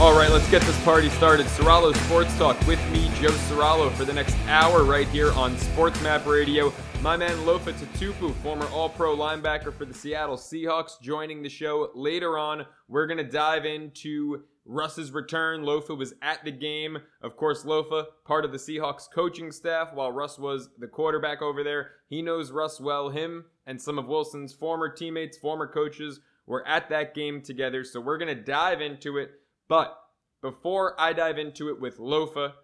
All 0.00 0.16
right, 0.16 0.30
let's 0.30 0.50
get 0.50 0.62
this 0.62 0.82
party 0.82 1.10
started. 1.10 1.44
Soralo 1.44 1.94
Sports 2.06 2.34
Talk 2.38 2.58
with 2.66 2.80
me, 2.90 3.10
Joe 3.20 3.32
Soralo, 3.32 3.92
for 3.92 4.06
the 4.06 4.14
next 4.14 4.34
hour 4.46 4.82
right 4.82 5.06
here 5.08 5.30
on 5.32 5.58
Sports 5.58 6.00
Map 6.00 6.24
Radio. 6.24 6.72
My 7.02 7.18
man 7.18 7.36
Lofa 7.40 7.74
Tatupu, 7.74 8.34
former 8.36 8.64
All 8.68 8.88
Pro 8.88 9.14
linebacker 9.14 9.74
for 9.74 9.84
the 9.84 9.92
Seattle 9.92 10.38
Seahawks, 10.38 10.98
joining 11.02 11.42
the 11.42 11.50
show 11.50 11.90
later 11.94 12.38
on. 12.38 12.64
We're 12.88 13.06
going 13.06 13.18
to 13.18 13.30
dive 13.30 13.66
into 13.66 14.44
Russ's 14.64 15.12
return. 15.12 15.64
Lofa 15.64 15.94
was 15.94 16.14
at 16.22 16.42
the 16.46 16.50
game. 16.50 16.96
Of 17.20 17.36
course, 17.36 17.64
Lofa, 17.64 18.06
part 18.24 18.46
of 18.46 18.52
the 18.52 18.58
Seahawks 18.58 19.04
coaching 19.14 19.52
staff, 19.52 19.92
while 19.92 20.10
Russ 20.10 20.38
was 20.38 20.70
the 20.78 20.88
quarterback 20.88 21.42
over 21.42 21.62
there. 21.62 21.90
He 22.08 22.22
knows 22.22 22.52
Russ 22.52 22.80
well. 22.80 23.10
Him 23.10 23.44
and 23.66 23.78
some 23.78 23.98
of 23.98 24.06
Wilson's 24.06 24.54
former 24.54 24.88
teammates, 24.88 25.36
former 25.36 25.66
coaches, 25.66 26.20
were 26.46 26.66
at 26.66 26.88
that 26.88 27.14
game 27.14 27.42
together. 27.42 27.84
So 27.84 28.00
we're 28.00 28.16
going 28.16 28.34
to 28.34 28.42
dive 28.42 28.80
into 28.80 29.18
it. 29.18 29.32
But 29.70 29.96
before 30.42 31.00
I 31.00 31.12
dive 31.12 31.38
into 31.38 31.68
it 31.68 31.80
with 31.80 31.98
Lofa, 31.98 32.54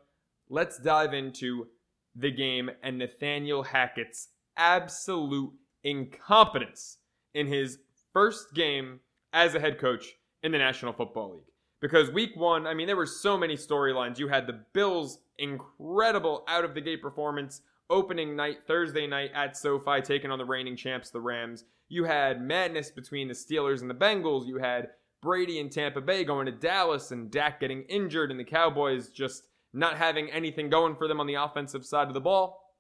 let's 0.50 0.76
dive 0.76 1.14
into 1.14 1.68
the 2.16 2.32
game 2.32 2.68
and 2.82 2.98
Nathaniel 2.98 3.62
Hackett's 3.62 4.30
absolute 4.56 5.52
incompetence 5.84 6.98
in 7.32 7.46
his 7.46 7.78
first 8.12 8.54
game 8.54 8.98
as 9.32 9.54
a 9.54 9.60
head 9.60 9.78
coach 9.78 10.14
in 10.42 10.50
the 10.50 10.58
National 10.58 10.92
Football 10.92 11.34
League. 11.34 11.52
Because 11.80 12.10
week 12.10 12.32
one, 12.34 12.66
I 12.66 12.74
mean, 12.74 12.88
there 12.88 12.96
were 12.96 13.06
so 13.06 13.38
many 13.38 13.54
storylines. 13.54 14.18
You 14.18 14.26
had 14.26 14.48
the 14.48 14.64
Bills' 14.72 15.20
incredible 15.38 16.42
out 16.48 16.64
of 16.64 16.74
the 16.74 16.80
gate 16.80 17.02
performance 17.02 17.60
opening 17.88 18.34
night, 18.34 18.66
Thursday 18.66 19.06
night 19.06 19.30
at 19.32 19.56
SoFi, 19.56 20.00
taking 20.02 20.32
on 20.32 20.38
the 20.38 20.44
reigning 20.44 20.74
champs, 20.74 21.10
the 21.10 21.20
Rams. 21.20 21.66
You 21.88 22.02
had 22.02 22.42
madness 22.42 22.90
between 22.90 23.28
the 23.28 23.34
Steelers 23.34 23.80
and 23.80 23.88
the 23.88 23.94
Bengals. 23.94 24.48
You 24.48 24.58
had 24.58 24.88
Brady 25.22 25.58
in 25.58 25.70
Tampa 25.70 26.00
Bay 26.00 26.24
going 26.24 26.46
to 26.46 26.52
Dallas 26.52 27.10
and 27.10 27.30
Dak 27.30 27.60
getting 27.60 27.82
injured 27.82 28.30
and 28.30 28.38
the 28.38 28.44
Cowboys 28.44 29.08
just 29.08 29.44
not 29.72 29.96
having 29.96 30.30
anything 30.30 30.70
going 30.70 30.96
for 30.96 31.08
them 31.08 31.20
on 31.20 31.26
the 31.26 31.34
offensive 31.34 31.84
side 31.84 32.08
of 32.08 32.14
the 32.14 32.20
ball. 32.20 32.74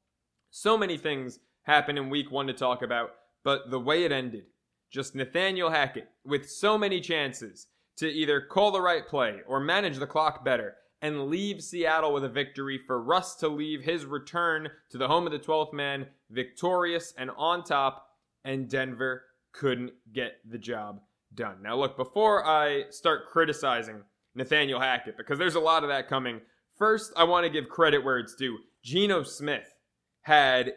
So 0.50 0.78
many 0.78 0.96
things 0.96 1.40
happened 1.62 1.98
in 1.98 2.10
week 2.10 2.30
one 2.30 2.46
to 2.46 2.52
talk 2.52 2.82
about, 2.82 3.10
but 3.44 3.70
the 3.70 3.80
way 3.80 4.04
it 4.04 4.12
ended, 4.12 4.44
just 4.90 5.14
Nathaniel 5.14 5.70
Hackett 5.70 6.08
with 6.24 6.48
so 6.48 6.78
many 6.78 7.00
chances 7.00 7.66
to 7.96 8.08
either 8.08 8.40
call 8.40 8.70
the 8.70 8.80
right 8.80 9.06
play 9.06 9.40
or 9.46 9.58
manage 9.60 9.98
the 9.98 10.06
clock 10.06 10.44
better 10.44 10.76
and 11.02 11.28
leave 11.28 11.62
Seattle 11.62 12.12
with 12.12 12.24
a 12.24 12.28
victory 12.28 12.80
for 12.86 13.02
Russ 13.02 13.34
to 13.36 13.48
leave 13.48 13.82
his 13.82 14.06
return 14.06 14.68
to 14.90 14.98
the 14.98 15.08
home 15.08 15.26
of 15.26 15.32
the 15.32 15.38
12th 15.38 15.72
man 15.72 16.06
victorious 16.30 17.12
and 17.18 17.30
on 17.36 17.62
top, 17.62 18.08
and 18.44 18.68
Denver 18.68 19.24
couldn't 19.52 19.92
get 20.12 20.38
the 20.48 20.58
job 20.58 21.00
done. 21.36 21.62
Now, 21.62 21.76
look, 21.76 21.96
before 21.96 22.44
I 22.44 22.84
start 22.90 23.28
criticizing 23.30 24.02
Nathaniel 24.34 24.80
Hackett, 24.80 25.16
because 25.16 25.38
there's 25.38 25.54
a 25.54 25.60
lot 25.60 25.82
of 25.82 25.88
that 25.90 26.08
coming, 26.08 26.40
first, 26.76 27.12
I 27.16 27.24
want 27.24 27.44
to 27.44 27.50
give 27.50 27.68
credit 27.68 28.04
where 28.04 28.18
it's 28.18 28.34
due. 28.34 28.58
Geno 28.82 29.22
Smith 29.22 29.72
had 30.22 30.74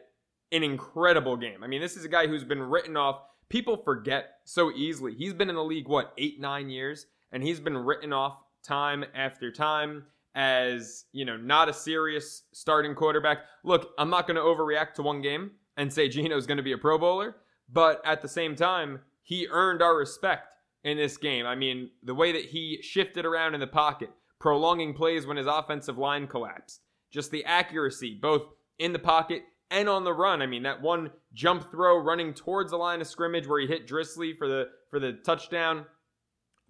an 0.52 0.64
incredible 0.64 1.38
game. 1.38 1.64
I 1.64 1.68
mean, 1.68 1.82
this 1.82 1.98
is 1.98 2.06
a 2.06 2.10
guy 2.10 2.28
who's 2.28 2.44
been 2.44 2.62
written 2.62 2.98
off. 2.98 3.22
People 3.50 3.78
forget 3.78 4.32
so 4.46 4.72
easily. 4.72 5.16
He's 5.16 5.34
been 5.34 5.50
in 5.50 5.56
the 5.56 5.64
league, 5.64 5.88
what, 5.88 6.14
eight, 6.18 6.40
nine 6.40 6.70
years? 6.70 7.06
And 7.32 7.44
he's 7.44 7.60
been 7.60 7.78
written 7.78 8.14
off 8.14 8.44
time 8.64 9.06
after 9.16 9.52
time 9.52 10.06
as, 10.36 11.06
you 11.12 11.26
know, 11.26 11.38
not 11.38 11.70
a 11.70 11.74
serious 11.74 12.44
starting 12.54 12.96
quarterback. 12.96 13.40
Look, 13.64 13.92
I'm 13.98 14.10
not 14.10 14.28
going 14.28 14.36
to 14.36 14.42
overreact 14.42 14.94
to 14.96 15.02
one 15.02 15.22
game 15.22 15.52
and 15.78 15.92
say 15.92 16.10
Geno's 16.10 16.46
going 16.46 16.58
to 16.58 16.64
be 16.64 16.74
a 16.74 16.78
Pro 16.78 16.98
Bowler, 16.98 17.38
but 17.72 18.02
at 18.06 18.22
the 18.22 18.28
same 18.28 18.56
time, 18.56 19.00
he 19.30 19.46
earned 19.52 19.80
our 19.80 19.96
respect 19.96 20.56
in 20.84 20.98
this 20.98 21.16
game. 21.16 21.46
I 21.46 21.54
mean, 21.54 21.92
the 22.02 22.16
way 22.16 22.32
that 22.32 22.46
he 22.46 22.80
shifted 22.82 23.28
around 23.28 23.54
in 23.54 23.60
the 23.60 23.68
pocket, 23.68 24.10
prolonging 24.40 24.96
plays 24.96 25.28
when 25.28 25.38
his 25.38 25.46
offensive 25.46 26.00
line 26.00 26.26
collapsed, 26.26 26.82
just 27.14 27.30
the 27.30 27.46
accuracy, 27.46 28.18
both 28.20 28.42
in 28.80 28.92
the 28.92 28.98
pocket 28.98 29.44
and 29.70 29.88
on 29.88 30.04
the 30.04 30.16
run. 30.16 30.42
I 30.42 30.48
mean, 30.48 30.64
that 30.64 30.82
one 30.82 31.12
jump 31.32 31.70
throw 31.70 32.00
running 32.00 32.34
towards 32.34 32.72
the 32.72 32.78
line 32.78 33.02
of 33.02 33.08
scrimmage 33.08 33.46
where 33.46 33.60
he 33.60 33.68
hit 33.68 33.88
Dissly 33.88 34.36
for 34.36 34.48
the 34.48 34.70
for 34.90 35.00
the 35.00 35.14
touchdown. 35.24 35.86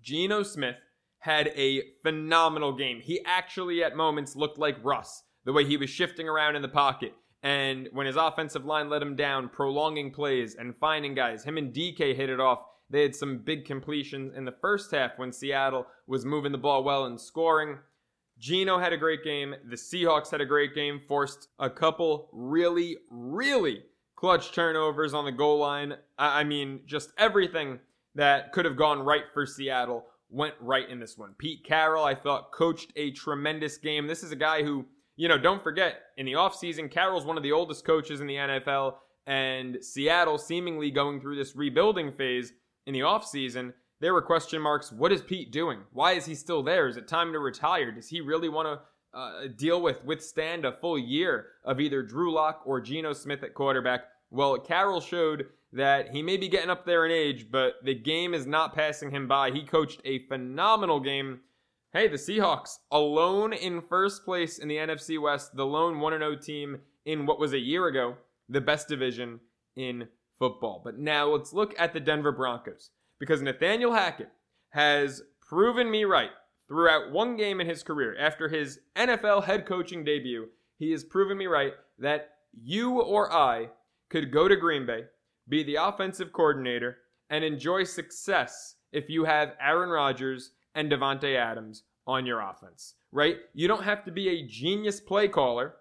Geno 0.02 0.44
Smith 0.44 0.76
had 1.20 1.54
a 1.56 1.84
phenomenal 2.04 2.74
game. 2.74 3.00
He 3.00 3.22
actually 3.26 3.82
at 3.86 3.96
moments 3.96 4.36
looked 4.36 4.58
like 4.58 4.84
Russ, 4.84 5.24
the 5.46 5.54
way 5.54 5.64
he 5.64 5.78
was 5.78 5.90
shifting 5.90 6.28
around 6.28 6.58
in 6.58 6.62
the 6.62 6.68
pocket. 6.68 7.14
And 7.42 7.88
when 7.94 8.06
his 8.06 8.18
offensive 8.18 8.66
line 8.66 8.90
let 8.90 9.02
him 9.02 9.16
down, 9.16 9.50
prolonging 9.50 10.12
plays 10.12 10.56
and 10.56 10.76
finding 10.76 11.16
guys, 11.16 11.44
him 11.44 11.58
and 11.58 11.74
DK 11.74 12.16
hit 12.16 12.30
it 12.30 12.40
off. 12.40 12.60
They 12.90 13.02
had 13.04 13.16
some 13.16 13.38
big 13.38 13.66
completions 13.66 14.36
in 14.36 14.46
the 14.46 14.52
first 14.52 14.92
half 14.92 15.18
when 15.18 15.32
Seattle 15.32 15.86
was 16.08 16.26
moving 16.26 16.52
the 16.52 16.58
ball 16.58 16.84
well 16.84 17.06
and 17.06 17.20
scoring. 17.20 17.78
Geno 18.40 18.80
had 18.80 18.94
a 18.94 18.98
great 18.98 19.24
game. 19.24 19.54
The 19.70 19.76
Seahawks 19.76 20.32
had 20.32 20.42
a 20.42 20.46
great 20.46 20.74
game, 20.74 21.02
forced 21.08 21.50
a 21.60 21.70
couple 21.70 22.30
really, 22.32 22.98
really 23.10 23.84
clutch 24.16 24.54
turnovers 24.54 25.14
on 25.14 25.26
the 25.26 25.32
goal 25.32 25.60
line. 25.60 25.96
I 26.18 26.44
mean, 26.44 26.82
just 26.86 27.12
everything 27.18 27.80
that 28.16 28.52
could 28.52 28.66
have 28.66 28.76
gone 28.76 29.00
right 29.00 29.24
for 29.34 29.46
Seattle 29.46 30.06
went 30.30 30.56
right 30.60 30.90
in 30.90 31.00
this 31.00 31.18
one. 31.18 31.34
Pete 31.38 31.64
Carroll, 31.64 32.04
I 32.04 32.16
thought, 32.16 32.52
coached 32.52 32.92
a 32.96 33.12
tremendous 33.12 33.78
game. 33.78 34.08
This 34.08 34.24
is 34.24 34.32
a 34.32 34.36
guy 34.36 34.64
who 34.64 34.86
you 35.20 35.28
know, 35.28 35.38
don't 35.38 35.62
forget, 35.62 35.96
in 36.16 36.26
the 36.26 36.32
offseason, 36.32 36.90
Carroll's 36.90 37.26
one 37.26 37.36
of 37.36 37.44
the 37.44 37.52
oldest 37.52 37.84
coaches 37.84 38.22
in 38.22 38.28
the 38.28 38.36
NFL, 38.36 38.94
and 39.28 39.78
Seattle 39.84 40.38
seemingly 40.38 40.92
going 40.92 41.20
through 41.20 41.36
this 41.36 41.58
rebuilding 41.58 42.14
phase 42.14 42.54
in 42.88 42.94
the 42.94 43.02
offseason. 43.02 43.74
There 44.00 44.14
were 44.14 44.22
question 44.22 44.62
marks. 44.62 44.94
What 44.94 45.12
is 45.12 45.22
Pete 45.22 45.52
doing? 45.52 45.82
Why 45.92 46.14
is 46.14 46.26
he 46.26 46.36
still 46.36 46.64
there? 46.64 46.88
Is 46.88 46.96
it 46.96 47.10
time 47.10 47.34
to 47.34 47.40
retire? 47.40 47.92
Does 47.92 48.08
he 48.08 48.22
really 48.22 48.48
want 48.48 48.70
to 48.70 49.18
uh, 49.20 49.48
deal 49.58 49.82
with, 49.82 50.06
withstand 50.06 50.64
a 50.64 50.72
full 50.72 50.98
year 50.98 51.48
of 51.66 51.82
either 51.82 52.02
Drew 52.02 52.32
Lock 52.32 52.62
or 52.66 52.80
Geno 52.80 53.12
Smith 53.12 53.44
at 53.44 53.54
quarterback? 53.54 54.06
Well, 54.32 54.58
Carroll 54.58 55.02
showed 55.02 55.48
that 55.74 56.12
he 56.12 56.24
may 56.24 56.38
be 56.38 56.48
getting 56.48 56.70
up 56.70 56.86
there 56.86 57.06
in 57.06 57.12
age, 57.12 57.52
but 57.52 57.74
the 57.84 57.94
game 57.94 58.34
is 58.34 58.48
not 58.48 58.74
passing 58.74 59.12
him 59.12 59.28
by. 59.28 59.52
He 59.52 59.64
coached 59.64 60.00
a 60.06 60.26
phenomenal 60.28 61.02
game 61.02 61.42
Hey, 61.92 62.08
the 62.08 62.18
Seahawks 62.18 62.78
alone 62.92 63.52
in 63.52 63.82
first 63.82 64.24
place 64.24 64.60
in 64.60 64.68
the 64.68 64.76
NFC 64.76 65.20
West, 65.20 65.56
the 65.56 65.66
lone 65.66 66.00
1 66.00 66.20
0 66.20 66.36
team 66.36 66.82
in 67.04 67.26
what 67.26 67.40
was 67.40 67.54
a 67.54 67.58
year 67.58 67.88
ago 67.88 68.16
the 68.48 68.62
best 68.62 68.88
division 68.88 69.40
in 69.76 70.08
football. 70.38 70.84
But 70.84 71.00
now 71.00 71.26
let's 71.30 71.52
look 71.52 71.74
at 71.80 71.94
the 71.94 72.00
Denver 72.00 72.32
Broncos 72.32 72.92
because 73.18 73.42
Nathaniel 73.42 73.94
Hackett 73.94 74.30
has 74.70 75.24
proven 75.42 75.90
me 75.90 76.04
right 76.04 76.30
throughout 76.68 77.12
one 77.12 77.36
game 77.36 77.60
in 77.60 77.66
his 77.66 77.82
career. 77.82 78.16
After 78.20 78.48
his 78.48 78.82
NFL 78.96 79.46
head 79.46 79.66
coaching 79.66 80.04
debut, 80.04 80.46
he 80.78 80.92
has 80.92 81.04
proven 81.04 81.40
me 81.40 81.48
right 81.48 81.74
that 81.98 82.36
you 82.54 83.02
or 83.02 83.34
I 83.34 83.70
could 84.10 84.32
go 84.32 84.48
to 84.48 84.56
Green 84.56 84.86
Bay, 84.86 85.06
be 85.48 85.64
the 85.64 85.78
offensive 85.78 86.34
coordinator, 86.34 87.00
and 87.32 87.44
enjoy 87.44 87.84
success 87.84 88.76
if 88.92 89.10
you 89.10 89.26
have 89.26 89.56
Aaron 89.60 89.90
Rodgers 89.90 90.52
and 90.76 90.92
Davante 90.92 91.36
Adams 91.36 91.84
on 92.08 92.26
your 92.26 92.42
offense, 92.42 92.96
right? 93.12 93.38
You 93.54 93.68
don't 93.68 93.84
have 93.84 94.04
to 94.06 94.12
be 94.12 94.30
a 94.30 94.48
genius 94.48 95.00
play 95.00 95.28
caller, 95.28 95.76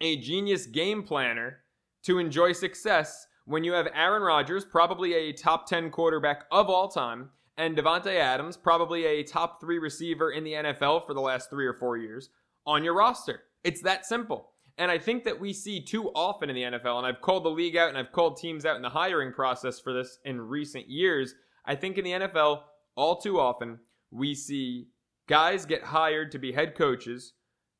a 0.00 0.16
genius 0.16 0.66
game 0.66 1.02
planner 1.02 1.60
to 2.02 2.18
enjoy 2.18 2.52
success 2.52 3.26
when 3.46 3.64
you 3.64 3.72
have 3.72 3.88
Aaron 3.94 4.22
Rodgers, 4.22 4.64
probably 4.64 5.14
a 5.14 5.32
top 5.32 5.66
10 5.66 5.90
quarterback 5.90 6.44
of 6.50 6.68
all 6.68 6.88
time, 6.88 7.30
and 7.56 7.76
Davante 7.76 8.16
Adams, 8.16 8.56
probably 8.56 9.04
a 9.04 9.22
top 9.22 9.60
3 9.60 9.78
receiver 9.78 10.32
in 10.32 10.44
the 10.44 10.52
NFL 10.54 11.06
for 11.06 11.14
the 11.14 11.20
last 11.20 11.50
3 11.50 11.66
or 11.66 11.74
4 11.74 11.98
years, 11.98 12.30
on 12.66 12.82
your 12.82 12.94
roster. 12.94 13.42
It's 13.62 13.82
that 13.82 14.06
simple. 14.06 14.50
And 14.76 14.90
I 14.90 14.98
think 14.98 15.24
that 15.24 15.38
we 15.38 15.52
see 15.52 15.80
too 15.80 16.10
often 16.14 16.50
in 16.50 16.56
the 16.56 16.62
NFL, 16.62 16.98
and 16.98 17.06
I've 17.06 17.20
called 17.20 17.44
the 17.44 17.50
league 17.50 17.76
out 17.76 17.90
and 17.90 17.98
I've 17.98 18.12
called 18.12 18.36
teams 18.36 18.64
out 18.64 18.76
in 18.76 18.82
the 18.82 18.88
hiring 18.88 19.32
process 19.32 19.78
for 19.78 19.92
this 19.92 20.18
in 20.24 20.40
recent 20.40 20.88
years. 20.88 21.34
I 21.64 21.76
think 21.76 21.96
in 21.96 22.04
the 22.04 22.12
NFL, 22.12 22.62
all 22.96 23.16
too 23.16 23.38
often, 23.38 23.78
we 24.14 24.34
see 24.34 24.86
guys 25.28 25.66
get 25.66 25.82
hired 25.82 26.30
to 26.32 26.38
be 26.38 26.52
head 26.52 26.74
coaches 26.76 27.32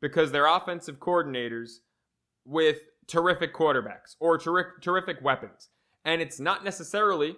because 0.02 0.32
they're 0.32 0.46
offensive 0.46 0.98
coordinators 0.98 1.76
with 2.44 2.78
terrific 3.06 3.54
quarterbacks 3.54 4.16
or 4.18 4.36
terrific, 4.36 4.82
terrific 4.82 5.22
weapons. 5.22 5.68
And 6.04 6.20
it's 6.20 6.40
not 6.40 6.64
necessarily 6.64 7.36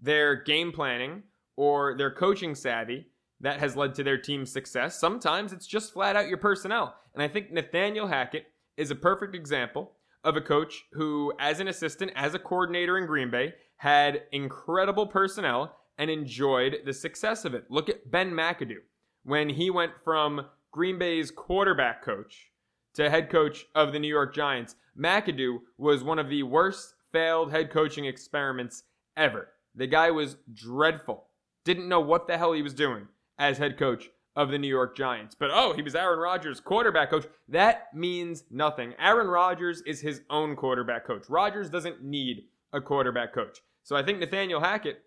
their 0.00 0.34
game 0.34 0.72
planning 0.72 1.24
or 1.56 1.96
their 1.96 2.10
coaching 2.10 2.54
savvy 2.54 3.06
that 3.40 3.60
has 3.60 3.76
led 3.76 3.94
to 3.94 4.02
their 4.02 4.18
team's 4.18 4.50
success. 4.50 4.98
Sometimes 4.98 5.52
it's 5.52 5.66
just 5.66 5.92
flat 5.92 6.16
out 6.16 6.28
your 6.28 6.38
personnel. 6.38 6.94
And 7.14 7.22
I 7.22 7.28
think 7.28 7.52
Nathaniel 7.52 8.08
Hackett 8.08 8.46
is 8.76 8.90
a 8.90 8.96
perfect 8.96 9.34
example 9.34 9.92
of 10.24 10.36
a 10.36 10.40
coach 10.40 10.84
who, 10.92 11.32
as 11.38 11.60
an 11.60 11.68
assistant, 11.68 12.12
as 12.16 12.34
a 12.34 12.38
coordinator 12.38 12.98
in 12.98 13.06
Green 13.06 13.30
Bay, 13.30 13.54
had 13.76 14.22
incredible 14.32 15.06
personnel 15.06 15.76
and 15.98 16.10
enjoyed 16.10 16.78
the 16.84 16.92
success 16.92 17.44
of 17.44 17.54
it. 17.54 17.64
Look 17.68 17.88
at 17.88 18.10
Ben 18.10 18.30
McAdoo 18.30 18.82
when 19.24 19.48
he 19.48 19.68
went 19.68 19.92
from 20.04 20.46
Green 20.72 20.98
Bay's 20.98 21.30
quarterback 21.30 22.02
coach 22.02 22.52
to 22.94 23.10
head 23.10 23.30
coach 23.30 23.66
of 23.74 23.92
the 23.92 23.98
New 23.98 24.08
York 24.08 24.34
Giants. 24.34 24.76
McAdoo 24.98 25.58
was 25.76 26.02
one 26.02 26.18
of 26.18 26.30
the 26.30 26.42
worst 26.44 26.94
failed 27.12 27.50
head 27.50 27.70
coaching 27.70 28.04
experiments 28.04 28.84
ever. 29.16 29.48
The 29.74 29.86
guy 29.86 30.10
was 30.10 30.36
dreadful. 30.54 31.24
Didn't 31.64 31.88
know 31.88 32.00
what 32.00 32.26
the 32.26 32.38
hell 32.38 32.52
he 32.52 32.62
was 32.62 32.74
doing 32.74 33.08
as 33.38 33.58
head 33.58 33.78
coach 33.78 34.10
of 34.36 34.50
the 34.50 34.58
New 34.58 34.68
York 34.68 34.96
Giants. 34.96 35.34
But 35.38 35.50
oh, 35.52 35.72
he 35.72 35.82
was 35.82 35.94
Aaron 35.94 36.20
Rodgers' 36.20 36.60
quarterback 36.60 37.10
coach. 37.10 37.26
That 37.48 37.94
means 37.94 38.44
nothing. 38.50 38.94
Aaron 38.98 39.26
Rodgers 39.26 39.82
is 39.82 40.00
his 40.00 40.22
own 40.30 40.54
quarterback 40.54 41.04
coach. 41.04 41.24
Rodgers 41.28 41.68
doesn't 41.68 42.02
need 42.02 42.44
a 42.72 42.80
quarterback 42.80 43.34
coach. 43.34 43.58
So 43.82 43.96
I 43.96 44.02
think 44.02 44.18
Nathaniel 44.18 44.60
Hackett 44.60 45.02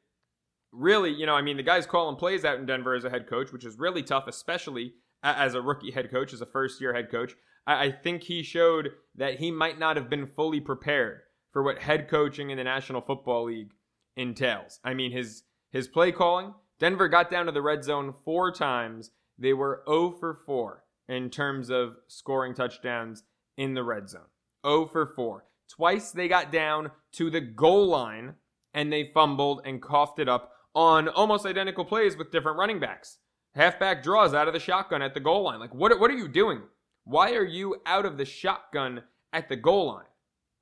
really, 0.72 1.12
you 1.12 1.26
know, 1.26 1.36
I 1.36 1.42
mean, 1.42 1.58
the 1.58 1.64
guy's 1.64 1.86
calling 1.86 2.16
plays 2.16 2.46
out 2.46 2.60
in 2.60 2.66
Denver 2.66 2.96
as 2.96 3.04
a 3.04 3.10
head 3.10 3.28
coach, 3.28 3.52
which 3.52 3.66
is 3.66 3.78
really 3.78 4.04
tough, 4.04 4.28
especially 4.28 4.94
as 5.24 5.54
a 5.54 5.62
rookie 5.62 5.92
head 5.92 6.10
coach, 6.10 6.34
as 6.34 6.42
a 6.42 6.46
first 6.46 6.82
year 6.82 6.94
head 6.94 7.12
coach. 7.12 7.36
I 7.68 7.92
think 7.92 8.24
he 8.24 8.42
showed 8.42 8.92
that 9.16 9.40
he 9.40 9.52
might 9.52 9.78
not 9.78 9.96
have 9.96 10.10
been 10.10 10.26
fully 10.26 10.60
prepared 10.60 11.22
for 11.52 11.62
what 11.62 11.80
head 11.80 12.10
coaching 12.10 12.50
in 12.50 12.58
the 12.58 12.64
National 12.64 13.02
Football 13.02 13.46
League 13.46 13.74
entails. 14.16 14.80
I 14.84 14.94
mean, 14.94 15.12
his 15.12 15.44
his 15.72 15.88
play 15.88 16.12
calling, 16.12 16.54
Denver 16.80 17.08
got 17.08 17.30
down 17.30 17.46
to 17.46 17.52
the 17.52 17.62
red 17.62 17.84
zone 17.84 18.14
four 18.26 18.52
times. 18.52 19.12
They 19.38 19.54
were 19.54 19.84
0 19.88 20.12
for 20.20 20.34
4 20.34 20.84
in 21.08 21.30
terms 21.30 21.70
of 21.70 21.98
scoring 22.08 22.54
touchdowns 22.54 23.24
in 23.58 23.74
the 23.74 23.84
red 23.84 24.10
zone. 24.10 24.30
0 24.66 24.88
for 24.88 25.06
4. 25.06 25.46
Twice 25.70 26.12
they 26.12 26.28
got 26.28 26.52
down 26.52 26.92
to 27.14 27.30
the 27.30 27.42
goal 27.42 27.88
line 27.88 28.36
and 28.74 28.92
they 28.92 29.12
fumbled 29.14 29.62
and 29.66 29.82
coughed 29.82 30.20
it 30.20 30.28
up 30.28 30.51
on 30.74 31.10
almost 31.10 31.46
identical 31.46 31.86
plays 31.86 32.18
with 32.18 32.32
different 32.32 32.58
running 32.58 32.80
backs. 32.80 33.18
Halfback 33.56 34.02
draws 34.02 34.34
out 34.34 34.48
of 34.48 34.54
the 34.54 34.60
shotgun 34.60 35.02
at 35.02 35.14
the 35.14 35.20
goal 35.20 35.44
line. 35.44 35.60
Like, 35.60 35.74
what, 35.74 35.98
what 36.00 36.10
are 36.10 36.18
you 36.18 36.28
doing? 36.28 36.62
Why 37.04 37.34
are 37.34 37.46
you 37.46 37.76
out 37.86 38.06
of 38.06 38.18
the 38.18 38.26
shotgun 38.26 39.04
at 39.34 39.50
the 39.50 39.56
goal 39.56 39.88
line? 39.88 40.06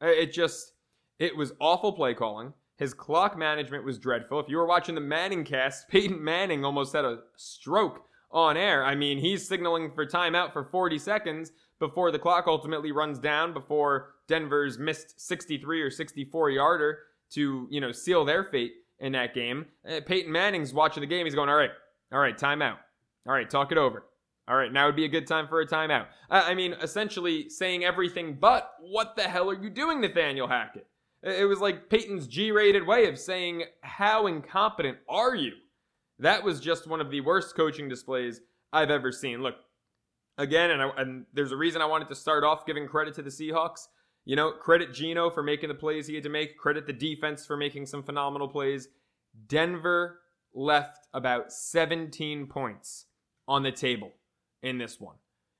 Uh, 0.01 0.07
it 0.07 0.33
just, 0.33 0.73
it 1.19 1.35
was 1.35 1.53
awful 1.59 1.91
play 1.91 2.13
calling. 2.13 2.53
His 2.77 2.93
clock 2.93 3.37
management 3.37 3.83
was 3.83 3.99
dreadful. 3.99 4.39
If 4.39 4.47
you 4.47 4.57
were 4.57 4.65
watching 4.65 4.95
the 4.95 5.01
Manning 5.01 5.43
cast, 5.43 5.87
Peyton 5.89 6.23
Manning 6.23 6.65
almost 6.65 6.93
had 6.93 7.05
a 7.05 7.19
stroke 7.35 8.05
on 8.31 8.57
air. 8.57 8.83
I 8.83 8.95
mean, 8.95 9.17
he's 9.17 9.47
signaling 9.47 9.91
for 9.93 10.05
timeout 10.05 10.53
for 10.53 10.63
40 10.63 10.97
seconds 10.97 11.51
before 11.79 12.11
the 12.11 12.19
clock 12.19 12.45
ultimately 12.47 12.91
runs 12.91 13.19
down 13.19 13.53
before 13.53 14.15
Denver's 14.27 14.77
missed 14.77 15.19
63 15.19 15.81
or 15.81 15.89
64 15.89 16.49
yarder 16.51 16.99
to, 17.31 17.67
you 17.69 17.81
know, 17.81 17.91
seal 17.91 18.25
their 18.25 18.43
fate 18.45 18.73
in 18.99 19.13
that 19.13 19.33
game. 19.33 19.65
Uh, 19.87 20.01
Peyton 20.05 20.31
Manning's 20.31 20.73
watching 20.73 21.01
the 21.01 21.07
game. 21.07 21.25
He's 21.25 21.35
going, 21.35 21.49
all 21.49 21.55
right, 21.55 21.71
all 22.11 22.19
right, 22.19 22.37
timeout. 22.37 22.77
All 23.27 23.33
right, 23.33 23.49
talk 23.49 23.71
it 23.71 23.77
over. 23.77 24.03
All 24.47 24.55
right, 24.55 24.73
now 24.73 24.87
would 24.87 24.95
be 24.95 25.05
a 25.05 25.09
good 25.09 25.27
time 25.27 25.47
for 25.47 25.61
a 25.61 25.67
timeout. 25.67 26.07
I 26.31 26.55
mean, 26.55 26.73
essentially 26.81 27.49
saying 27.49 27.85
everything 27.85 28.37
but 28.39 28.71
what 28.81 29.15
the 29.15 29.23
hell 29.23 29.49
are 29.49 29.61
you 29.61 29.69
doing, 29.69 30.01
Nathaniel 30.01 30.47
Hackett? 30.47 30.87
It 31.21 31.47
was 31.47 31.59
like 31.59 31.89
Peyton's 31.89 32.27
G 32.27 32.51
rated 32.51 32.87
way 32.87 33.07
of 33.07 33.19
saying, 33.19 33.63
How 33.81 34.25
incompetent 34.25 34.97
are 35.07 35.35
you? 35.35 35.51
That 36.17 36.43
was 36.43 36.59
just 36.59 36.87
one 36.87 37.01
of 37.01 37.11
the 37.11 37.21
worst 37.21 37.55
coaching 37.55 37.89
displays 37.89 38.41
I've 38.73 38.89
ever 38.89 39.11
seen. 39.11 39.43
Look, 39.43 39.55
again, 40.37 40.71
and, 40.71 40.81
I, 40.81 40.89
and 40.97 41.25
there's 41.33 41.51
a 41.51 41.57
reason 41.57 41.81
I 41.81 41.85
wanted 41.85 42.09
to 42.09 42.15
start 42.15 42.43
off 42.43 42.65
giving 42.65 42.87
credit 42.87 43.13
to 43.15 43.21
the 43.21 43.29
Seahawks. 43.29 43.87
You 44.29 44.35
know, 44.35 44.51
credit 44.51 44.93
Geno 44.93 45.31
for 45.31 45.41
making 45.41 45.69
the 45.69 45.73
plays 45.73 46.05
he 46.05 46.13
had 46.13 46.21
to 46.21 46.29
make, 46.29 46.55
credit 46.55 46.85
the 46.85 46.93
defense 46.93 47.47
for 47.47 47.57
making 47.57 47.87
some 47.87 48.03
phenomenal 48.03 48.47
plays. 48.47 48.87
Denver 49.47 50.19
left 50.53 51.07
about 51.15 51.51
17 51.51 52.45
points 52.45 53.07
on 53.47 53.63
the 53.63 53.71
table 53.71 54.11
in 54.61 54.77
this 54.77 54.99
one. 54.99 55.15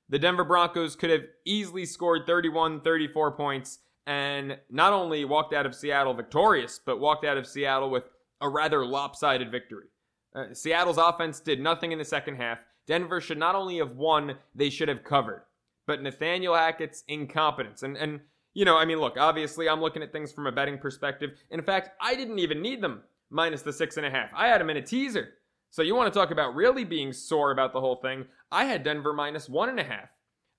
The 0.08 0.20
Denver 0.20 0.44
Broncos 0.44 0.94
could 0.94 1.10
have 1.10 1.24
easily 1.44 1.84
scored 1.84 2.28
31, 2.28 2.82
34 2.82 3.32
points 3.32 3.80
and 4.06 4.56
not 4.70 4.92
only 4.92 5.24
walked 5.24 5.52
out 5.52 5.66
of 5.66 5.74
Seattle 5.74 6.14
victorious, 6.14 6.78
but 6.78 7.00
walked 7.00 7.24
out 7.24 7.36
of 7.36 7.48
Seattle 7.48 7.90
with 7.90 8.04
a 8.40 8.48
rather 8.48 8.86
lopsided 8.86 9.50
victory. 9.50 9.86
Uh, 10.32 10.54
Seattle's 10.54 10.96
offense 10.96 11.40
did 11.40 11.58
nothing 11.58 11.90
in 11.90 11.98
the 11.98 12.04
second 12.04 12.36
half. 12.36 12.62
Denver 12.86 13.20
should 13.20 13.36
not 13.36 13.56
only 13.56 13.78
have 13.78 13.96
won, 13.96 14.36
they 14.54 14.70
should 14.70 14.88
have 14.88 15.02
covered. 15.02 15.42
But 15.88 16.04
Nathaniel 16.04 16.54
Hackett's 16.54 17.02
incompetence, 17.08 17.82
and, 17.82 17.96
and 17.96 18.20
you 18.54 18.64
know, 18.64 18.76
I 18.76 18.84
mean, 18.84 18.98
look, 18.98 19.16
obviously 19.18 19.68
I'm 19.68 19.80
looking 19.80 20.02
at 20.02 20.12
things 20.12 20.32
from 20.32 20.46
a 20.46 20.52
betting 20.52 20.78
perspective. 20.78 21.30
In 21.50 21.62
fact, 21.62 21.90
I 22.00 22.14
didn't 22.14 22.38
even 22.38 22.60
need 22.60 22.82
them 22.82 23.02
minus 23.30 23.62
the 23.62 23.72
six 23.72 23.96
and 23.96 24.06
a 24.06 24.10
half. 24.10 24.30
I 24.34 24.48
had 24.48 24.60
them 24.60 24.70
in 24.70 24.76
a 24.76 24.82
teaser. 24.82 25.34
So 25.70 25.82
you 25.82 25.94
want 25.94 26.12
to 26.12 26.18
talk 26.18 26.32
about 26.32 26.56
really 26.56 26.84
being 26.84 27.12
sore 27.12 27.52
about 27.52 27.72
the 27.72 27.80
whole 27.80 27.96
thing? 27.96 28.24
I 28.50 28.64
had 28.64 28.82
Denver 28.82 29.12
minus 29.12 29.48
one 29.48 29.68
and 29.68 29.78
a 29.78 29.84
half. 29.84 30.08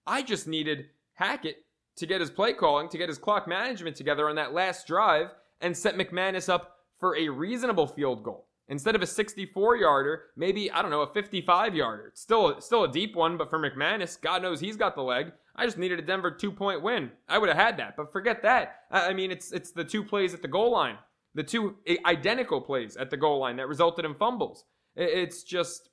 I 0.08 0.22
just 0.22 0.48
needed 0.48 0.86
Hackett 1.16 1.66
to 1.98 2.06
get 2.06 2.22
his 2.22 2.30
play 2.30 2.54
calling, 2.54 2.88
to 2.90 2.98
get 2.98 3.10
his 3.10 3.18
clock 3.18 3.48
management 3.48 3.98
together 3.98 4.30
on 4.30 4.36
that 4.36 4.54
last 4.54 4.88
drive, 4.88 5.28
and 5.60 5.76
set 5.76 5.98
McManus 5.98 6.48
up 6.48 6.78
for 6.98 7.18
a 7.18 7.28
reasonable 7.28 7.88
field 7.88 8.24
goal. 8.24 8.48
Instead 8.70 8.96
of 8.96 9.02
a 9.02 9.08
64 9.08 9.76
yarder, 9.76 10.24
maybe, 10.38 10.72
I 10.72 10.82
don't 10.82 10.92
know, 10.92 11.02
a 11.02 11.14
55 11.14 11.76
yarder. 11.76 12.12
Still, 12.16 12.62
still 12.62 12.86
a 12.86 12.92
deep 12.92 13.16
one, 13.16 13.38
but 13.38 13.50
for 13.50 13.60
McManus, 13.60 14.20
God 14.20 14.42
knows 14.42 14.62
he's 14.62 14.78
got 14.78 14.96
the 14.96 15.04
leg. 15.04 15.34
I 15.56 15.66
just 15.66 15.78
needed 15.78 16.00
a 16.00 16.02
Denver 16.02 16.32
two 16.32 16.52
point 16.52 16.82
win. 16.82 17.12
I 17.28 17.38
would 17.38 17.50
have 17.50 17.58
had 17.58 17.78
that, 17.78 17.96
but 17.98 18.12
forget 18.12 18.44
that. 18.44 18.82
I 18.90 19.14
mean, 19.14 19.32
it's, 19.32 19.52
it's 19.52 19.72
the 19.72 19.84
two 19.84 20.04
plays 20.04 20.34
at 20.34 20.42
the 20.42 20.48
goal 20.48 20.72
line, 20.72 20.98
the 21.36 21.44
two 21.44 21.78
identical 22.06 22.62
plays 22.62 22.96
at 22.98 23.10
the 23.10 23.18
goal 23.18 23.40
line 23.40 23.58
that 23.58 23.68
resulted 23.68 24.06
in 24.06 24.16
fumbles. 24.16 24.66
It's 24.96 25.44
just, 25.44 25.90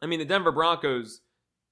I 0.00 0.06
mean, 0.06 0.18
the 0.18 0.24
Denver 0.24 0.52
Broncos 0.52 1.20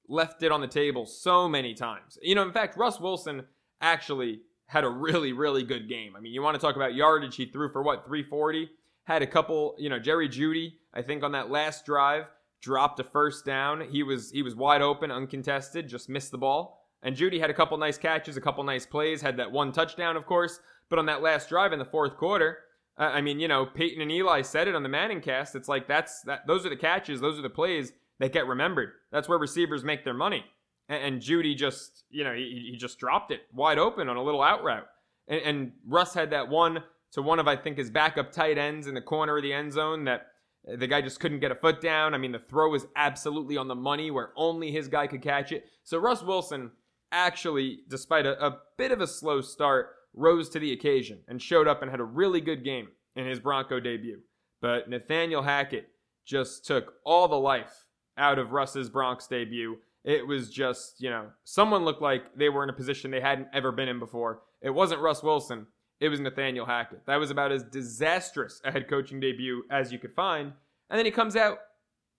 left 0.08 0.42
it 0.42 0.52
on 0.52 0.60
the 0.60 0.66
table 0.66 1.06
so 1.06 1.48
many 1.48 1.74
times. 1.74 2.18
You 2.22 2.34
know, 2.34 2.42
in 2.42 2.52
fact, 2.52 2.76
Russ 2.76 3.00
Wilson 3.00 3.44
actually 3.80 4.40
had 4.66 4.84
a 4.84 4.88
really, 4.88 5.32
really 5.32 5.62
good 5.62 5.88
game. 5.88 6.14
I 6.16 6.20
mean, 6.20 6.32
you 6.32 6.42
want 6.42 6.54
to 6.54 6.60
talk 6.60 6.76
about 6.76 6.94
yardage, 6.94 7.36
he 7.36 7.46
threw 7.46 7.70
for 7.72 7.82
what, 7.82 8.06
340? 8.06 8.70
Had 9.04 9.22
a 9.22 9.26
couple, 9.26 9.74
you 9.78 9.88
know, 9.88 9.98
Jerry 9.98 10.28
Jeudy. 10.28 10.74
I 10.94 11.02
think 11.02 11.24
on 11.24 11.32
that 11.32 11.50
last 11.50 11.84
drive, 11.84 12.26
dropped 12.60 13.00
a 13.00 13.04
first 13.04 13.44
down. 13.44 13.80
He 13.80 14.02
was 14.02 14.30
he 14.30 14.42
was 14.42 14.54
wide 14.54 14.82
open, 14.82 15.10
uncontested, 15.10 15.88
just 15.88 16.08
missed 16.08 16.30
the 16.30 16.38
ball. 16.38 16.79
And 17.02 17.16
Jeudy 17.16 17.40
had 17.40 17.50
a 17.50 17.54
couple 17.54 17.76
nice 17.78 17.98
catches, 17.98 18.36
a 18.36 18.40
couple 18.40 18.62
nice 18.64 18.86
plays, 18.86 19.22
had 19.22 19.36
that 19.38 19.50
one 19.50 19.72
touchdown, 19.72 20.16
of 20.16 20.26
course. 20.26 20.60
But 20.88 20.98
on 20.98 21.06
that 21.06 21.22
last 21.22 21.48
drive 21.48 21.72
in 21.72 21.78
the 21.78 21.84
fourth 21.84 22.16
quarter, 22.16 22.58
uh, 22.98 23.04
I 23.04 23.20
mean, 23.20 23.40
you 23.40 23.48
know, 23.48 23.64
Peyton 23.64 24.02
and 24.02 24.12
Eli 24.12 24.42
said 24.42 24.68
it 24.68 24.74
on 24.74 24.82
the 24.82 24.88
Manning 24.88 25.20
cast. 25.20 25.54
It's 25.54 25.68
like 25.68 25.88
that's 25.88 26.22
that 26.22 26.46
those 26.46 26.66
are 26.66 26.70
the 26.70 26.76
catches, 26.76 27.20
those 27.20 27.38
are 27.38 27.42
the 27.42 27.50
plays 27.50 27.92
that 28.18 28.32
get 28.32 28.46
remembered. 28.46 28.92
That's 29.10 29.28
where 29.28 29.38
receivers 29.38 29.82
make 29.82 30.04
their 30.04 30.14
money 30.14 30.44
and, 30.90 31.14
and 31.14 31.22
Jeudy 31.22 31.56
just, 31.56 32.04
you 32.10 32.24
know, 32.24 32.34
he, 32.34 32.68
he 32.72 32.76
just 32.76 32.98
dropped 32.98 33.30
it 33.30 33.42
wide 33.54 33.78
open 33.78 34.08
on 34.10 34.16
a 34.16 34.22
little 34.22 34.42
out 34.42 34.62
route. 34.62 34.86
And, 35.28 35.40
and 35.40 35.72
Russ 35.86 36.12
had 36.12 36.30
that 36.30 36.48
one 36.48 36.82
to 37.12 37.22
one 37.22 37.38
of, 37.38 37.48
I 37.48 37.56
think, 37.56 37.78
his 37.78 37.90
backup 37.90 38.32
tight 38.32 38.58
ends 38.58 38.86
in 38.86 38.94
the 38.94 39.00
corner 39.00 39.38
of 39.38 39.42
the 39.42 39.52
end 39.52 39.72
zone 39.72 40.04
that 40.04 40.26
the 40.64 40.86
guy 40.86 41.00
just 41.00 41.20
couldn't 41.20 41.40
get 41.40 41.50
a 41.50 41.54
foot 41.54 41.80
down. 41.80 42.12
I 42.12 42.18
mean, 42.18 42.32
the 42.32 42.38
throw 42.38 42.68
was 42.68 42.86
absolutely 42.96 43.56
on 43.56 43.68
the 43.68 43.74
money 43.74 44.10
where 44.10 44.32
only 44.36 44.70
his 44.70 44.88
guy 44.88 45.06
could 45.06 45.22
catch 45.22 45.52
it. 45.52 45.64
So 45.84 45.96
Russ 45.98 46.22
Wilson 46.22 46.72
actually, 47.12 47.80
despite 47.88 48.26
a, 48.26 48.44
a, 48.44 48.58
bit 48.76 48.92
of 48.92 49.00
a 49.00 49.06
slow 49.06 49.40
start, 49.40 49.90
rose 50.14 50.48
to 50.50 50.58
the 50.58 50.72
occasion 50.72 51.20
and 51.28 51.40
showed 51.40 51.68
up 51.68 51.82
and 51.82 51.90
had 51.90 52.00
a 52.00 52.04
really 52.04 52.40
good 52.40 52.64
game 52.64 52.88
in 53.16 53.26
his 53.26 53.40
Bronco 53.40 53.80
debut. 53.80 54.20
But 54.60 54.88
Nathaniel 54.88 55.42
Hackett 55.42 55.88
just 56.26 56.66
took 56.66 56.94
all 57.04 57.28
the 57.28 57.36
life 57.36 57.84
out 58.16 58.38
of 58.38 58.52
Russ's 58.52 58.88
Bronx 58.88 59.26
debut 59.26 59.78
it 60.04 60.26
was 60.26 60.50
just, 60.50 61.00
you 61.00 61.10
know, 61.10 61.26
someone 61.44 61.84
looked 61.84 62.02
like 62.02 62.34
they 62.34 62.48
were 62.48 62.64
in 62.64 62.70
a 62.70 62.74
position 62.74 63.10
they 63.10 63.20
hadn't 63.20 63.48
ever 63.52 63.70
been 63.70 63.88
in 63.88 63.98
before. 63.98 64.42
It 64.62 64.70
wasn't 64.70 65.00
Russ 65.00 65.22
Wilson, 65.22 65.66
it 66.00 66.08
was 66.08 66.20
Nathaniel 66.20 66.66
Hackett. 66.66 67.04
That 67.06 67.16
was 67.16 67.30
about 67.30 67.52
as 67.52 67.64
disastrous 67.64 68.60
a 68.64 68.72
head 68.72 68.88
coaching 68.88 69.20
debut 69.20 69.64
as 69.70 69.92
you 69.92 69.98
could 69.98 70.14
find. 70.14 70.52
And 70.88 70.98
then 70.98 71.04
he 71.04 71.12
comes 71.12 71.36
out 71.36 71.58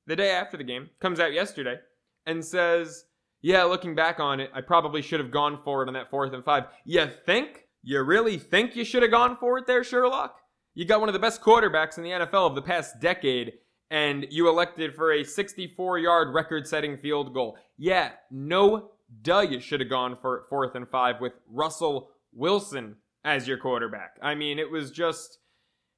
the 0.06 0.16
day 0.16 0.32
after 0.32 0.58
the 0.58 0.64
game, 0.64 0.90
comes 1.00 1.20
out 1.20 1.34
yesterday, 1.34 1.78
and 2.26 2.46
says, 2.46 3.06
Yeah, 3.42 3.64
looking 3.64 3.96
back 3.96 4.20
on 4.20 4.40
it, 4.40 4.52
I 4.54 4.62
probably 4.62 5.02
should 5.02 5.20
have 5.20 5.32
gone 5.32 5.60
for 5.64 5.84
it 5.84 5.88
on 5.88 5.94
that 5.96 6.10
fourth 6.10 6.34
and 6.34 6.44
five. 6.46 6.66
You 6.86 7.10
think? 7.26 7.66
You 7.84 8.02
really 8.04 8.38
think 8.38 8.76
you 8.76 8.86
should 8.86 9.02
have 9.02 9.12
gone 9.12 9.38
for 9.38 9.58
it 9.58 9.66
there, 9.66 9.84
Sherlock? 9.84 10.36
You 10.76 10.86
got 10.86 11.00
one 11.00 11.10
of 11.10 11.14
the 11.14 11.20
best 11.20 11.42
quarterbacks 11.42 11.98
in 11.98 12.04
the 12.04 12.12
NFL 12.12 12.48
of 12.48 12.56
the 12.56 12.62
past 12.62 13.00
decade, 13.02 13.54
and 13.90 14.28
you 14.30 14.48
elected 14.48 14.94
for 14.94 15.12
a 15.12 15.24
64 15.24 15.98
yard 16.00 16.34
record 16.34 16.68
setting 16.68 16.98
field 16.98 17.34
goal. 17.34 17.58
Yeah, 17.78 18.12
no 18.30 18.92
duh, 19.22 19.42
you 19.42 19.60
should 19.60 19.80
have 19.80 19.90
gone 19.90 20.18
for 20.22 20.46
fourth 20.50 20.76
and 20.76 20.88
five 20.88 21.20
with 21.20 21.34
Russell 21.50 22.10
Wilson 22.32 22.96
as 23.24 23.48
your 23.48 23.58
quarterback. 23.58 24.18
I 24.22 24.36
mean, 24.36 24.60
it 24.60 24.72
was 24.72 24.92
just, 24.92 25.40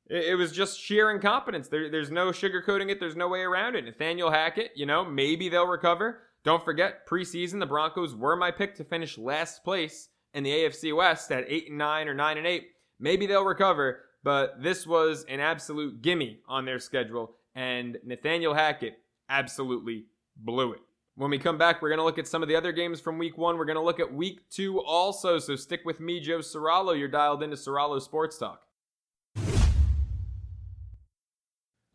It, 0.09 0.38
was 0.38 0.51
just 0.51 0.79
sheer 0.79 1.12
incompetence. 1.12 1.67
There, 1.67 1.89
there's 1.89 2.12
no 2.12 2.27
sugarcoating 2.29 2.89
it. 2.89 3.00
There's 3.00 3.15
no 3.15 3.27
way 3.27 3.41
around 3.41 3.75
it. 3.75 3.85
Nathaniel 3.85 4.31
Hackett, 4.31 4.71
you 4.75 4.85
know, 4.85 5.05
maybe 5.05 5.50
they'll 5.50 5.67
recover. 5.67 6.21
Don't 6.43 6.63
forget, 6.63 7.07
preseason, 7.07 7.59
the 7.59 7.65
Broncos 7.65 8.15
were 8.15 8.35
my 8.35 8.51
pick 8.51 8.75
to 8.75 8.83
finish 8.83 9.17
last 9.17 9.63
place 9.63 10.09
in 10.33 10.43
the 10.43 10.51
AFC 10.51 10.95
West 10.95 11.31
at 11.31 11.45
8 11.47 11.69
and 11.69 11.77
9 11.77 12.07
or 12.09 12.13
9 12.13 12.38
and 12.38 12.47
8. 12.47 12.67
Maybe 13.00 13.25
they'll 13.25 13.45
recover, 13.45 14.01
but 14.23 14.62
this 14.62 14.85
was 14.85 15.25
an 15.29 15.39
absolute 15.39 16.01
gimme 16.01 16.39
on 16.47 16.65
their 16.65 16.79
schedule, 16.79 17.35
and 17.55 17.97
Nathaniel 18.03 18.53
Hackett 18.53 18.97
absolutely 19.29 20.05
blew 20.35 20.73
it. 20.73 20.81
When 21.15 21.29
we 21.29 21.38
come 21.38 21.57
back, 21.57 21.81
we're 21.81 21.89
going 21.89 22.00
to 22.00 22.03
look 22.03 22.17
at 22.17 22.27
some 22.27 22.41
of 22.41 22.50
the 22.50 22.55
other 22.55 22.71
games 22.71 23.00
from 23.00 23.19
week 23.19 23.38
one. 23.38 23.57
We're 23.57 23.65
going 23.65 23.75
to 23.77 23.81
look 23.81 24.00
at 24.00 24.13
week 24.13 24.50
two 24.50 24.81
also, 24.81 25.39
so 25.39 25.55
stick 25.55 25.81
with 25.85 26.00
me, 26.00 26.19
Joe 26.19 26.39
Soralo. 26.39 26.97
You're 26.97 27.07
dialed 27.07 27.43
into 27.43 27.55
Soralo 27.55 28.01
Sports 28.01 28.38
Talk. 28.38 28.63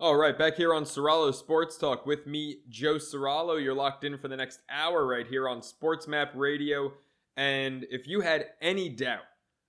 All 0.00 0.14
right, 0.14 0.38
back 0.38 0.54
here 0.54 0.72
on 0.72 0.84
Soralo 0.84 1.34
Sports 1.34 1.76
Talk 1.76 2.06
with 2.06 2.24
me, 2.24 2.58
Joe 2.68 2.98
Soralo. 2.98 3.60
You're 3.60 3.74
locked 3.74 4.04
in 4.04 4.16
for 4.16 4.28
the 4.28 4.36
next 4.36 4.60
hour 4.70 5.04
right 5.04 5.26
here 5.26 5.48
on 5.48 5.60
Sports 5.60 6.06
Map 6.06 6.30
Radio. 6.36 6.92
And 7.36 7.84
if 7.90 8.06
you 8.06 8.20
had 8.20 8.46
any 8.62 8.90
doubt 8.90 9.24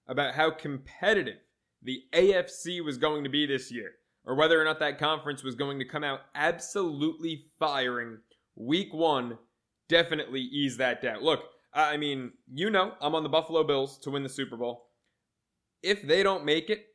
about 0.07 0.35
how 0.35 0.51
competitive 0.51 1.39
the 1.81 2.03
AFC 2.13 2.85
was 2.85 2.99
going 2.99 3.23
to 3.23 3.29
be 3.31 3.47
this 3.47 3.71
year, 3.71 3.93
or 4.23 4.35
whether 4.35 4.61
or 4.61 4.63
not 4.63 4.77
that 4.81 4.99
conference 4.99 5.43
was 5.43 5.55
going 5.55 5.79
to 5.79 5.85
come 5.85 6.03
out 6.03 6.19
absolutely 6.35 7.45
firing 7.57 8.19
week 8.55 8.93
one, 8.93 9.35
definitely 9.87 10.41
ease 10.41 10.77
that 10.77 11.01
doubt. 11.01 11.23
Look, 11.23 11.39
I 11.73 11.97
mean, 11.97 12.33
you 12.53 12.69
know, 12.69 12.93
I'm 13.01 13.15
on 13.15 13.23
the 13.23 13.29
Buffalo 13.29 13.63
Bills 13.63 13.97
to 14.03 14.11
win 14.11 14.21
the 14.21 14.29
Super 14.29 14.57
Bowl. 14.57 14.89
If 15.81 16.03
they 16.03 16.21
don't 16.21 16.45
make 16.45 16.69
it, 16.69 16.85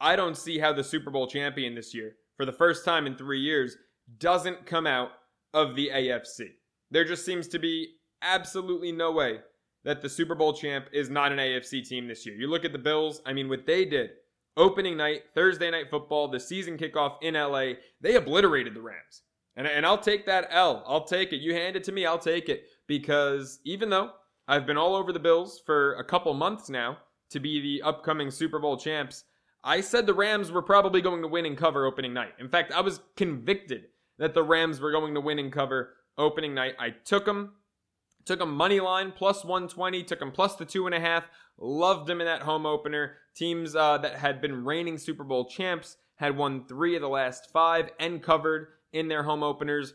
I 0.00 0.16
don't 0.16 0.36
see 0.36 0.58
how 0.58 0.72
the 0.72 0.82
Super 0.82 1.12
Bowl 1.12 1.28
champion 1.28 1.76
this 1.76 1.94
year 1.94 2.16
for 2.40 2.46
the 2.46 2.52
first 2.52 2.86
time 2.86 3.06
in 3.06 3.14
three 3.14 3.38
years 3.38 3.76
doesn't 4.16 4.64
come 4.64 4.86
out 4.86 5.10
of 5.52 5.76
the 5.76 5.90
AFC. 5.92 6.46
There 6.90 7.04
just 7.04 7.26
seems 7.26 7.46
to 7.48 7.58
be 7.58 7.96
absolutely 8.22 8.92
no 8.92 9.12
way 9.12 9.40
that 9.84 10.00
the 10.00 10.08
Super 10.08 10.34
Bowl 10.34 10.54
champ 10.54 10.86
is 10.90 11.10
not 11.10 11.32
an 11.32 11.38
AFC 11.38 11.86
team 11.86 12.08
this 12.08 12.24
year. 12.24 12.34
You 12.34 12.48
look 12.48 12.64
at 12.64 12.72
the 12.72 12.78
Bills, 12.78 13.20
I 13.26 13.34
mean, 13.34 13.50
what 13.50 13.66
they 13.66 13.84
did 13.84 14.12
opening 14.56 14.96
night, 14.96 15.24
Thursday 15.34 15.70
night 15.70 15.90
football, 15.90 16.28
the 16.28 16.40
season 16.40 16.78
kickoff 16.78 17.16
in 17.20 17.34
LA, 17.34 17.74
they 18.00 18.14
obliterated 18.14 18.72
the 18.72 18.80
Rams. 18.80 19.20
And, 19.56 19.66
and 19.66 19.84
I'll 19.84 19.98
take 19.98 20.24
that 20.24 20.48
L. 20.50 20.82
I'll 20.86 21.04
take 21.04 21.34
it. 21.34 21.42
You 21.42 21.52
hand 21.52 21.76
it 21.76 21.84
to 21.84 21.92
me, 21.92 22.06
I'll 22.06 22.18
take 22.18 22.48
it. 22.48 22.64
Because 22.86 23.60
even 23.66 23.90
though 23.90 24.12
I've 24.48 24.64
been 24.64 24.78
all 24.78 24.96
over 24.96 25.12
the 25.12 25.18
Bills 25.18 25.60
for 25.66 25.92
a 25.96 26.04
couple 26.04 26.32
months 26.32 26.70
now 26.70 26.96
to 27.32 27.38
be 27.38 27.60
the 27.60 27.82
upcoming 27.82 28.30
Super 28.30 28.58
Bowl 28.58 28.78
champs, 28.78 29.24
I 29.62 29.80
said 29.80 30.06
the 30.06 30.14
Rams 30.14 30.50
were 30.50 30.62
probably 30.62 31.00
going 31.00 31.22
to 31.22 31.28
win 31.28 31.46
and 31.46 31.56
cover 31.56 31.86
opening 31.86 32.14
night. 32.14 32.32
In 32.38 32.48
fact, 32.48 32.72
I 32.72 32.80
was 32.80 33.00
convicted 33.16 33.84
that 34.18 34.34
the 34.34 34.42
Rams 34.42 34.80
were 34.80 34.90
going 34.90 35.14
to 35.14 35.20
win 35.20 35.38
and 35.38 35.52
cover 35.52 35.94
opening 36.16 36.54
night. 36.54 36.74
I 36.78 36.90
took 36.90 37.24
them, 37.24 37.52
took 38.24 38.38
them 38.38 38.54
money 38.54 38.80
line 38.80 39.12
plus 39.12 39.44
120, 39.44 40.02
took 40.04 40.20
them 40.20 40.32
plus 40.32 40.56
the 40.56 40.64
two 40.64 40.86
and 40.86 40.94
a 40.94 41.00
half. 41.00 41.24
Loved 41.58 42.06
them 42.06 42.20
in 42.20 42.26
that 42.26 42.42
home 42.42 42.64
opener. 42.64 43.16
Teams 43.34 43.76
uh, 43.76 43.98
that 43.98 44.16
had 44.16 44.40
been 44.40 44.64
reigning 44.64 44.96
Super 44.96 45.24
Bowl 45.24 45.44
champs 45.44 45.96
had 46.16 46.36
won 46.36 46.64
three 46.66 46.96
of 46.96 47.02
the 47.02 47.08
last 47.08 47.50
five 47.50 47.90
and 47.98 48.22
covered 48.22 48.68
in 48.92 49.08
their 49.08 49.22
home 49.22 49.42
openers. 49.42 49.94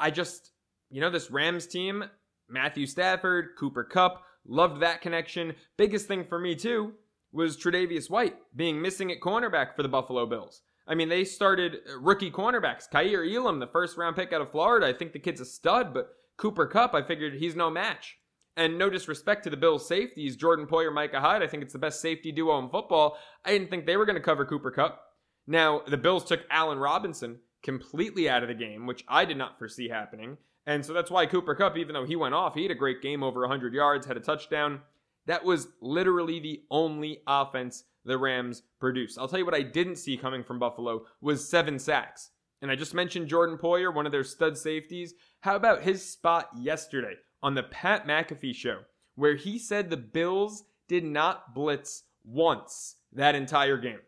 I 0.00 0.10
just, 0.10 0.52
you 0.90 1.00
know, 1.00 1.10
this 1.10 1.30
Rams 1.30 1.66
team, 1.66 2.04
Matthew 2.48 2.86
Stafford, 2.86 3.50
Cooper 3.58 3.84
Kupp, 3.84 4.22
loved 4.46 4.80
that 4.80 5.02
connection. 5.02 5.54
Biggest 5.76 6.06
thing 6.06 6.24
for 6.24 6.38
me, 6.38 6.54
too, 6.54 6.94
was 7.32 7.56
Tre'Davious 7.56 8.10
White 8.10 8.36
being 8.56 8.80
missing 8.80 9.10
at 9.12 9.20
cornerback 9.20 9.76
for 9.76 9.82
the 9.82 9.88
Buffalo 9.88 10.26
Bills. 10.26 10.62
I 10.86 10.94
mean, 10.94 11.08
they 11.08 11.24
started 11.24 11.80
uh, 11.88 11.98
rookie 12.00 12.30
cornerbacks. 12.30 12.88
Kaiir 12.90 13.24
Elam, 13.24 13.58
the 13.58 13.66
first 13.66 13.96
round 13.98 14.16
pick 14.16 14.32
out 14.32 14.40
of 14.40 14.50
Florida, 14.50 14.86
I 14.86 14.92
think 14.94 15.12
the 15.12 15.18
kid's 15.18 15.40
a 15.40 15.44
stud, 15.44 15.92
but 15.92 16.14
Cooper 16.38 16.66
Kupp, 16.66 16.94
I 16.94 17.02
figured 17.02 17.34
he's 17.34 17.54
no 17.54 17.70
match. 17.70 18.16
And 18.56 18.76
no 18.78 18.90
disrespect 18.90 19.44
to 19.44 19.50
the 19.50 19.56
Bills' 19.56 19.86
safeties, 19.86 20.34
Jordan 20.34 20.66
Poyer, 20.66 20.92
Micah 20.92 21.20
Hyde, 21.20 21.42
I 21.42 21.46
think 21.46 21.62
it's 21.62 21.74
the 21.74 21.78
best 21.78 22.00
safety 22.00 22.32
duo 22.32 22.58
in 22.58 22.70
football. 22.70 23.16
I 23.44 23.50
didn't 23.50 23.70
think 23.70 23.86
they 23.86 23.96
were 23.96 24.06
going 24.06 24.16
to 24.16 24.22
cover 24.22 24.44
Cooper 24.44 24.70
Kupp. 24.72 25.00
Now, 25.46 25.82
the 25.86 25.96
Bills 25.96 26.24
took 26.24 26.40
Allen 26.50 26.78
Robinson 26.78 27.38
completely 27.62 28.28
out 28.28 28.42
of 28.42 28.48
the 28.48 28.54
game, 28.54 28.86
which 28.86 29.04
I 29.08 29.24
did 29.24 29.36
not 29.36 29.58
foresee 29.58 29.88
happening. 29.88 30.38
And 30.66 30.84
so 30.84 30.92
that's 30.92 31.10
why 31.10 31.26
Cooper 31.26 31.54
Kupp, 31.54 31.76
even 31.76 31.94
though 31.94 32.04
he 32.04 32.16
went 32.16 32.34
off, 32.34 32.54
he 32.54 32.62
had 32.62 32.70
a 32.70 32.74
great 32.74 33.00
game 33.00 33.22
over 33.22 33.40
100 33.40 33.72
yards, 33.72 34.06
had 34.06 34.16
a 34.16 34.20
touchdown. 34.20 34.80
That 35.28 35.44
was 35.44 35.68
literally 35.82 36.40
the 36.40 36.62
only 36.70 37.20
offense 37.26 37.84
the 38.02 38.16
Rams 38.16 38.62
produced. 38.80 39.18
I'll 39.18 39.28
tell 39.28 39.38
you 39.38 39.44
what 39.44 39.54
I 39.54 39.60
didn't 39.62 39.96
see 39.96 40.16
coming 40.16 40.42
from 40.42 40.58
Buffalo 40.58 41.02
was 41.20 41.48
seven 41.48 41.78
sacks. 41.78 42.30
And 42.62 42.70
I 42.70 42.76
just 42.76 42.94
mentioned 42.94 43.28
Jordan 43.28 43.58
Poyer, 43.58 43.94
one 43.94 44.06
of 44.06 44.12
their 44.12 44.24
stud 44.24 44.56
safeties. 44.56 45.12
How 45.40 45.54
about 45.54 45.82
his 45.82 46.10
spot 46.10 46.48
yesterday 46.58 47.12
on 47.42 47.54
the 47.54 47.62
Pat 47.62 48.06
McAfee 48.06 48.54
show, 48.54 48.80
where 49.16 49.36
he 49.36 49.58
said 49.58 49.90
the 49.90 49.98
Bills 49.98 50.64
did 50.88 51.04
not 51.04 51.54
blitz 51.54 52.04
once 52.24 52.96
that 53.12 53.34
entire 53.34 53.76
game? 53.76 54.00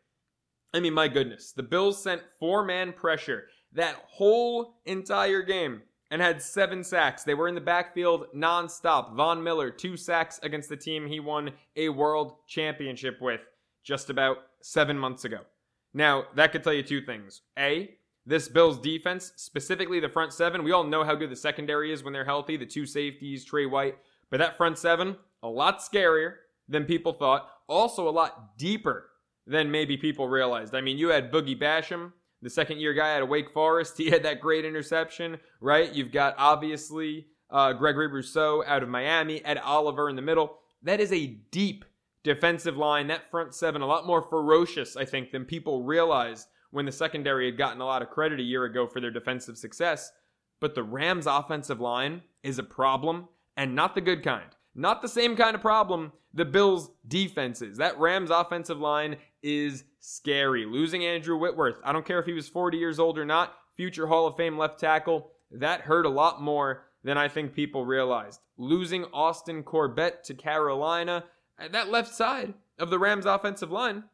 I 0.73 0.81
mean, 0.81 0.95
my 0.95 1.09
goodness. 1.09 1.53
The 1.53 1.63
Bills 1.63 2.03
sent 2.03 2.23
four 2.39 2.65
man 2.65 2.95
pressure 2.95 3.45
that 3.73 3.97
whole 4.09 4.81
entire 4.87 5.43
game 5.43 5.83
and 6.11 6.21
had 6.21 6.43
seven 6.43 6.83
sacks. 6.83 7.23
They 7.23 7.35
were 7.35 7.49
in 7.49 7.55
the 7.55 7.61
backfield 7.61 8.27
nonstop. 8.35 9.15
Von 9.15 9.43
Miller, 9.43 9.71
two 9.71 9.97
sacks 9.97 10.41
against 10.43 10.69
the 10.69 10.77
team 10.77 11.07
he 11.07 11.21
won 11.21 11.53
a 11.77 11.89
world 11.89 12.35
championship 12.49 13.21
with 13.21 13.41
just 13.85 14.11
about 14.11 14.39
seven 14.61 14.99
months 14.99 15.25
ago. 15.25 15.41
Now, 15.95 16.25
that 16.35 16.53
could 16.53 16.63
tell 16.63 16.73
you 16.73 16.83
two 16.83 17.01
things. 17.01 17.43
A, 17.59 17.95
this 18.27 18.49
Bills 18.49 18.79
defense, 18.79 19.33
specifically 19.37 20.01
the 20.01 20.09
front 20.09 20.33
seven, 20.33 20.63
we 20.63 20.73
all 20.73 20.85
know 20.85 21.05
how 21.05 21.15
good 21.15 21.31
the 21.31 21.37
secondary 21.37 21.93
is 21.93 22.05
when 22.05 22.13
they're 22.13 22.25
healthy, 22.25 22.57
the 22.57 22.67
two 22.67 22.87
safeties, 22.87 23.45
Trey 23.45 23.67
White. 23.67 23.97
But 24.31 24.39
that 24.39 24.57
front 24.57 24.79
seven, 24.79 25.17
a 25.43 25.49
lot 25.49 25.81
scarier 25.81 26.35
than 26.69 26.85
people 26.85 27.13
thought. 27.13 27.51
Also, 27.67 28.09
a 28.09 28.11
lot 28.11 28.57
deeper 28.59 29.07
than 29.47 29.71
maybe 29.71 29.97
people 29.97 30.29
realized. 30.29 30.75
I 30.75 30.81
mean, 30.81 30.99
you 30.99 31.09
had 31.09 31.33
Boogie 31.33 31.61
Basham, 31.61 32.13
the 32.43 32.51
second 32.51 32.79
year 32.79 32.95
guy 32.95 33.17
out 33.17 33.23
of 33.23 33.29
Wake 33.29 33.51
Forest. 33.51 33.95
He 33.99 34.11
had 34.11 34.23
that 34.25 34.41
great 34.41 34.65
interception, 34.65 35.39
right? 35.61 35.93
You've 35.93 36.13
got 36.13 36.35
obviously 36.39 37.27
uh, 37.51 37.73
Gregory 37.73 38.09
Rousseau 38.09 38.65
out 38.67 38.83
of 38.83 38.89
Miami, 38.89 39.45
Ed 39.45 39.59
Oliver 39.59 40.09
in 40.09 40.17
the 40.17 40.23
middle. 40.23 40.59
That 40.83 41.01
is 41.01 41.13
a 41.13 41.27
deep 41.51 41.85
defensive 42.23 42.77
line. 42.77 43.09
That 43.09 43.31
front 43.31 43.55
seven, 43.55 43.83
a 43.83 43.87
lot 43.87 44.07
more 44.07 44.23
ferocious, 44.23 44.97
I 44.97 45.05
think, 45.05 45.31
than 45.31 45.45
people 45.45 45.83
realized 45.83 46.49
when 46.71 46.87
the 46.87 46.93
secondary 46.93 47.47
had 47.47 47.59
gotten 47.59 47.81
a 47.81 47.87
lot 47.87 48.03
of 48.03 48.11
credit 48.11 48.41
a 48.41 48.45
year 48.45 48.65
ago 48.65 48.87
for 48.87 49.01
their 49.01 49.11
defensive 49.11 49.59
success. 49.59 50.13
But 50.61 50.75
the 50.75 50.83
Rams' 50.83 51.27
offensive 51.27 51.81
line 51.81 52.23
is 52.43 52.59
a 52.59 52.63
problem, 52.63 53.29
and 53.57 53.75
not 53.75 53.95
the 53.95 54.01
good 54.01 54.23
kind. 54.23 54.51
Not 54.75 55.03
the 55.03 55.09
same 55.09 55.37
kind 55.37 55.55
of 55.55 55.61
problem 55.61 56.13
the 56.33 56.45
Bills' 56.45 56.91
defense 57.09 57.61
is. 57.61 57.79
That 57.79 57.99
Rams' 57.99 58.31
offensive 58.31 58.79
line 58.79 59.17
is 59.43 59.85
scary. 60.01 60.65
Losing 60.65 61.05
Andrew 61.05 61.37
Whitworth, 61.37 61.79
I 61.85 61.93
don't 61.93 62.07
care 62.07 62.19
if 62.19 62.27
he 62.27 62.33
was 62.33 62.49
40 62.49 62.79
years 62.79 62.99
old 62.99 63.19
or 63.19 63.25
not, 63.25 63.55
future 63.77 64.07
Hall 64.07 64.27
of 64.27 64.37
Fame 64.37 64.59
left 64.59 64.81
tackle, 64.81 65.31
that 65.53 65.83
hurt 65.83 66.07
a 66.07 66.11
lot 66.11 66.43
more 66.43 66.85
than 67.03 67.17
I 67.17 67.29
think 67.29 67.55
people 67.55 67.85
realized. 67.85 68.41
Losing 68.57 69.05
Austin 69.13 69.63
Corbett 69.63 70.25
to 70.25 70.35
Carolina, 70.35 71.25
uh, 71.59 71.69
that 71.69 71.91
left 71.91 72.15
side 72.15 72.55
of 72.79 72.91
the 72.91 72.99
Rams' 72.99 73.27
offensive 73.27 73.71
line, 73.71 74.05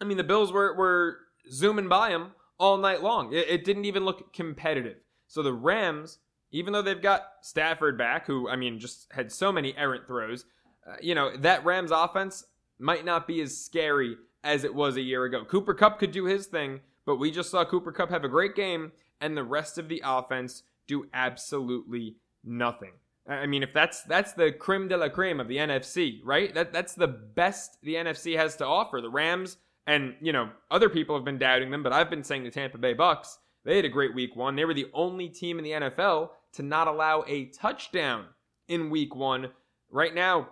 I 0.00 0.04
mean, 0.04 0.16
the 0.16 0.24
Bills 0.24 0.52
were, 0.52 0.74
were 0.74 1.18
zooming 1.50 1.88
by 1.88 2.10
him 2.10 2.32
all 2.58 2.76
night 2.76 3.02
long. 3.02 3.32
It, 3.32 3.48
it 3.48 3.64
didn't 3.64 3.84
even 3.84 4.04
look 4.04 4.32
competitive. 4.32 4.96
So 5.26 5.42
the 5.42 5.52
Rams, 5.52 6.18
even 6.50 6.72
though 6.72 6.82
they've 6.82 7.00
got 7.00 7.26
Stafford 7.42 7.98
back, 7.98 8.26
who, 8.26 8.48
I 8.48 8.56
mean, 8.56 8.78
just 8.78 9.06
had 9.12 9.32
so 9.32 9.52
many 9.52 9.76
errant 9.76 10.06
throws, 10.06 10.44
uh, 10.88 10.96
you 11.00 11.14
know, 11.14 11.36
that 11.36 11.64
Rams 11.64 11.90
offense 11.90 12.44
might 12.78 13.04
not 13.04 13.26
be 13.26 13.40
as 13.40 13.56
scary 13.56 14.16
as 14.44 14.64
it 14.64 14.74
was 14.74 14.96
a 14.96 15.02
year 15.02 15.24
ago. 15.24 15.44
Cooper 15.44 15.74
Kupp 15.74 15.98
could 15.98 16.12
do 16.12 16.24
his 16.24 16.46
thing, 16.46 16.80
but 17.04 17.16
we 17.16 17.30
just 17.30 17.50
saw 17.50 17.64
Cooper 17.64 17.92
Kupp 17.92 18.10
have 18.10 18.24
a 18.24 18.28
great 18.28 18.54
game 18.54 18.92
and 19.20 19.36
the 19.36 19.44
rest 19.44 19.78
of 19.78 19.88
the 19.88 20.02
offense 20.04 20.62
do 20.86 21.06
absolutely 21.12 22.16
nothing. 22.44 22.92
I 23.28 23.46
mean, 23.46 23.62
if 23.62 23.74
that's 23.74 24.02
that's 24.02 24.32
the 24.32 24.52
creme 24.52 24.88
de 24.88 24.96
la 24.96 25.08
creme 25.08 25.38
of 25.38 25.48
the 25.48 25.58
NFC, 25.58 26.20
right? 26.24 26.54
That 26.54 26.72
that's 26.72 26.94
the 26.94 27.08
best 27.08 27.78
the 27.82 27.94
NFC 27.94 28.36
has 28.36 28.56
to 28.56 28.66
offer. 28.66 29.00
The 29.02 29.10
Rams 29.10 29.58
and 29.86 30.14
you 30.20 30.32
know 30.32 30.48
other 30.70 30.88
people 30.88 31.14
have 31.14 31.26
been 31.26 31.38
doubting 31.38 31.70
them, 31.70 31.82
but 31.82 31.92
I've 31.92 32.08
been 32.08 32.24
saying 32.24 32.44
the 32.44 32.50
Tampa 32.50 32.78
Bay 32.78 32.94
Bucks. 32.94 33.38
They 33.64 33.76
had 33.76 33.84
a 33.84 33.90
great 33.90 34.14
week 34.14 34.34
one. 34.34 34.56
They 34.56 34.64
were 34.64 34.72
the 34.72 34.88
only 34.94 35.28
team 35.28 35.58
in 35.58 35.64
the 35.64 35.72
NFL 35.72 36.30
to 36.52 36.62
not 36.62 36.88
allow 36.88 37.24
a 37.26 37.46
touchdown 37.46 38.24
in 38.66 38.88
week 38.88 39.14
one. 39.14 39.50
Right 39.90 40.14
now, 40.14 40.48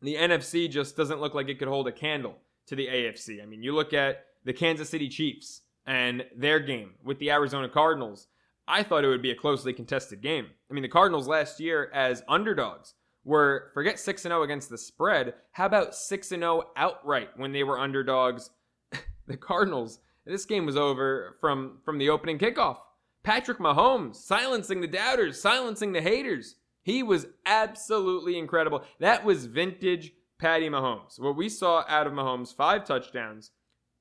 the 0.00 0.14
NFC 0.14 0.70
just 0.70 0.96
doesn't 0.96 1.20
look 1.20 1.34
like 1.34 1.48
it 1.48 1.58
could 1.58 1.68
hold 1.68 1.88
a 1.88 1.92
candle 1.92 2.36
to 2.68 2.76
the 2.76 2.86
AFC. 2.86 3.42
I 3.42 3.46
mean, 3.46 3.62
you 3.62 3.74
look 3.74 3.92
at 3.92 4.24
the 4.44 4.52
Kansas 4.52 4.88
City 4.88 5.08
Chiefs 5.08 5.62
and 5.86 6.24
their 6.36 6.60
game 6.60 6.92
with 7.02 7.18
the 7.18 7.30
Arizona 7.30 7.68
Cardinals. 7.68 8.28
I 8.66 8.82
thought 8.82 9.04
it 9.04 9.08
would 9.08 9.22
be 9.22 9.30
a 9.30 9.36
closely 9.36 9.72
contested 9.72 10.20
game. 10.20 10.46
I 10.70 10.74
mean, 10.74 10.82
the 10.82 10.88
Cardinals 10.88 11.26
last 11.26 11.58
year 11.58 11.90
as 11.94 12.22
underdogs 12.28 12.94
were 13.24 13.70
forget 13.74 13.98
6 13.98 14.24
and 14.24 14.32
0 14.32 14.42
against 14.42 14.68
the 14.68 14.78
spread. 14.78 15.34
How 15.52 15.66
about 15.66 15.94
6 15.94 16.32
and 16.32 16.42
0 16.42 16.64
outright 16.76 17.30
when 17.36 17.52
they 17.52 17.64
were 17.64 17.78
underdogs? 17.78 18.50
the 19.26 19.36
Cardinals 19.36 20.00
This 20.26 20.44
game 20.44 20.66
was 20.66 20.76
over 20.76 21.36
from 21.40 21.78
from 21.84 21.98
the 21.98 22.10
opening 22.10 22.38
kickoff. 22.38 22.78
Patrick 23.22 23.58
Mahomes 23.58 24.16
silencing 24.16 24.80
the 24.80 24.86
doubters, 24.86 25.40
silencing 25.40 25.92
the 25.92 26.02
haters. 26.02 26.56
He 26.82 27.02
was 27.02 27.26
absolutely 27.44 28.38
incredible. 28.38 28.82
That 29.00 29.24
was 29.24 29.46
vintage 29.46 30.12
Patty 30.38 30.68
Mahomes. 30.68 31.18
What 31.18 31.36
we 31.36 31.48
saw 31.48 31.84
out 31.88 32.06
of 32.06 32.12
Mahomes, 32.12 32.54
five 32.54 32.84
touchdowns, 32.84 33.50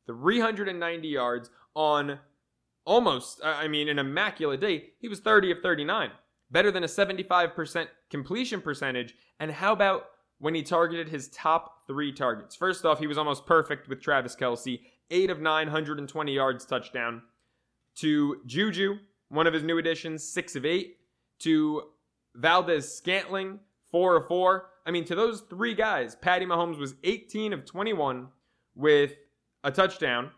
390 0.06 1.08
yards 1.08 1.50
on 1.75 2.20
almost, 2.86 3.41
I 3.44 3.67
mean, 3.67 3.89
an 3.89 4.00
immaculate 4.00 4.62
day. 4.62 4.91
He 5.00 5.08
was 5.08 5.20
30 5.20 5.51
of 5.51 5.58
39, 5.62 6.12
better 6.50 6.72
than 6.72 6.84
a 6.84 6.88
75% 6.88 7.88
completion 8.10 8.62
percentage. 8.62 9.13
And 9.39 9.51
how 9.51 9.74
about 9.74 10.06
when 10.39 10.56
he 10.56 10.63
targeted 10.63 11.10
his 11.10 11.27
top 11.29 11.86
three 11.88 12.13
targets? 12.13 12.56
First 12.56 12.86
off, 12.86 13.00
he 13.00 13.08
was 13.08 13.17
almost 13.17 13.46
perfect 13.46 13.89
with 13.89 14.01
Travis 14.01 14.36
Kelce, 14.36 14.79
eight 15.12 15.29
of 15.29 15.41
920 15.41 16.34
yards 16.34 16.65
touchdown. 16.65 17.22
To 17.96 18.41
Juju, 18.46 18.98
one 19.29 19.48
of 19.48 19.53
his 19.53 19.63
new 19.63 19.77
additions, 19.79 20.24
six 20.24 20.56
of 20.56 20.65
eight. 20.65 20.98
To 21.39 21.84
Valdes-Scantling, 22.36 23.60
four 23.91 24.17
of 24.17 24.27
four. 24.27 24.70
I 24.86 24.91
mean, 24.91 25.06
to 25.06 25.15
those 25.15 25.41
three 25.41 25.74
guys, 25.74 26.15
Patty 26.15 26.46
Mahomes 26.46 26.77
was 26.77 26.96
18 27.03 27.53
of 27.53 27.65
21 27.65 28.27
with 28.75 29.13
a 29.63 29.72
touchdown. 29.72 30.32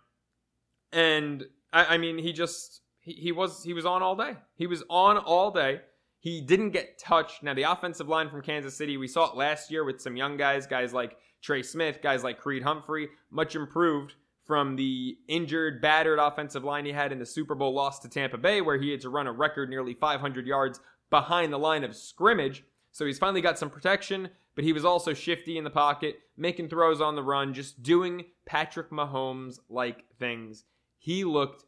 And 0.92 1.46
I, 1.72 1.96
I 1.96 1.98
mean, 1.98 2.18
he 2.18 2.34
just 2.34 2.82
he, 3.00 3.14
he 3.14 3.32
was 3.32 3.64
he 3.64 3.74
was 3.74 3.86
on 3.86 4.02
all 4.02 4.16
day. 4.16 4.38
He 4.56 4.68
was 4.68 4.84
on 4.90 5.18
all 5.18 5.52
day. 5.52 5.82
He 6.20 6.42
didn't 6.42 6.72
get 6.72 7.00
touched. 7.00 7.44
Now 7.44 7.54
the 7.54 7.64
offensive 7.64 8.10
line 8.10 8.30
from 8.30 8.42
Kansas 8.42 8.76
City, 8.76 8.98
we 8.98 9.08
saw 9.08 9.32
it 9.32 9.38
last 9.38 9.72
year 9.72 9.84
with 9.84 10.02
some 10.02 10.18
young 10.18 10.36
guys, 10.36 10.68
guys 10.68 10.94
like 10.94 11.18
Trey 11.42 11.64
Smith, 11.64 12.02
guys 12.02 12.24
like 12.24 12.40
Creed 12.40 12.64
Humphrey, 12.64 13.10
much 13.32 13.56
improved 13.56 14.16
from 14.46 14.76
the 14.76 15.16
injured, 15.28 15.80
battered 15.82 16.18
offensive 16.18 16.64
line 16.64 16.84
he 16.84 16.92
had 16.92 17.12
in 17.12 17.20
the 17.20 17.26
Super 17.26 17.54
Bowl 17.54 17.74
loss 17.74 18.00
to 18.00 18.10
Tampa 18.10 18.38
Bay, 18.38 18.62
where 18.62 18.80
he 18.80 18.90
had 18.90 19.02
to 19.02 19.10
run 19.10 19.28
a 19.28 19.32
record 19.32 19.70
nearly 19.70 19.94
500 19.94 20.48
yards 20.48 20.80
behind 21.12 21.54
the 21.54 21.60
line 21.60 21.84
of 21.84 21.96
scrimmage. 21.96 22.64
So 22.92 23.06
he's 23.06 23.20
finally 23.20 23.42
got 23.42 23.60
some 23.60 23.70
protection, 23.70 24.30
but 24.56 24.64
he 24.64 24.74
was 24.74 24.86
also 24.86 25.14
shifty 25.14 25.58
in 25.58 25.64
the 25.64 25.70
pocket, 25.70 26.20
making 26.38 26.70
throws 26.70 27.02
on 27.02 27.16
the 27.16 27.24
run, 27.24 27.54
just 27.54 27.84
doing 27.84 28.26
Patrick 28.46 28.90
Mahomes 28.90 29.60
like 29.70 30.06
things. 30.18 30.66
He 30.98 31.24
looked 31.24 31.64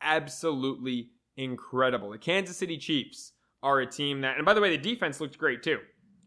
absolutely 0.00 1.10
incredible. 1.36 2.10
The 2.10 2.18
Kansas 2.18 2.56
City 2.56 2.78
Chiefs 2.78 3.32
are 3.62 3.80
a 3.80 3.86
team 3.86 4.20
that, 4.22 4.36
and 4.36 4.46
by 4.46 4.54
the 4.54 4.60
way, 4.60 4.70
the 4.76 4.82
defense 4.82 5.20
looked 5.20 5.38
great 5.38 5.62
too. 5.62 5.78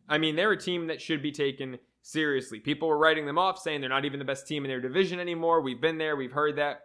I 0.07 0.17
mean, 0.17 0.35
they're 0.35 0.51
a 0.51 0.57
team 0.57 0.87
that 0.87 1.01
should 1.01 1.21
be 1.21 1.31
taken 1.31 1.79
seriously. 2.01 2.59
People 2.59 2.87
were 2.87 2.97
writing 2.97 3.25
them 3.25 3.39
off, 3.39 3.59
saying 3.59 3.81
they're 3.81 3.89
not 3.89 4.05
even 4.05 4.19
the 4.19 4.25
best 4.25 4.47
team 4.47 4.63
in 4.63 4.69
their 4.69 4.81
division 4.81 5.19
anymore. 5.19 5.61
We've 5.61 5.81
been 5.81 5.97
there, 5.97 6.15
we've 6.15 6.31
heard 6.31 6.57
that. 6.57 6.81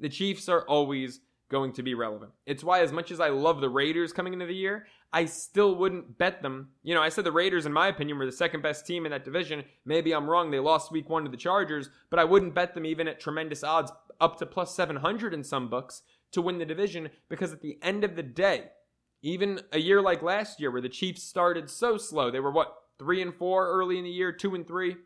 The 0.00 0.08
Chiefs 0.08 0.48
are 0.48 0.66
always 0.66 1.20
going 1.54 1.72
to 1.72 1.84
be 1.84 1.94
relevant. 1.94 2.32
It's 2.46 2.64
why, 2.64 2.80
as 2.80 2.90
much 2.90 3.12
as 3.12 3.20
I 3.20 3.28
love 3.28 3.60
the 3.60 3.68
Raiders 3.68 4.12
coming 4.12 4.32
into 4.32 4.44
the 4.44 4.54
year, 4.56 4.88
I 5.12 5.26
still 5.26 5.76
wouldn't 5.76 6.18
bet 6.18 6.42
them. 6.42 6.70
You 6.82 6.96
know, 6.96 7.00
I 7.00 7.10
said 7.10 7.22
the 7.22 7.30
Raiders, 7.30 7.64
in 7.64 7.72
my 7.72 7.86
opinion, 7.86 8.18
were 8.18 8.26
the 8.26 8.32
second 8.32 8.60
best 8.60 8.84
team 8.84 9.06
in 9.06 9.12
that 9.12 9.24
division. 9.24 9.62
Maybe 9.84 10.12
I'm 10.12 10.28
wrong. 10.28 10.50
They 10.50 10.58
lost 10.58 10.90
week 10.90 11.08
one 11.08 11.22
to 11.22 11.30
the 11.30 11.36
Chargers, 11.36 11.90
but 12.10 12.18
I 12.18 12.24
wouldn't 12.24 12.56
bet 12.56 12.74
them 12.74 12.84
even 12.84 13.06
at 13.06 13.20
tremendous 13.20 13.62
odds, 13.62 13.92
up 14.20 14.36
to 14.38 14.46
plus 14.46 14.74
700 14.74 15.32
in 15.32 15.44
some 15.44 15.70
books, 15.70 16.02
to 16.32 16.42
win 16.42 16.58
the 16.58 16.64
division 16.64 17.10
because 17.28 17.52
at 17.52 17.62
the 17.62 17.78
end 17.82 18.02
of 18.02 18.16
the 18.16 18.22
day, 18.24 18.64
even 19.22 19.60
a 19.70 19.78
year 19.78 20.02
like 20.02 20.22
last 20.22 20.58
year 20.58 20.72
where 20.72 20.82
the 20.82 20.88
Chiefs 20.88 21.22
started 21.22 21.70
so 21.70 21.96
slow, 21.96 22.32
they 22.32 22.40
were 22.40 22.50
what, 22.50 22.74
three 22.98 23.22
and 23.22 23.32
four 23.32 23.68
early 23.68 23.98
in 23.98 24.04
the 24.04 24.10
year, 24.10 24.32
two 24.32 24.56
and 24.56 24.66
three. 24.66 24.96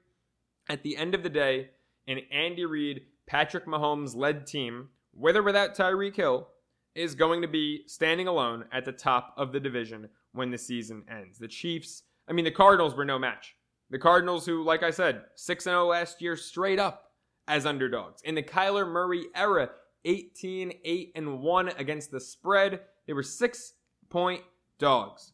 At 0.71 0.83
the 0.83 0.97
end 0.97 1.15
of 1.15 1.23
the 1.23 1.29
day, 1.29 1.69
an 2.07 2.21
Andy 2.33 2.65
Reid, 2.65 3.03
Patrick 3.27 3.67
Mahomes 3.67 4.17
led 4.17 4.47
team, 4.47 4.89
with 5.19 5.37
or 5.37 5.43
without 5.43 5.75
Tyreek 5.75 6.17
Hill, 6.17 6.49
is 6.95 7.15
going 7.15 7.43
to 7.43 7.49
be 7.49 7.83
standing 7.87 8.27
alone 8.27 8.65
at 8.73 8.85
the 8.85 8.93
top 8.93 9.35
of 9.37 9.53
the 9.53 9.61
division 9.61 10.09
when 10.33 10.51
the 10.51 10.59
season 10.59 11.05
ends. 11.11 11.39
The 11.39 11.49
Chiefs, 11.49 12.03
I 12.29 12.33
mean, 12.33 12.45
the 12.45 12.51
Cardinals 12.51 12.95
were 12.95 13.05
no 13.05 13.19
match. 13.19 13.55
The 13.91 13.99
Cardinals, 13.99 14.45
who, 14.45 14.63
like 14.63 14.83
I 14.83 14.91
said, 14.91 15.23
6 15.35 15.65
0 15.65 15.87
last 15.87 16.21
year, 16.21 16.37
straight 16.37 16.79
up 16.79 17.13
as 17.47 17.67
underdogs. 17.67 18.21
In 18.23 18.35
the 18.35 18.43
Kyler 18.43 18.87
Murray 18.87 19.27
era, 19.35 19.71
18 20.05 20.73
8 20.85 21.13
and 21.15 21.41
1 21.41 21.69
against 21.71 22.11
the 22.11 22.21
spread. 22.21 22.81
They 23.07 23.13
were 23.13 23.23
six 23.23 23.75
point 24.11 24.43
dogs. 24.79 25.33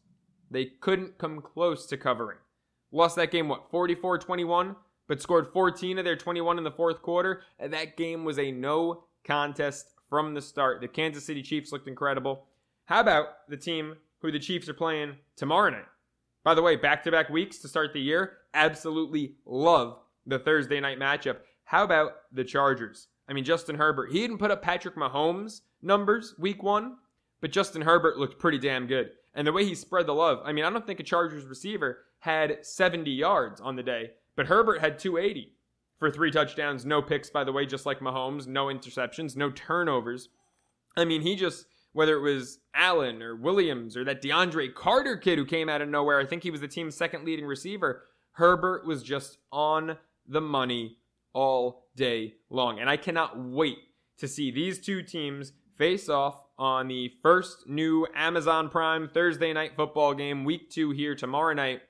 They 0.49 0.65
couldn't 0.65 1.17
come 1.17 1.41
close 1.41 1.85
to 1.87 1.97
covering. 1.97 2.37
Lost 2.91 3.15
that 3.17 3.31
game, 3.31 3.49
what, 3.49 3.69
44 3.69 4.17
21, 4.19 4.75
but 5.07 5.21
scored 5.21 5.47
14 5.51 5.99
of 5.99 6.05
their 6.05 6.15
21 6.15 6.57
in 6.57 6.63
the 6.63 6.71
fourth 6.71 7.01
quarter. 7.01 7.41
And 7.59 7.73
that 7.73 7.97
game 7.97 8.23
was 8.23 8.39
a 8.39 8.51
no 8.51 9.03
contest 9.25 9.93
from 10.09 10.33
the 10.33 10.41
start. 10.41 10.81
The 10.81 10.87
Kansas 10.87 11.25
City 11.25 11.41
Chiefs 11.41 11.71
looked 11.71 11.87
incredible. 11.87 12.45
How 12.85 12.99
about 12.99 13.47
the 13.49 13.57
team 13.57 13.95
who 14.19 14.31
the 14.31 14.39
Chiefs 14.39 14.69
are 14.69 14.73
playing 14.73 15.15
tomorrow 15.35 15.71
night? 15.71 15.85
By 16.43 16.53
the 16.53 16.61
way, 16.61 16.75
back 16.75 17.03
to 17.03 17.11
back 17.11 17.29
weeks 17.29 17.57
to 17.59 17.67
start 17.67 17.91
the 17.91 17.99
year. 17.99 18.37
Absolutely 18.53 19.35
love 19.45 19.97
the 20.27 20.39
Thursday 20.39 20.79
night 20.79 20.99
matchup. 20.99 21.37
How 21.65 21.83
about 21.83 22.11
the 22.31 22.43
Chargers? 22.43 23.07
I 23.27 23.33
mean, 23.33 23.43
Justin 23.43 23.75
Herbert, 23.75 24.11
he 24.11 24.19
didn't 24.19 24.37
put 24.37 24.51
up 24.51 24.61
Patrick 24.61 24.95
Mahomes 24.95 25.61
numbers 25.81 26.35
week 26.37 26.61
one, 26.61 26.97
but 27.41 27.51
Justin 27.51 27.81
Herbert 27.81 28.17
looked 28.17 28.39
pretty 28.39 28.59
damn 28.59 28.85
good. 28.85 29.09
And 29.33 29.45
the 29.45 29.51
way 29.51 29.65
he 29.65 29.73
spread 29.73 30.05
the 30.05 30.13
love, 30.13 30.41
I 30.45 30.53
mean, 30.53 30.63
I 30.63 30.69
don't 30.69 30.85
think 30.85 30.99
a 30.99 31.03
Chargers 31.03 31.45
receiver 31.45 32.05
had 32.19 32.63
70 32.63 33.09
yards 33.09 33.59
on 33.59 33.75
the 33.75 33.83
day, 33.83 34.11
but 34.35 34.45
Herbert 34.45 34.81
had 34.81 34.99
280 34.99 35.51
for 35.97 36.11
three 36.11 36.31
touchdowns, 36.31 36.85
no 36.85 37.01
picks, 37.01 37.29
by 37.29 37.43
the 37.43 37.51
way, 37.51 37.65
just 37.65 37.85
like 37.85 37.99
Mahomes, 37.99 38.47
no 38.47 38.65
interceptions, 38.65 39.35
no 39.35 39.49
turnovers. 39.49 40.29
I 40.97 41.05
mean, 41.05 41.21
he 41.21 41.35
just, 41.35 41.65
whether 41.93 42.15
it 42.17 42.21
was 42.21 42.59
Allen 42.73 43.21
or 43.21 43.35
Williams 43.35 43.95
or 43.95 44.03
that 44.03 44.21
DeAndre 44.21 44.73
Carter 44.73 45.17
kid 45.17 45.37
who 45.37 45.45
came 45.45 45.69
out 45.69 45.81
of 45.81 45.89
nowhere, 45.89 46.19
I 46.19 46.25
think 46.25 46.43
he 46.43 46.51
was 46.51 46.61
the 46.61 46.67
team's 46.67 46.95
second 46.95 47.25
leading 47.25 47.45
receiver. 47.45 48.03
Herbert 48.33 48.85
was 48.85 49.03
just 49.03 49.37
on 49.51 49.97
the 50.27 50.41
money 50.41 50.97
all 51.33 51.87
day 51.95 52.35
long. 52.49 52.79
And 52.79 52.89
I 52.89 52.97
cannot 52.97 53.39
wait 53.39 53.77
to 54.17 54.27
see 54.27 54.51
these 54.51 54.79
two 54.79 55.01
teams 55.03 55.53
face 55.77 56.09
off 56.09 56.41
on 56.57 56.87
the 56.87 57.09
first 57.21 57.67
new 57.67 58.07
Amazon 58.15 58.69
Prime 58.69 59.09
Thursday 59.09 59.51
night 59.53 59.73
football 59.75 60.13
game, 60.13 60.45
week 60.45 60.69
two 60.69 60.91
here 60.91 61.15
tomorrow 61.15 61.53
night 61.53 61.81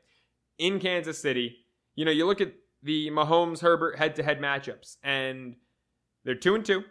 in 0.58 0.80
Kansas 0.80 1.20
City. 1.20 1.58
You 1.96 2.06
know, 2.06 2.12
you 2.12 2.26
look 2.26 2.42
at 2.42 2.54
the 2.86 3.10
Mahomes 3.10 3.62
Herbert 3.62 3.98
head 3.98 4.16
to 4.16 4.24
head 4.24 4.40
matchups, 4.40 4.98
and 5.04 5.56
they're 6.24 6.36
two 6.36 6.54
and 6.54 6.64
two. 6.64 6.84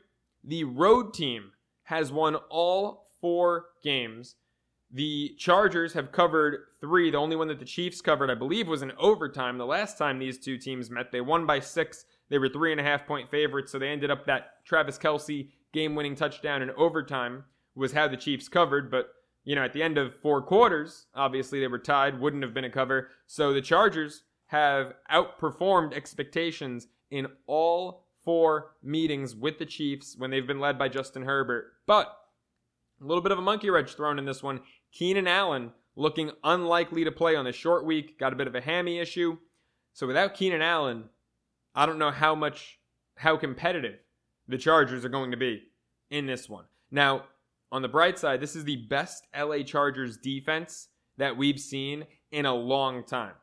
The 0.42 0.64
road 0.64 1.14
team 1.14 1.52
has 1.84 2.10
won 2.10 2.34
all 2.50 3.06
four 3.20 3.66
games. 3.82 4.34
The 4.90 5.34
Chargers 5.38 5.92
have 5.92 6.10
covered 6.10 6.58
three. 6.80 7.10
The 7.10 7.18
only 7.18 7.36
one 7.36 7.48
that 7.48 7.60
the 7.60 7.64
Chiefs 7.64 8.00
covered, 8.00 8.30
I 8.30 8.34
believe, 8.34 8.66
was 8.66 8.82
in 8.82 8.92
overtime. 8.98 9.56
The 9.56 9.66
last 9.66 9.96
time 9.96 10.18
these 10.18 10.38
two 10.38 10.58
teams 10.58 10.90
met, 10.90 11.12
they 11.12 11.20
won 11.20 11.46
by 11.46 11.60
six. 11.60 12.04
They 12.28 12.38
were 12.38 12.48
three 12.48 12.72
and 12.72 12.80
a 12.80 12.84
half 12.84 13.06
point 13.06 13.30
favorites, 13.30 13.70
so 13.70 13.78
they 13.78 13.88
ended 13.88 14.10
up 14.10 14.26
that 14.26 14.64
Travis 14.64 14.98
Kelce 14.98 15.48
game 15.72 15.94
winning 15.94 16.16
touchdown 16.16 16.60
in 16.60 16.70
overtime 16.72 17.44
was 17.76 17.92
how 17.92 18.08
the 18.08 18.16
Chiefs 18.16 18.48
covered. 18.48 18.90
But, 18.90 19.10
you 19.44 19.54
know, 19.54 19.62
at 19.62 19.72
the 19.72 19.82
end 19.82 19.96
of 19.96 20.14
four 20.14 20.42
quarters, 20.42 21.06
obviously 21.14 21.60
they 21.60 21.68
were 21.68 21.78
tied, 21.78 22.20
wouldn't 22.20 22.42
have 22.42 22.54
been 22.54 22.64
a 22.64 22.70
cover. 22.70 23.10
So 23.26 23.52
the 23.52 23.62
Chargers 23.62 24.24
have 24.46 24.94
outperformed 25.10 25.94
expectations 25.94 26.88
in 27.10 27.26
all 27.46 28.06
four 28.24 28.72
meetings 28.82 29.34
with 29.34 29.58
the 29.58 29.66
Chiefs 29.66 30.16
when 30.16 30.30
they've 30.30 30.46
been 30.46 30.60
led 30.60 30.78
by 30.78 30.88
Justin 30.88 31.22
Herbert. 31.22 31.72
But 31.86 32.16
a 33.00 33.04
little 33.04 33.22
bit 33.22 33.32
of 33.32 33.38
a 33.38 33.42
monkey 33.42 33.70
wrench 33.70 33.94
thrown 33.94 34.18
in 34.18 34.24
this 34.24 34.42
one. 34.42 34.60
Keenan 34.92 35.28
Allen 35.28 35.72
looking 35.96 36.30
unlikely 36.42 37.04
to 37.04 37.12
play 37.12 37.36
on 37.36 37.46
a 37.46 37.52
short 37.52 37.84
week, 37.84 38.18
got 38.18 38.32
a 38.32 38.36
bit 38.36 38.46
of 38.46 38.54
a 38.54 38.60
hammy 38.60 38.98
issue. 38.98 39.36
So 39.92 40.06
without 40.06 40.34
Keenan 40.34 40.62
Allen, 40.62 41.04
I 41.74 41.86
don't 41.86 41.98
know 41.98 42.10
how 42.10 42.34
much, 42.34 42.78
how 43.16 43.36
competitive 43.36 43.98
the 44.48 44.58
Chargers 44.58 45.04
are 45.04 45.10
going 45.10 45.30
to 45.30 45.36
be 45.36 45.62
in 46.10 46.26
this 46.26 46.48
one. 46.48 46.64
Now, 46.90 47.24
on 47.70 47.82
the 47.82 47.88
bright 47.88 48.18
side, 48.18 48.40
this 48.40 48.56
is 48.56 48.64
the 48.64 48.86
best 48.88 49.26
LA 49.36 49.62
Chargers 49.62 50.16
defense 50.16 50.88
that 51.16 51.36
we've 51.36 51.60
seen 51.60 52.06
in 52.30 52.46
a 52.46 52.54
long 52.54 53.04
time. 53.04 53.34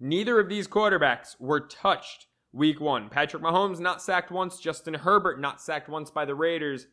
Neither 0.00 0.38
of 0.38 0.48
these 0.48 0.68
quarterbacks 0.68 1.34
were 1.40 1.60
touched 1.60 2.26
week 2.52 2.80
one. 2.80 3.08
Patrick 3.08 3.42
Mahomes 3.42 3.80
not 3.80 4.00
sacked 4.00 4.30
once, 4.30 4.60
Justin 4.60 4.94
Herbert 4.94 5.40
not 5.40 5.60
sacked 5.60 5.88
once 5.88 6.08
by 6.08 6.24
the 6.24 6.36
Raiders. 6.36 6.86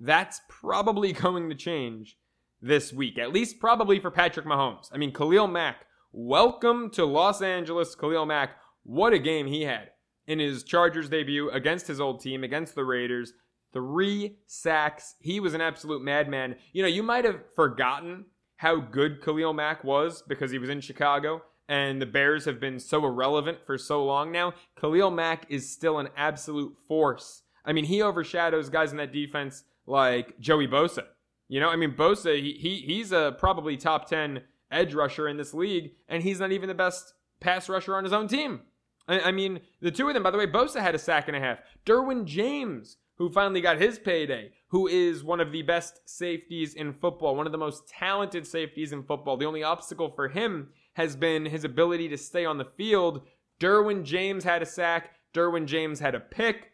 That's 0.00 0.40
probably 0.48 1.12
going 1.24 1.48
to 1.48 1.54
change 1.54 2.16
this 2.60 2.92
week, 2.92 3.18
at 3.18 3.32
least 3.32 3.60
probably 3.60 4.00
for 4.00 4.10
Patrick 4.10 4.46
Mahomes. 4.46 4.88
I 4.92 4.98
mean, 4.98 5.12
Khalil 5.12 5.46
Mack, 5.46 5.86
welcome 6.10 6.90
to 6.90 7.04
Los 7.04 7.40
Angeles, 7.40 7.94
Khalil 7.94 8.26
Mack. 8.26 8.56
What 8.82 9.12
a 9.12 9.18
game 9.20 9.46
he 9.46 9.62
had 9.62 9.90
in 10.26 10.40
his 10.40 10.64
Chargers 10.64 11.08
debut 11.08 11.48
against 11.50 11.86
his 11.86 12.00
old 12.00 12.20
team, 12.20 12.42
against 12.42 12.74
the 12.74 12.84
Raiders. 12.84 13.32
Three 13.72 14.38
sacks. 14.46 15.14
He 15.20 15.38
was 15.38 15.54
an 15.54 15.60
absolute 15.60 16.02
madman. 16.02 16.56
You 16.72 16.82
know, 16.82 16.88
you 16.88 17.04
might 17.04 17.24
have 17.24 17.40
forgotten 17.54 18.24
how 18.56 18.80
good 18.80 19.22
Khalil 19.22 19.52
Mack 19.52 19.84
was 19.84 20.24
because 20.26 20.50
he 20.50 20.58
was 20.58 20.68
in 20.68 20.80
Chicago 20.80 21.42
and 21.68 22.00
the 22.00 22.06
Bears 22.06 22.46
have 22.46 22.58
been 22.58 22.80
so 22.80 23.04
irrelevant 23.04 23.58
for 23.66 23.76
so 23.76 24.04
long 24.04 24.32
now, 24.32 24.54
Khalil 24.80 25.10
Mack 25.10 25.46
is 25.48 25.70
still 25.70 25.98
an 25.98 26.08
absolute 26.16 26.74
force. 26.86 27.42
I 27.64 27.72
mean, 27.72 27.84
he 27.84 28.00
overshadows 28.00 28.70
guys 28.70 28.90
in 28.90 28.96
that 28.96 29.12
defense 29.12 29.64
like 29.86 30.38
Joey 30.40 30.66
Bosa. 30.66 31.04
You 31.48 31.60
know, 31.60 31.68
I 31.68 31.76
mean, 31.76 31.92
Bosa, 31.92 32.40
he, 32.40 32.52
he 32.52 32.76
he's 32.76 33.12
a 33.12 33.34
probably 33.38 33.76
top 33.76 34.08
10 34.08 34.42
edge 34.70 34.94
rusher 34.94 35.28
in 35.28 35.36
this 35.36 35.54
league, 35.54 35.92
and 36.08 36.22
he's 36.22 36.40
not 36.40 36.52
even 36.52 36.68
the 36.68 36.74
best 36.74 37.14
pass 37.40 37.68
rusher 37.68 37.96
on 37.96 38.04
his 38.04 38.12
own 38.12 38.28
team. 38.28 38.60
I, 39.06 39.20
I 39.20 39.32
mean, 39.32 39.60
the 39.80 39.90
two 39.90 40.08
of 40.08 40.14
them, 40.14 40.22
by 40.22 40.30
the 40.30 40.38
way, 40.38 40.46
Bosa 40.46 40.80
had 40.80 40.94
a 40.94 40.98
sack 40.98 41.28
and 41.28 41.36
a 41.36 41.40
half. 41.40 41.58
Derwin 41.86 42.24
James, 42.26 42.98
who 43.16 43.30
finally 43.30 43.60
got 43.60 43.80
his 43.80 43.98
payday, 43.98 44.52
who 44.68 44.86
is 44.86 45.24
one 45.24 45.40
of 45.40 45.52
the 45.52 45.62
best 45.62 46.00
safeties 46.06 46.74
in 46.74 46.92
football, 46.92 47.34
one 47.34 47.46
of 47.46 47.52
the 47.52 47.58
most 47.58 47.88
talented 47.88 48.46
safeties 48.46 48.92
in 48.92 49.02
football. 49.02 49.36
The 49.36 49.46
only 49.46 49.62
obstacle 49.62 50.10
for 50.10 50.28
him 50.28 50.68
has 50.98 51.14
been 51.14 51.46
his 51.46 51.62
ability 51.62 52.08
to 52.08 52.18
stay 52.18 52.44
on 52.44 52.58
the 52.58 52.64
field. 52.64 53.22
Derwin 53.60 54.02
James 54.02 54.42
had 54.42 54.62
a 54.62 54.66
sack. 54.66 55.12
Derwin 55.32 55.64
James 55.64 56.00
had 56.00 56.16
a 56.16 56.20
pick. 56.20 56.72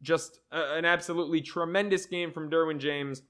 Just 0.00 0.40
a, 0.50 0.76
an 0.76 0.86
absolutely 0.86 1.42
tremendous 1.42 2.06
game 2.06 2.32
from 2.32 2.50
Derwin 2.50 2.78
James. 2.78 3.20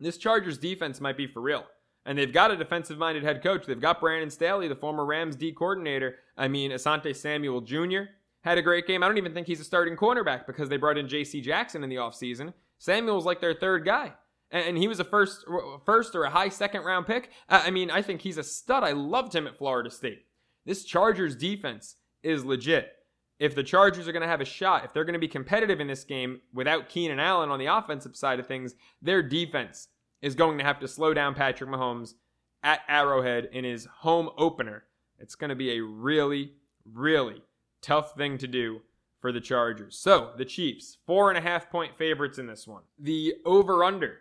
This 0.00 0.16
Chargers 0.16 0.56
defense 0.56 1.02
might 1.02 1.18
be 1.18 1.26
for 1.26 1.42
real. 1.42 1.66
And 2.06 2.16
they've 2.16 2.32
got 2.32 2.50
a 2.50 2.56
defensive 2.56 2.96
minded 2.96 3.24
head 3.24 3.42
coach. 3.42 3.66
They've 3.66 3.78
got 3.78 4.00
Brandon 4.00 4.30
Staley, 4.30 4.68
the 4.68 4.74
former 4.74 5.04
Rams 5.04 5.36
D 5.36 5.52
coordinator. 5.52 6.16
I 6.38 6.48
mean, 6.48 6.70
Asante 6.70 7.14
Samuel 7.14 7.60
Jr. 7.60 8.04
had 8.40 8.56
a 8.56 8.62
great 8.62 8.86
game. 8.86 9.02
I 9.02 9.06
don't 9.06 9.18
even 9.18 9.34
think 9.34 9.46
he's 9.46 9.60
a 9.60 9.64
starting 9.64 9.96
cornerback 9.96 10.46
because 10.46 10.70
they 10.70 10.78
brought 10.78 10.96
in 10.96 11.08
J.C. 11.08 11.42
Jackson 11.42 11.84
in 11.84 11.90
the 11.90 11.96
offseason. 11.96 12.54
Samuel's 12.78 13.26
like 13.26 13.42
their 13.42 13.52
third 13.52 13.84
guy. 13.84 14.14
And 14.50 14.78
he 14.78 14.88
was 14.88 14.98
a 14.98 15.04
first, 15.04 15.44
first 15.84 16.14
or 16.14 16.24
a 16.24 16.30
high 16.30 16.48
second 16.48 16.84
round 16.84 17.06
pick. 17.06 17.30
I 17.48 17.70
mean, 17.70 17.90
I 17.90 18.00
think 18.00 18.22
he's 18.22 18.38
a 18.38 18.42
stud. 18.42 18.82
I 18.82 18.92
loved 18.92 19.34
him 19.34 19.46
at 19.46 19.56
Florida 19.56 19.90
State. 19.90 20.24
This 20.64 20.84
Chargers 20.84 21.36
defense 21.36 21.96
is 22.22 22.44
legit. 22.44 22.92
If 23.38 23.54
the 23.54 23.62
Chargers 23.62 24.08
are 24.08 24.12
going 24.12 24.22
to 24.22 24.28
have 24.28 24.40
a 24.40 24.46
shot, 24.46 24.84
if 24.84 24.92
they're 24.92 25.04
going 25.04 25.12
to 25.12 25.18
be 25.18 25.28
competitive 25.28 25.80
in 25.80 25.86
this 25.86 26.02
game 26.02 26.40
without 26.52 26.88
Keenan 26.88 27.20
Allen 27.20 27.50
on 27.50 27.58
the 27.58 27.66
offensive 27.66 28.16
side 28.16 28.40
of 28.40 28.46
things, 28.46 28.74
their 29.00 29.22
defense 29.22 29.88
is 30.22 30.34
going 30.34 30.58
to 30.58 30.64
have 30.64 30.80
to 30.80 30.88
slow 30.88 31.14
down 31.14 31.34
Patrick 31.34 31.70
Mahomes 31.70 32.14
at 32.62 32.80
Arrowhead 32.88 33.48
in 33.52 33.64
his 33.64 33.86
home 34.00 34.30
opener. 34.36 34.84
It's 35.18 35.36
going 35.36 35.50
to 35.50 35.56
be 35.56 35.76
a 35.76 35.82
really, 35.82 36.54
really 36.84 37.42
tough 37.80 38.14
thing 38.14 38.38
to 38.38 38.46
do 38.48 38.80
for 39.20 39.30
the 39.30 39.40
Chargers. 39.40 39.96
So 39.96 40.32
the 40.36 40.44
Chiefs, 40.44 40.98
four 41.06 41.28
and 41.28 41.38
a 41.38 41.42
half 41.42 41.70
point 41.70 41.96
favorites 41.96 42.38
in 42.38 42.46
this 42.46 42.66
one. 42.66 42.82
The 42.98 43.34
over 43.44 43.84
under 43.84 44.18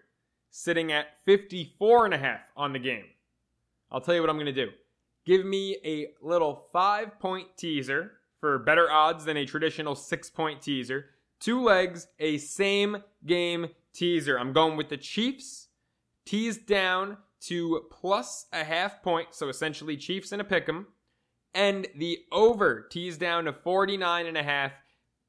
sitting 0.50 0.92
at 0.92 1.24
54 1.24 2.06
and 2.06 2.14
a 2.14 2.18
half 2.18 2.52
on 2.56 2.74
the 2.74 2.80
game. 2.80 3.06
I'll 3.92 4.02
tell 4.02 4.16
you 4.16 4.22
what 4.22 4.30
I'm 4.30 4.38
going 4.38 4.48
to 4.48 4.66
do. 4.66 4.72
Give 5.26 5.46
me 5.46 5.78
a 5.84 6.08
little 6.22 6.68
five 6.72 7.20
point 7.20 7.48
teaser 7.58 8.14
for 8.40 8.60
better 8.60 8.90
odds 8.92 9.26
than 9.26 9.38
a 9.38 9.46
traditional 9.46 9.96
six 9.96 10.30
point 10.30 10.62
teaser. 10.62 11.06
Two 11.40 11.62
legs, 11.62 12.08
a 12.20 12.38
same 12.38 13.04
game 13.26 13.68
teaser. 13.94 14.40
I'm 14.40 14.54
going 14.54 14.78
with 14.78 14.90
the 14.90 14.98
Chiefs, 14.98 15.68
teased 16.26 16.66
down 16.66 17.18
to 17.42 17.86
plus 17.92 18.48
a 18.52 18.64
half 18.64 19.04
point, 19.04 19.30
so 19.32 19.50
essentially 19.50 19.98
Chiefs 19.98 20.32
in 20.32 20.40
a 20.40 20.44
pick 20.44 20.68
'em, 20.68 20.88
and 21.54 21.88
the 21.96 22.26
over 22.32 22.82
teased 22.82 23.20
down 23.20 23.46
to 23.46 23.54
49 23.54 24.26
and 24.26 24.38
a 24.38 24.44
half. 24.44 24.74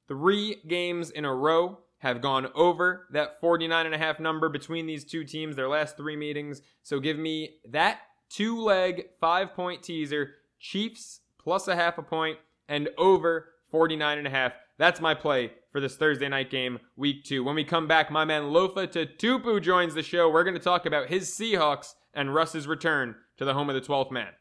Three 0.06 0.62
games 0.66 1.10
in 1.10 1.24
a 1.24 1.34
row 1.34 1.80
have 1.98 2.20
gone 2.20 2.48
over 2.54 3.06
that 3.12 3.40
49 3.40 3.86
and 3.86 3.94
a 3.94 3.98
half 3.98 4.20
number 4.20 4.48
between 4.48 4.86
these 4.86 5.04
two 5.04 5.24
teams, 5.24 5.56
their 5.56 5.68
last 5.68 5.96
three 5.96 6.16
meetings. 6.16 6.62
So 6.82 7.00
give 7.00 7.18
me 7.18 7.56
that 7.68 8.00
two 8.28 8.60
leg, 8.60 9.06
five 9.20 9.54
point 9.54 9.82
teaser, 9.82 10.30
Chiefs 10.60 11.20
plus 11.38 11.68
a 11.68 11.76
half 11.76 11.98
a 11.98 12.02
point, 12.02 12.38
and 12.68 12.88
over 12.98 13.54
49 13.70 14.18
and 14.18 14.26
a 14.26 14.30
half. 14.30 14.52
That's 14.76 15.00
my 15.00 15.14
play 15.14 15.52
for 15.72 15.80
this 15.80 15.96
Thursday 15.96 16.28
night 16.28 16.50
game, 16.50 16.78
week 16.96 17.24
two. 17.24 17.42
When 17.42 17.54
we 17.54 17.64
come 17.64 17.88
back, 17.88 18.10
my 18.10 18.24
man 18.24 18.44
Lofa 18.44 18.86
Tatupu 18.86 19.60
joins 19.60 19.94
the 19.94 20.02
show. 20.02 20.30
We're 20.30 20.44
going 20.44 20.54
to 20.54 20.60
talk 20.60 20.86
about 20.86 21.08
his 21.08 21.30
Seahawks 21.30 21.94
and 22.14 22.34
Russ's 22.34 22.66
return 22.66 23.16
to 23.38 23.44
the 23.44 23.54
home 23.54 23.68
of 23.70 23.74
the 23.74 23.80
12th 23.80 24.10
man. 24.10 24.32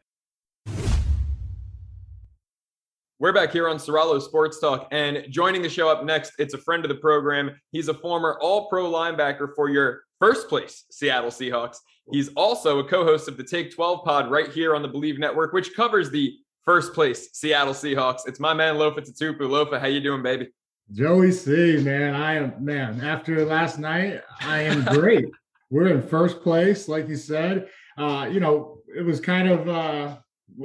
We're 3.19 3.34
back 3.34 3.51
here 3.51 3.67
on 3.67 3.77
Soralo 3.77 4.21
Sports 4.21 4.60
Talk, 4.60 4.88
and 4.91 5.25
joining 5.32 5.63
the 5.63 5.69
show 5.69 5.89
up 5.89 6.06
next, 6.06 6.34
it's 6.38 6.53
a 6.53 6.58
friend 6.60 6.86
of 6.86 6.89
the 6.89 6.95
program. 6.97 7.49
He's 7.71 7.88
a 7.88 7.93
former 7.95 8.38
All 8.43 8.69
Pro 8.69 8.91
linebacker 8.91 9.56
for 9.56 9.71
your 9.71 10.03
first 10.19 10.47
place 10.47 10.86
Seattle 10.91 11.32
Seahawks. 11.32 11.77
He's 12.12 12.30
also 12.36 12.77
a 12.77 12.88
co 12.88 13.03
host 13.03 13.27
of 13.27 13.36
the 13.36 13.43
Take 13.43 13.73
12 13.73 14.06
pod 14.06 14.30
right 14.30 14.51
here 14.51 14.75
on 14.75 14.84
the 14.84 14.88
Believe 14.88 15.17
Network, 15.17 15.51
which 15.51 15.75
covers 15.75 16.12
the 16.12 16.32
first 16.63 16.93
place 16.93 17.30
Seattle 17.34 17.73
Seahawks. 17.73 18.19
It's 18.27 18.39
my 18.39 18.53
man 18.53 18.75
Lofa 18.75 18.99
Tatupu. 18.99 19.39
Lofa, 19.39 19.80
how 19.80 19.88
you 19.88 19.99
doing, 19.99 20.21
baby? 20.21 20.49
Joey 20.91 21.32
C, 21.32 21.77
man, 21.77 22.13
I 22.13 22.36
am 22.36 22.53
man. 22.63 23.01
After 23.01 23.43
last 23.45 23.80
night, 23.80 24.21
I 24.41 24.62
am 24.62 24.86
great. 24.86 25.25
We're 25.71 25.88
in 25.88 26.03
first 26.03 26.43
place, 26.43 26.88
like 26.88 27.08
you 27.08 27.15
said. 27.15 27.67
Uh, 27.97 28.30
you 28.32 28.39
know, 28.39 28.77
it 28.95 29.01
was 29.01 29.19
kind 29.19 29.49
of 29.49 29.67
uh, 29.67 30.17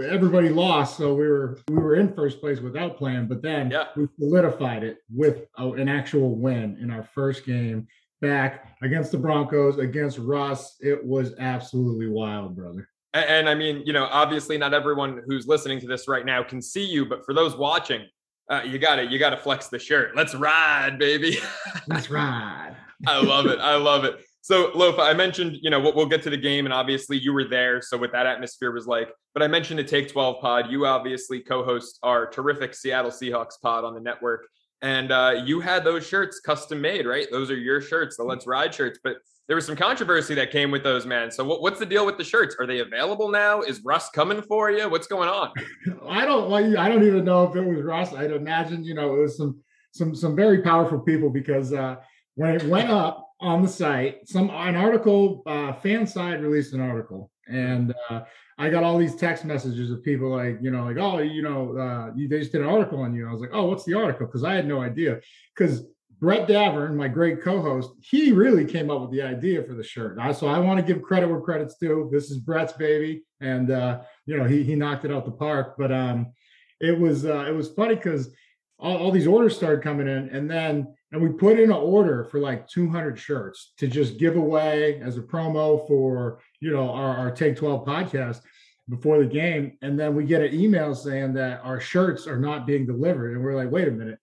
everybody 0.04 0.48
lost, 0.48 0.96
so 0.96 1.14
we 1.14 1.28
were 1.28 1.58
we 1.68 1.76
were 1.76 1.96
in 1.96 2.14
first 2.14 2.40
place 2.40 2.60
without 2.60 2.96
playing. 2.96 3.26
But 3.26 3.42
then 3.42 3.70
yeah. 3.70 3.86
we 3.96 4.06
solidified 4.18 4.84
it 4.84 4.98
with 5.14 5.46
a, 5.58 5.70
an 5.72 5.88
actual 5.88 6.36
win 6.36 6.78
in 6.80 6.90
our 6.90 7.02
first 7.02 7.44
game 7.44 7.86
back 8.20 8.76
against 8.82 9.12
the 9.12 9.18
Broncos, 9.18 9.78
against 9.78 10.18
Russ. 10.18 10.76
It 10.80 11.04
was 11.04 11.34
absolutely 11.38 12.08
wild, 12.08 12.56
brother. 12.56 12.88
And, 13.14 13.26
and, 13.26 13.48
I 13.48 13.54
mean, 13.54 13.82
you 13.84 13.92
know, 13.92 14.08
obviously 14.10 14.56
not 14.56 14.72
everyone 14.72 15.22
who's 15.26 15.46
listening 15.46 15.80
to 15.80 15.86
this 15.86 16.08
right 16.08 16.24
now 16.24 16.42
can 16.42 16.62
see 16.62 16.84
you, 16.84 17.04
but 17.04 17.26
for 17.26 17.34
those 17.34 17.56
watching, 17.56 18.06
uh, 18.48 18.62
you 18.64 18.78
got 18.78 18.96
to 18.96 19.04
you 19.04 19.18
got 19.18 19.30
to 19.30 19.36
flex 19.36 19.68
the 19.68 19.78
shirt. 19.78 20.16
Let's 20.16 20.34
ride, 20.34 20.98
baby. 20.98 21.38
Let's 21.88 22.10
ride. 22.10 22.76
I 23.06 23.20
love 23.20 23.46
it. 23.46 23.58
I 23.58 23.76
love 23.76 24.04
it. 24.04 24.24
So, 24.44 24.72
Lofa, 24.72 24.98
I 24.98 25.14
mentioned, 25.14 25.58
you 25.62 25.70
know, 25.70 25.78
we'll, 25.78 25.94
we'll, 25.94 26.06
get 26.06 26.20
to 26.24 26.30
the 26.30 26.36
game, 26.36 26.66
and 26.66 26.74
obviously 26.74 27.16
you 27.16 27.32
were 27.32 27.44
there. 27.44 27.80
So, 27.80 27.96
what 27.96 28.10
that 28.10 28.26
atmosphere 28.26 28.72
was 28.72 28.88
like. 28.88 29.08
But 29.34 29.44
I 29.44 29.46
mentioned 29.46 29.78
the 29.78 29.84
Take 29.84 30.10
12 30.10 30.40
pod. 30.40 30.68
You 30.68 30.84
obviously 30.84 31.38
co 31.38 31.64
host 31.64 32.00
our 32.02 32.26
terrific 32.26 32.74
Seattle 32.74 33.12
Seahawks 33.12 33.60
pod 33.62 33.84
on 33.84 33.94
the 33.94 34.00
network. 34.00 34.48
And 34.82 35.12
uh, 35.12 35.42
you 35.44 35.60
had 35.60 35.84
those 35.84 36.04
shirts 36.04 36.40
custom 36.40 36.80
made, 36.80 37.06
right? 37.06 37.28
Those 37.30 37.52
are 37.52 37.56
your 37.56 37.80
shirts, 37.80 38.16
the 38.16 38.24
Let's 38.24 38.48
Ride 38.48 38.74
shirts. 38.74 38.98
But 39.04 39.18
there 39.46 39.54
was 39.54 39.64
some 39.64 39.76
controversy 39.76 40.34
that 40.34 40.50
came 40.50 40.72
with 40.72 40.82
those, 40.82 41.06
man. 41.06 41.30
So, 41.30 41.44
what, 41.44 41.62
what's 41.62 41.78
the 41.78 41.86
deal 41.86 42.04
with 42.04 42.18
the 42.18 42.24
shirts? 42.24 42.56
Are 42.58 42.66
they 42.66 42.80
available 42.80 43.28
now? 43.28 43.62
Is 43.62 43.80
Russ 43.84 44.10
coming 44.10 44.42
for 44.42 44.72
you? 44.72 44.90
What's 44.90 45.06
going 45.06 45.28
on? 45.28 45.52
I 46.08 46.26
don't. 46.26 46.52
I 46.76 46.88
don't 46.88 47.06
even 47.06 47.24
know 47.24 47.44
if 47.44 47.54
it 47.54 47.64
was 47.64 47.80
Russ. 47.80 48.12
I'd 48.12 48.32
imagine, 48.32 48.82
you 48.82 48.94
know, 48.94 49.14
it 49.14 49.20
was 49.20 49.36
some 49.36 49.60
some 49.92 50.16
some 50.16 50.34
very 50.34 50.62
powerful 50.62 50.98
people 50.98 51.30
because 51.30 51.72
uh, 51.72 51.96
when 52.34 52.54
it 52.54 52.64
went 52.64 52.90
up 52.90 53.28
on 53.40 53.62
the 53.62 53.68
site, 53.68 54.28
some 54.28 54.50
an 54.50 54.76
article, 54.76 55.42
uh, 55.46 55.72
fan 55.74 56.06
side 56.06 56.42
released 56.42 56.74
an 56.74 56.80
article, 56.80 57.30
and 57.48 57.94
uh, 58.08 58.20
I 58.58 58.70
got 58.70 58.84
all 58.84 58.98
these 58.98 59.16
text 59.16 59.44
messages 59.44 59.90
of 59.90 60.04
people 60.04 60.30
like, 60.30 60.58
you 60.62 60.70
know, 60.70 60.84
like, 60.84 60.98
oh, 60.98 61.18
you 61.18 61.42
know, 61.42 61.76
uh, 61.76 62.12
they 62.16 62.38
just 62.38 62.52
did 62.52 62.60
an 62.60 62.68
article 62.68 63.00
on 63.00 63.14
you. 63.14 63.28
I 63.28 63.32
was 63.32 63.40
like, 63.40 63.50
oh, 63.52 63.64
what's 63.64 63.84
the 63.84 63.94
article? 63.94 64.26
Because 64.26 64.44
I 64.44 64.54
had 64.54 64.66
no 64.66 64.80
idea. 64.80 65.20
Because 65.56 65.84
Brett 66.20 66.46
Davern, 66.46 66.94
my 66.94 67.08
great 67.08 67.42
co-host, 67.42 67.90
he 68.00 68.30
really 68.30 68.64
came 68.64 68.90
up 68.90 69.00
with 69.00 69.10
the 69.10 69.22
idea 69.22 69.64
for 69.64 69.74
the 69.74 69.82
shirt. 69.82 70.18
I, 70.20 70.30
so 70.30 70.46
I 70.46 70.60
want 70.60 70.78
to 70.78 70.86
give 70.86 71.02
credit 71.02 71.28
where 71.28 71.40
credit's 71.40 71.74
due. 71.74 72.08
This 72.12 72.30
is 72.30 72.38
Brett's 72.38 72.74
baby, 72.74 73.24
and 73.40 73.72
uh, 73.72 74.02
you 74.26 74.36
know, 74.36 74.44
he 74.44 74.62
he 74.62 74.76
knocked 74.76 75.04
it 75.04 75.10
out 75.10 75.24
the 75.24 75.32
park. 75.32 75.74
But 75.76 75.90
um, 75.90 76.32
it 76.80 76.96
was 76.96 77.24
uh, 77.24 77.46
it 77.48 77.52
was 77.52 77.72
funny 77.72 77.96
because 77.96 78.32
all, 78.78 78.96
all 78.98 79.10
these 79.10 79.26
orders 79.26 79.56
started 79.56 79.82
coming 79.82 80.06
in, 80.06 80.28
and 80.28 80.48
then 80.48 80.94
and 81.12 81.20
we 81.20 81.28
put 81.28 81.58
in 81.58 81.70
an 81.70 81.76
order 81.76 82.24
for 82.24 82.40
like 82.40 82.66
200 82.68 83.18
shirts 83.18 83.74
to 83.76 83.86
just 83.86 84.18
give 84.18 84.36
away 84.36 85.00
as 85.02 85.18
a 85.18 85.22
promo 85.22 85.86
for 85.86 86.40
you 86.60 86.70
know 86.70 86.90
our, 86.90 87.16
our 87.16 87.30
take 87.30 87.56
12 87.56 87.86
podcast 87.86 88.40
before 88.88 89.18
the 89.18 89.26
game. 89.26 89.76
And 89.82 89.98
then 89.98 90.16
we 90.16 90.24
get 90.24 90.42
an 90.42 90.54
email 90.54 90.94
saying 90.94 91.34
that 91.34 91.60
our 91.62 91.80
shirts 91.80 92.26
are 92.26 92.38
not 92.38 92.66
being 92.66 92.84
delivered. 92.86 93.34
And 93.34 93.42
we're 93.42 93.54
like 93.54 93.70
wait 93.70 93.88
a 93.88 93.92
minute 93.92 94.18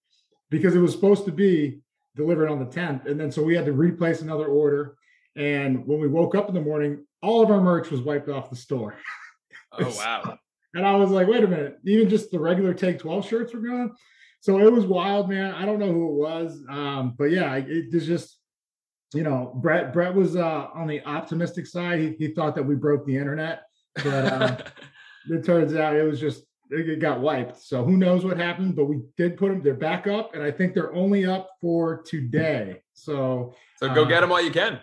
because 0.50 0.76
it 0.76 0.80
was 0.80 0.92
supposed 0.92 1.26
to 1.26 1.32
be 1.32 1.80
delivered 2.16 2.50
on 2.50 2.60
the 2.60 2.66
10th 2.66 3.06
and 3.06 3.20
then 3.20 3.32
so 3.32 3.42
we 3.44 3.56
had 3.56 3.66
to 3.66 3.72
replace 3.72 4.22
another 4.22 4.48
order. 4.48 4.96
And 5.36 5.86
when 5.86 6.00
we 6.00 6.08
woke 6.08 6.36
up 6.36 6.50
in 6.50 6.56
the 6.56 6.62
morning 6.62 7.06
all 7.22 7.44
of 7.44 7.52
our 7.52 7.62
merch 7.62 7.92
was 7.92 8.02
wiped 8.02 8.30
off 8.30 8.50
the 8.50 8.56
store. 8.56 8.96
Oh 9.72 9.96
wow. 9.96 10.38
And 10.76 10.86
i 10.86 10.96
was 10.96 11.10
like 11.10 11.28
wait 11.28 11.44
a 11.44 11.48
minute. 11.48 11.80
Even 11.84 12.10
just 12.10 12.30
the 12.30 12.40
regular 12.40 12.76
take 12.76 13.00
12 13.00 13.28
shirts 13.28 13.54
were 13.56 13.60
gone 13.60 13.96
so 14.42 14.60
it 14.60 14.72
was 14.72 14.86
wild, 14.86 15.30
man. 15.30 15.54
I 15.54 15.66
don't 15.66 15.80
know 15.80 15.92
who 15.92 16.08
it 16.08 16.14
was, 16.14 16.64
um, 16.70 17.16
but 17.18 17.26
yeah, 17.26 17.56
it, 17.56 17.94
was 17.94 18.08
just 18.08 18.38
you 19.14 19.24
know, 19.24 19.54
Brett. 19.56 19.92
Brett 19.92 20.14
was 20.14 20.36
uh, 20.36 20.68
on 20.74 20.88
the 20.88 21.04
optimistic 21.06 21.66
side. 21.66 22.00
He, 22.00 22.16
he 22.18 22.34
thought 22.34 22.56
that 22.56 22.64
we 22.64 22.76
broke 22.76 23.06
the 23.06 23.18
internet, 23.18 23.64
but 23.96 24.08
uh, 24.08 24.58
it 25.30 25.44
turns 25.44 25.76
out 25.76 25.96
it 25.96 26.04
was 26.04 26.20
just 26.20 26.44
it 26.70 27.00
got 27.00 27.20
wiped. 27.20 27.60
So 27.62 27.84
who 27.84 27.98
knows 27.98 28.24
what 28.24 28.38
happened? 28.38 28.76
But 28.76 28.86
we 28.86 29.02
did 29.18 29.38
put 29.38 29.50
them. 29.50 29.62
They're 29.62 29.74
back 29.74 30.08
up, 30.08 30.36
and 30.36 30.44
I 30.44 30.52
think 30.52 30.74
they're 30.74 30.94
only 30.94 31.26
up 31.26 31.50
for 31.60 32.02
today. 32.04 32.82
So 32.94 33.56
so 33.78 33.94
go 33.94 34.04
uh, 34.04 34.06
get 34.06 34.22
them 34.22 34.30
while 34.30 34.44
you 34.44 34.52
can. 34.52 34.80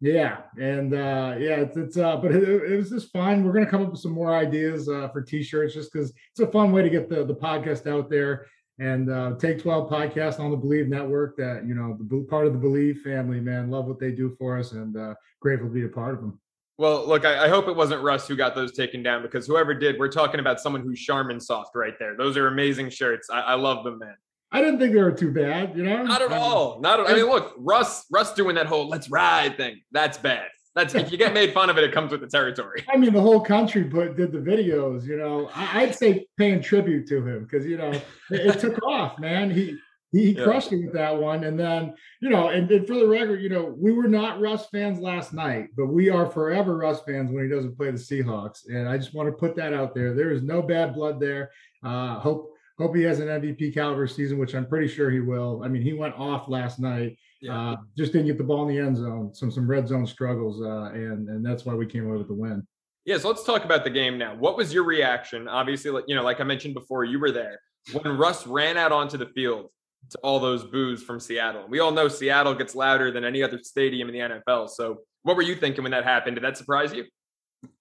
Yeah, 0.00 0.42
and 0.60 0.92
uh, 0.92 1.36
yeah, 1.38 1.56
it's, 1.56 1.76
it's 1.76 1.96
uh, 1.96 2.16
but 2.16 2.32
it, 2.32 2.42
it, 2.46 2.76
was 2.76 2.90
just 2.90 3.10
fun. 3.12 3.44
We're 3.44 3.52
gonna 3.52 3.66
come 3.66 3.82
up 3.82 3.92
with 3.92 4.00
some 4.00 4.12
more 4.12 4.34
ideas 4.34 4.88
uh, 4.88 5.08
for 5.08 5.22
t-shirts, 5.22 5.72
just 5.72 5.92
because 5.92 6.12
it's 6.32 6.40
a 6.40 6.46
fun 6.48 6.72
way 6.72 6.82
to 6.82 6.90
get 6.90 7.08
the 7.08 7.24
the 7.24 7.34
podcast 7.34 7.86
out 7.86 8.10
there 8.10 8.46
and 8.78 9.10
uh, 9.10 9.34
Take 9.38 9.62
12 9.62 9.90
podcast 9.90 10.38
on 10.40 10.50
the 10.50 10.56
Believe 10.56 10.88
Network. 10.88 11.36
That 11.36 11.66
you 11.66 11.74
know, 11.74 11.96
the 12.00 12.26
part 12.28 12.46
of 12.46 12.52
the 12.52 12.58
Believe 12.58 13.00
family, 13.02 13.40
man. 13.40 13.70
Love 13.70 13.86
what 13.86 13.98
they 13.98 14.12
do 14.12 14.34
for 14.38 14.58
us, 14.58 14.72
and 14.72 14.96
uh, 14.96 15.14
grateful 15.40 15.68
to 15.68 15.74
be 15.74 15.84
a 15.84 15.88
part 15.88 16.14
of 16.14 16.20
them. 16.20 16.38
Well, 16.78 17.08
look, 17.08 17.24
I, 17.24 17.46
I, 17.46 17.48
hope 17.48 17.68
it 17.68 17.76
wasn't 17.76 18.02
Russ 18.02 18.28
who 18.28 18.36
got 18.36 18.54
those 18.54 18.72
taken 18.72 19.02
down 19.02 19.22
because 19.22 19.46
whoever 19.46 19.72
did, 19.72 19.98
we're 19.98 20.12
talking 20.12 20.40
about 20.40 20.60
someone 20.60 20.82
who's 20.82 21.00
Charmin 21.00 21.40
soft 21.40 21.74
right 21.74 21.94
there. 21.98 22.14
Those 22.18 22.36
are 22.36 22.48
amazing 22.48 22.90
shirts. 22.90 23.30
I, 23.30 23.40
I 23.40 23.54
love 23.54 23.82
them, 23.82 23.98
man. 23.98 24.14
I 24.52 24.60
didn't 24.60 24.78
think 24.78 24.92
they 24.92 25.00
were 25.00 25.12
too 25.12 25.32
bad, 25.32 25.74
you 25.74 25.82
know. 25.82 26.02
Not 26.02 26.20
at 26.20 26.32
all. 26.32 26.78
Not. 26.80 27.00
At, 27.00 27.08
I 27.08 27.14
mean, 27.14 27.26
look, 27.26 27.54
Russ, 27.56 28.04
Russ 28.12 28.34
doing 28.34 28.56
that 28.56 28.66
whole 28.66 28.88
"let's 28.88 29.10
ride" 29.10 29.56
thing. 29.56 29.80
That's 29.90 30.18
bad. 30.18 30.48
That's 30.76 30.94
if 30.94 31.10
you 31.10 31.16
get 31.16 31.32
made 31.32 31.54
fun 31.54 31.70
of 31.70 31.78
it, 31.78 31.84
it 31.84 31.92
comes 31.92 32.12
with 32.12 32.20
the 32.20 32.26
territory. 32.26 32.84
I 32.92 32.98
mean, 32.98 33.14
the 33.14 33.20
whole 33.20 33.40
country 33.40 33.84
put 33.84 34.14
did 34.14 34.30
the 34.30 34.38
videos. 34.38 35.06
You 35.06 35.16
know, 35.16 35.50
I, 35.54 35.86
would 35.86 35.94
say 35.94 36.26
paying 36.36 36.60
tribute 36.60 37.08
to 37.08 37.26
him 37.26 37.44
because 37.44 37.66
you 37.66 37.78
know 37.78 37.92
it, 37.92 38.04
it, 38.30 38.60
took 38.60 38.82
off, 38.82 39.18
man. 39.18 39.50
He 39.50 39.78
he, 40.12 40.32
yeah. 40.32 40.44
crushed 40.44 40.72
it 40.72 40.84
with 40.84 40.92
that 40.92 41.16
one, 41.16 41.44
and 41.44 41.58
then 41.58 41.94
you 42.20 42.28
know, 42.28 42.48
and, 42.48 42.70
and 42.70 42.86
for 42.86 42.92
the 42.92 43.08
record, 43.08 43.40
you 43.40 43.48
know, 43.48 43.74
we 43.78 43.90
were 43.90 44.06
not 44.06 44.38
Russ 44.38 44.66
fans 44.70 45.00
last 45.00 45.32
night, 45.32 45.68
but 45.78 45.86
we 45.86 46.10
are 46.10 46.26
forever 46.26 46.76
Russ 46.76 47.00
fans 47.08 47.32
when 47.32 47.44
he 47.44 47.48
doesn't 47.48 47.78
play 47.78 47.90
the 47.90 47.96
Seahawks. 47.96 48.68
And 48.68 48.86
I 48.86 48.98
just 48.98 49.14
want 49.14 49.30
to 49.30 49.32
put 49.32 49.56
that 49.56 49.72
out 49.72 49.94
there. 49.94 50.12
There 50.12 50.30
is 50.30 50.42
no 50.42 50.60
bad 50.60 50.92
blood 50.92 51.18
there. 51.18 51.52
Uh, 51.82 52.20
hope 52.20 52.52
hope 52.78 52.94
he 52.94 53.02
has 53.04 53.18
an 53.18 53.28
MVP 53.28 53.72
caliber 53.72 54.06
season, 54.06 54.36
which 54.36 54.54
I'm 54.54 54.66
pretty 54.66 54.88
sure 54.88 55.10
he 55.10 55.20
will. 55.20 55.62
I 55.64 55.68
mean, 55.68 55.80
he 55.80 55.94
went 55.94 56.16
off 56.16 56.48
last 56.48 56.78
night. 56.78 57.16
Yeah. 57.46 57.72
Uh, 57.72 57.76
just 57.96 58.12
didn't 58.12 58.26
get 58.26 58.38
the 58.38 58.44
ball 58.44 58.68
in 58.68 58.74
the 58.74 58.80
end 58.80 58.96
zone. 58.96 59.34
Some 59.34 59.50
some 59.50 59.68
red 59.68 59.88
zone 59.88 60.06
struggles, 60.06 60.60
uh, 60.60 60.90
and 60.92 61.28
and 61.28 61.44
that's 61.44 61.64
why 61.64 61.74
we 61.74 61.86
came 61.86 62.06
away 62.06 62.18
with 62.18 62.28
the 62.28 62.34
win. 62.34 62.66
Yeah, 63.04 63.18
so 63.18 63.28
let's 63.28 63.44
talk 63.44 63.64
about 63.64 63.84
the 63.84 63.90
game 63.90 64.18
now. 64.18 64.34
What 64.34 64.56
was 64.56 64.74
your 64.74 64.82
reaction? 64.82 65.46
Obviously, 65.46 65.90
like 65.90 66.04
you 66.08 66.16
know, 66.16 66.22
like 66.22 66.40
I 66.40 66.44
mentioned 66.44 66.74
before, 66.74 67.04
you 67.04 67.20
were 67.20 67.30
there 67.30 67.60
when 67.92 68.16
Russ 68.16 68.46
ran 68.46 68.76
out 68.76 68.92
onto 68.92 69.16
the 69.16 69.26
field 69.26 69.70
to 70.10 70.18
all 70.18 70.40
those 70.40 70.64
boos 70.64 71.02
from 71.02 71.20
Seattle. 71.20 71.66
We 71.68 71.80
all 71.80 71.92
know 71.92 72.08
Seattle 72.08 72.54
gets 72.54 72.74
louder 72.74 73.10
than 73.10 73.24
any 73.24 73.42
other 73.42 73.58
stadium 73.62 74.08
in 74.08 74.14
the 74.14 74.40
NFL. 74.40 74.70
So, 74.70 74.98
what 75.22 75.36
were 75.36 75.42
you 75.42 75.54
thinking 75.54 75.82
when 75.82 75.92
that 75.92 76.04
happened? 76.04 76.36
Did 76.36 76.44
that 76.44 76.56
surprise 76.56 76.92
you? 76.92 77.04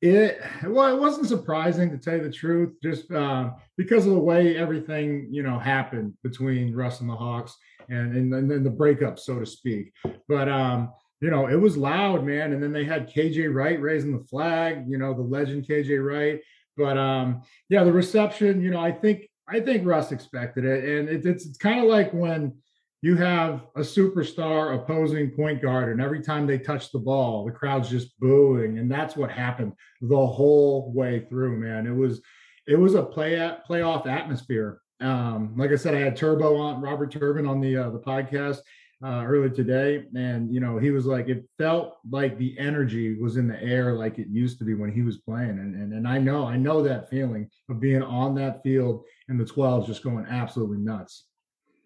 It 0.02 0.42
well, 0.66 0.96
it 0.96 1.00
wasn't 1.00 1.28
surprising 1.28 1.90
to 1.92 1.98
tell 1.98 2.18
you 2.18 2.24
the 2.24 2.32
truth, 2.32 2.74
just 2.82 3.12
uh, 3.12 3.52
because 3.78 4.06
of 4.06 4.14
the 4.14 4.20
way 4.20 4.56
everything 4.56 5.28
you 5.32 5.44
know 5.44 5.60
happened 5.60 6.14
between 6.24 6.74
Russ 6.74 7.02
and 7.02 7.10
the 7.10 7.16
Hawks, 7.16 7.56
and 7.90 8.16
and, 8.16 8.34
and 8.34 8.50
then 8.50 8.64
the 8.64 8.70
breakup, 8.70 9.20
so 9.20 9.40
to 9.40 9.46
speak. 9.46 9.94
But 10.28 10.50
um, 10.50 10.92
you 11.22 11.30
know, 11.30 11.48
it 11.48 11.56
was 11.56 11.78
loud, 11.78 12.26
man. 12.26 12.54
And 12.54 12.62
then 12.62 12.72
they 12.72 12.86
had 12.86 13.12
KJ 13.12 13.54
Wright 13.54 13.82
raising 13.82 14.18
the 14.18 14.24
flag, 14.26 14.86
you 14.88 14.98
know, 14.98 15.14
the 15.14 15.22
legend 15.22 15.68
KJ 15.68 16.06
Wright. 16.06 16.42
But 16.78 16.98
um, 16.98 17.42
yeah, 17.70 17.84
the 17.84 17.94
reception, 17.94 18.62
you 18.62 18.70
know, 18.70 18.80
I 18.80 18.92
think 18.92 19.30
I 19.48 19.60
think 19.60 19.86
Russ 19.86 20.12
expected 20.12 20.66
it, 20.66 20.84
and 20.84 21.10
it, 21.10 21.26
it's 21.26 21.46
it's 21.46 21.58
kind 21.58 21.80
of 21.80 21.86
like 21.86 22.12
when 22.14 22.54
you 23.02 23.16
have 23.16 23.68
a 23.76 23.82
superstar 23.82 24.76
opposing 24.76 25.30
point 25.30 25.62
guard, 25.62 25.92
and 25.92 26.02
every 26.02 26.22
time 26.22 26.48
they 26.48 26.58
touch 26.58 26.92
the 26.92 27.00
ball, 27.00 27.46
the 27.46 27.52
crowd's 27.52 27.90
just 27.90 28.20
booing, 28.20 28.80
and 28.80 28.92
that's 28.92 29.16
what 29.16 29.30
happened 29.30 29.74
the 30.02 30.26
whole 30.26 30.92
way 30.94 31.26
through. 31.30 31.60
Man, 31.60 31.86
it 31.88 31.96
was 31.96 32.22
it 32.68 32.78
was 32.78 32.96
a 32.96 33.04
play 33.04 33.40
at 33.40 33.68
playoff 33.68 34.08
atmosphere. 34.08 34.82
Um, 35.02 35.54
like 35.58 35.72
I 35.72 35.76
said, 35.76 35.96
I 35.96 36.00
had 36.00 36.16
Turbo 36.16 36.56
on 36.58 36.82
Robert 36.82 37.12
Turbin 37.12 37.48
on 37.48 37.60
the 37.60 37.78
uh, 37.78 37.90
the 37.90 38.00
podcast 38.00 38.60
uh, 39.04 39.24
earlier 39.26 39.50
today, 39.50 40.06
and 40.16 40.54
you 40.54 40.60
know 40.60 40.78
he 40.78 40.92
was 40.92 41.06
like, 41.06 41.28
it 41.28 41.46
felt 41.58 41.98
like 42.10 42.38
the 42.38 42.58
energy 42.58 43.20
was 43.20 43.38
in 43.38 43.48
the 43.48 43.62
air 43.62 43.94
like 43.94 44.18
it 44.18 44.28
used 44.30 44.58
to 44.60 44.64
be 44.66 44.74
when 44.74 44.92
he 44.92 45.02
was 45.02 45.18
playing, 45.18 45.50
and 45.50 45.76
and 45.76 45.94
and 45.94 46.08
I 46.08 46.18
know 46.18 46.46
I 46.46 46.58
know 46.58 46.82
that 46.84 47.10
feeling 47.10 47.50
of 47.70 47.80
being 47.80 48.04
on 48.04 48.36
that 48.36 48.64
field 48.64 49.04
and 49.28 49.40
the 49.40 49.46
12s, 49.46 49.88
just 49.88 50.04
going 50.04 50.26
absolutely 50.30 50.78
nuts. 50.78 51.26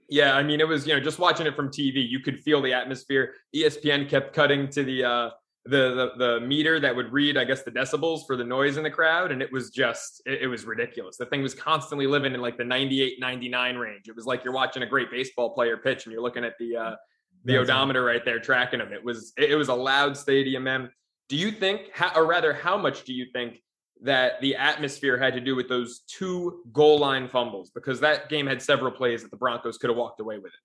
Yeah, 0.08 0.36
I 0.36 0.44
mean, 0.44 0.60
it 0.60 0.68
was 0.68 0.86
you 0.86 0.94
know 0.94 1.00
just 1.00 1.20
watching 1.20 1.48
it 1.48 1.56
from 1.56 1.70
TV, 1.70 2.08
you 2.08 2.20
could 2.20 2.40
feel 2.40 2.62
the 2.62 2.74
atmosphere. 2.74 3.34
ESPN 3.56 4.08
kept 4.08 4.34
cutting 4.34 4.70
to 4.70 4.84
the 4.84 5.04
uh, 5.04 5.30
the, 5.66 6.12
the 6.18 6.26
the 6.40 6.40
meter 6.40 6.80
that 6.80 6.96
would 6.96 7.12
read, 7.12 7.38
I 7.38 7.44
guess, 7.44 7.64
the 7.64 7.72
decibels 7.72 8.22
for 8.26 8.36
the 8.36 8.44
noise 8.44 8.78
in 8.78 8.84
the 8.84 8.90
crowd, 8.90 9.32
and 9.32 9.42
it 9.42 9.52
was 9.52 9.70
just 9.70 10.22
it, 10.26 10.44
it, 10.44 10.48
was 10.48 10.66
ridiculous. 10.66 11.18
The 11.18 11.26
thing 11.26 11.42
was 11.42 11.54
constantly 11.54 12.08
living 12.08 12.34
in 12.34 12.42
like 12.42 12.58
the 12.58 12.64
98, 12.64 13.20
99 13.20 13.76
range. 13.76 14.08
It 14.08 14.16
was 14.16 14.26
like 14.26 14.44
you're 14.44 14.54
watching 14.54 14.84
a 14.84 14.88
great 14.88 15.12
baseball 15.12 15.52
player 15.52 15.78
pitch, 15.78 16.06
and 16.06 16.14
you're 16.14 16.22
looking 16.22 16.46
at 16.46 16.54
the 16.60 16.76
uh, 16.76 16.96
the 17.44 17.54
That's 17.54 17.70
odometer 17.70 18.04
right 18.04 18.24
there 18.24 18.40
tracking 18.40 18.80
them. 18.80 18.94
It 18.94 19.04
was 19.04 19.34
it, 19.38 19.52
it 19.52 19.56
was 19.56 19.68
a 19.68 19.74
loud 19.74 20.18
stadium, 20.18 20.64
man. 20.64 20.90
Do 21.28 21.36
you 21.36 21.52
think, 21.52 21.92
how, 21.94 22.12
or 22.16 22.26
rather, 22.26 22.54
how 22.54 22.76
much 22.78 23.04
do 23.04 23.14
you 23.14 23.28
think 23.32 23.62
that 24.02 24.40
the 24.42 24.56
atmosphere 24.56 25.18
had 25.18 25.34
to 25.34 25.42
do 25.42 25.56
with 25.56 25.68
those 25.68 26.02
two 26.08 26.62
goal 26.72 27.00
line 27.00 27.28
fumbles 27.28 27.70
because 27.70 28.00
that 28.00 28.30
game 28.30 28.48
had 28.48 28.62
several 28.62 28.92
plays 28.92 29.22
that 29.22 29.32
the 29.32 29.38
Broncos 29.38 29.78
could 29.78 29.90
have 29.90 29.98
walked 29.98 30.22
away 30.22 30.38
with 30.38 30.54
it. 30.54 30.60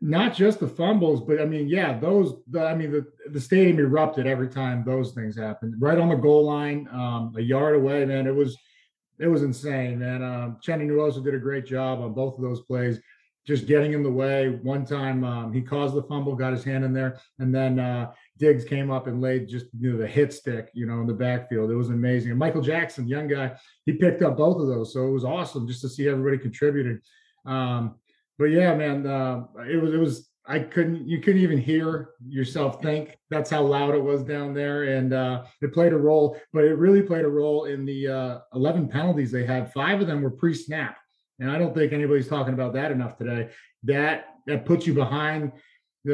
Not 0.00 0.34
just 0.34 0.60
the 0.60 0.68
fumbles, 0.68 1.22
but 1.22 1.40
I 1.40 1.46
mean, 1.46 1.68
yeah, 1.68 1.98
those. 1.98 2.34
The, 2.50 2.66
I 2.66 2.74
mean, 2.74 2.92
the 2.92 3.06
the 3.30 3.40
stadium 3.40 3.78
erupted 3.78 4.26
every 4.26 4.48
time 4.48 4.84
those 4.84 5.12
things 5.12 5.36
happened. 5.36 5.74
Right 5.78 5.98
on 5.98 6.10
the 6.10 6.16
goal 6.16 6.44
line, 6.44 6.86
um, 6.92 7.32
a 7.36 7.40
yard 7.40 7.76
away, 7.76 8.04
man. 8.04 8.26
It 8.26 8.34
was 8.34 8.58
it 9.18 9.26
was 9.26 9.42
insane, 9.42 9.98
man. 9.98 10.22
Um, 10.22 10.58
Chenny 10.62 10.86
Nwosu 10.86 11.24
did 11.24 11.34
a 11.34 11.38
great 11.38 11.64
job 11.64 12.00
on 12.00 12.12
both 12.12 12.36
of 12.36 12.42
those 12.42 12.60
plays 12.60 13.00
just 13.46 13.66
getting 13.66 13.92
in 13.92 14.02
the 14.02 14.10
way. 14.10 14.48
One 14.62 14.84
time 14.84 15.24
um, 15.24 15.52
he 15.52 15.62
caused 15.62 15.94
the 15.94 16.02
fumble, 16.02 16.34
got 16.34 16.52
his 16.52 16.64
hand 16.64 16.84
in 16.84 16.92
there, 16.92 17.20
and 17.38 17.54
then 17.54 17.78
uh, 17.78 18.10
Diggs 18.38 18.64
came 18.64 18.90
up 18.90 19.06
and 19.06 19.22
laid 19.22 19.48
just 19.48 19.66
you 19.78 19.92
know 19.92 19.98
the 19.98 20.06
hit 20.06 20.32
stick, 20.32 20.70
you 20.74 20.84
know, 20.84 21.00
in 21.00 21.06
the 21.06 21.14
backfield. 21.14 21.70
It 21.70 21.76
was 21.76 21.88
amazing. 21.88 22.30
And 22.30 22.40
Michael 22.40 22.60
Jackson, 22.60 23.06
young 23.06 23.28
guy, 23.28 23.52
he 23.84 23.92
picked 23.92 24.22
up 24.22 24.36
both 24.36 24.60
of 24.60 24.66
those, 24.66 24.92
so 24.92 25.06
it 25.06 25.12
was 25.12 25.24
awesome 25.24 25.66
just 25.68 25.80
to 25.82 25.88
see 25.88 26.08
everybody 26.08 26.38
contributing. 26.38 27.00
Um, 27.46 27.94
but 28.38 28.46
yeah, 28.46 28.74
man, 28.74 29.06
uh, 29.06 29.44
it 29.68 29.80
was 29.80 29.94
it 29.94 29.98
was 29.98 30.28
I 30.46 30.60
couldn't 30.60 31.08
you 31.08 31.20
couldn't 31.20 31.42
even 31.42 31.58
hear 31.58 32.10
yourself 32.26 32.82
think. 32.82 33.16
That's 33.30 33.50
how 33.50 33.62
loud 33.62 33.94
it 33.94 34.02
was 34.02 34.22
down 34.22 34.54
there, 34.54 34.84
and 34.96 35.12
uh, 35.12 35.44
it 35.62 35.72
played 35.72 35.92
a 35.92 35.98
role. 35.98 36.38
But 36.52 36.64
it 36.64 36.74
really 36.74 37.02
played 37.02 37.24
a 37.24 37.28
role 37.28 37.64
in 37.64 37.84
the 37.84 38.08
uh, 38.08 38.38
11 38.54 38.88
penalties 38.88 39.30
they 39.30 39.44
had. 39.44 39.72
Five 39.72 40.00
of 40.00 40.06
them 40.06 40.22
were 40.22 40.30
pre-snap 40.30 40.96
and 41.38 41.50
I 41.50 41.58
don't 41.58 41.74
think 41.74 41.92
anybody's 41.92 42.28
talking 42.28 42.54
about 42.54 42.72
that 42.74 42.92
enough 42.92 43.16
today. 43.16 43.50
That 43.84 44.26
that 44.46 44.64
puts 44.64 44.86
you 44.86 44.94
behind 44.94 45.52